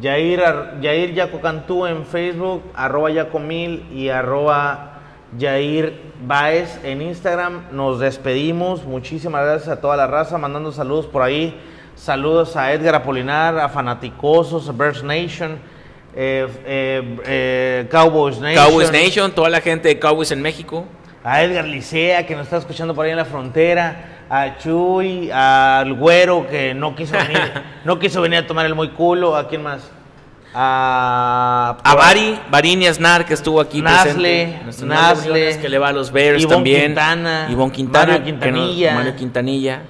Yair, 0.02 0.42
Yair 0.82 1.14
Yaco 1.14 1.40
Cantú 1.40 1.86
en 1.86 2.04
Facebook, 2.06 2.64
arroba 2.74 3.12
Yacomil 3.12 3.86
y 3.94 4.10
arroba 4.10 5.00
Yair 5.38 6.12
Baez 6.26 6.80
en 6.84 7.04
Instagram. 7.04 7.66
Nos 7.72 8.00
despedimos. 8.00 8.84
Muchísimas 8.84 9.44
gracias 9.44 9.70
a 9.70 9.80
toda 9.80 9.96
la 9.96 10.08
raza, 10.08 10.40
mandando 10.40 10.72
saludos 10.72 11.06
por 11.06 11.22
ahí. 11.22 11.56
Saludos 11.96 12.56
a 12.56 12.74
Edgar 12.74 12.96
Apolinar, 12.96 13.60
a 13.60 13.70
Fanaticosos, 13.70 14.68
a 14.68 14.72
Birds 14.72 15.04
Nation, 15.04 15.60
eh, 16.16 16.48
eh, 16.66 17.18
eh, 17.26 17.88
Cowboys 17.90 18.40
Nation. 18.40 18.66
Cowboys 18.66 18.92
Nation, 18.92 19.32
toda 19.32 19.50
la 19.50 19.62
gente 19.62 19.88
de 19.88 20.00
Cowboys 20.00 20.32
en 20.32 20.42
México. 20.42 20.86
a 21.24 21.42
Edgar 21.44 21.66
Licea, 21.66 22.26
que 22.26 22.36
nos 22.36 22.44
está 22.46 22.58
escuchando 22.58 22.94
por 22.94 23.06
ahí 23.06 23.12
en 23.12 23.18
la 23.18 23.26
frontera, 23.26 24.26
a 24.30 24.58
Chuy, 24.58 25.30
al 25.32 25.94
Güero, 25.94 26.48
que 26.48 26.74
no 26.74 26.96
quiso 26.96 27.14
venir, 27.18 27.40
no 27.86 27.98
quiso 28.00 28.22
venir 28.22 28.40
a 28.40 28.48
tomar 28.48 28.66
el 28.66 28.76
muy 28.76 28.90
culo, 28.90 29.36
¿a 29.38 29.48
quién 29.48 29.64
más? 29.64 29.90
A, 30.56 31.78
A 31.84 31.96
Bari, 31.96 32.40
Barini 32.52 32.86
Asnar, 32.88 33.26
que 33.26 33.34
estuvo 33.34 33.60
aquí 33.60 33.82
Nasle, 33.82 34.60
presente. 34.64 34.86
Nasle 34.94 35.60
que 35.60 35.68
le 35.70 35.80
va 35.80 35.90
a 35.90 35.94
los 35.94 36.12
Bears 36.12 36.42
Ivonne 36.42 36.56
también. 36.56 36.82
Quintana, 36.88 37.48
Ivonne 37.50 37.72
Quintana. 37.72 38.06
Mario 38.20 38.26
que 38.26 38.32
no- 38.32 38.40
Quintanilla. 38.40 38.94
Mario 38.94 39.16
Quintanilla. 39.16 39.82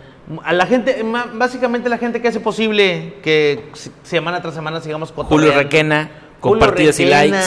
A 0.44 0.54
la 0.54 0.66
gente, 0.66 1.04
básicamente 1.34 1.90
la 1.90 1.98
gente 1.98 2.22
que 2.22 2.28
hace 2.28 2.40
posible 2.40 3.16
que 3.24 3.66
semana 4.04 4.42
tras 4.42 4.54
semana 4.54 4.82
sigamos 4.82 5.12
Julio 5.12 5.28
cotorreando. 5.30 5.58
Requena, 5.64 6.12
Julio 6.40 6.60
compartidas 6.60 7.00
y 7.00 7.06
likes. 7.06 7.38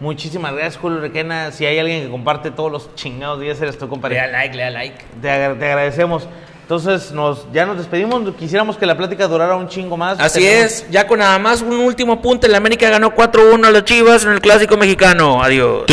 Muchísimas 0.00 0.52
gracias, 0.52 0.76
Julio 0.76 1.00
Requena. 1.00 1.52
Si 1.52 1.64
hay 1.64 1.78
alguien 1.78 2.02
que 2.04 2.10
comparte 2.10 2.50
todos 2.50 2.70
los 2.70 2.94
chingados 2.96 3.40
días, 3.40 3.60
eres 3.62 3.78
tú, 3.78 3.88
compadre. 3.88 4.16
Le 4.16 4.20
da 4.20 4.26
like, 4.28 4.56
le 4.56 4.62
da 4.64 4.70
like. 4.70 5.04
Te, 5.22 5.30
agra- 5.30 5.58
te 5.58 5.64
agradecemos. 5.66 6.28
Entonces, 6.62 7.12
nos, 7.12 7.46
ya 7.52 7.64
nos 7.64 7.78
despedimos. 7.78 8.34
Quisiéramos 8.34 8.76
que 8.76 8.86
la 8.86 8.96
plática 8.96 9.28
durara 9.28 9.54
un 9.54 9.68
chingo 9.68 9.96
más. 9.96 10.18
Así 10.20 10.40
Tenemos- 10.40 10.64
es, 10.72 10.90
ya 10.90 11.06
con 11.06 11.20
nada 11.20 11.38
más 11.38 11.62
un 11.62 11.76
último 11.78 12.14
apunte, 12.14 12.48
el 12.48 12.54
América 12.56 12.90
ganó 12.90 13.14
4-1 13.14 13.64
a 13.64 13.70
los 13.70 13.84
Chivas 13.84 14.24
en 14.24 14.32
el 14.32 14.40
Clásico 14.40 14.76
Mexicano. 14.76 15.42
Adiós. 15.42 15.84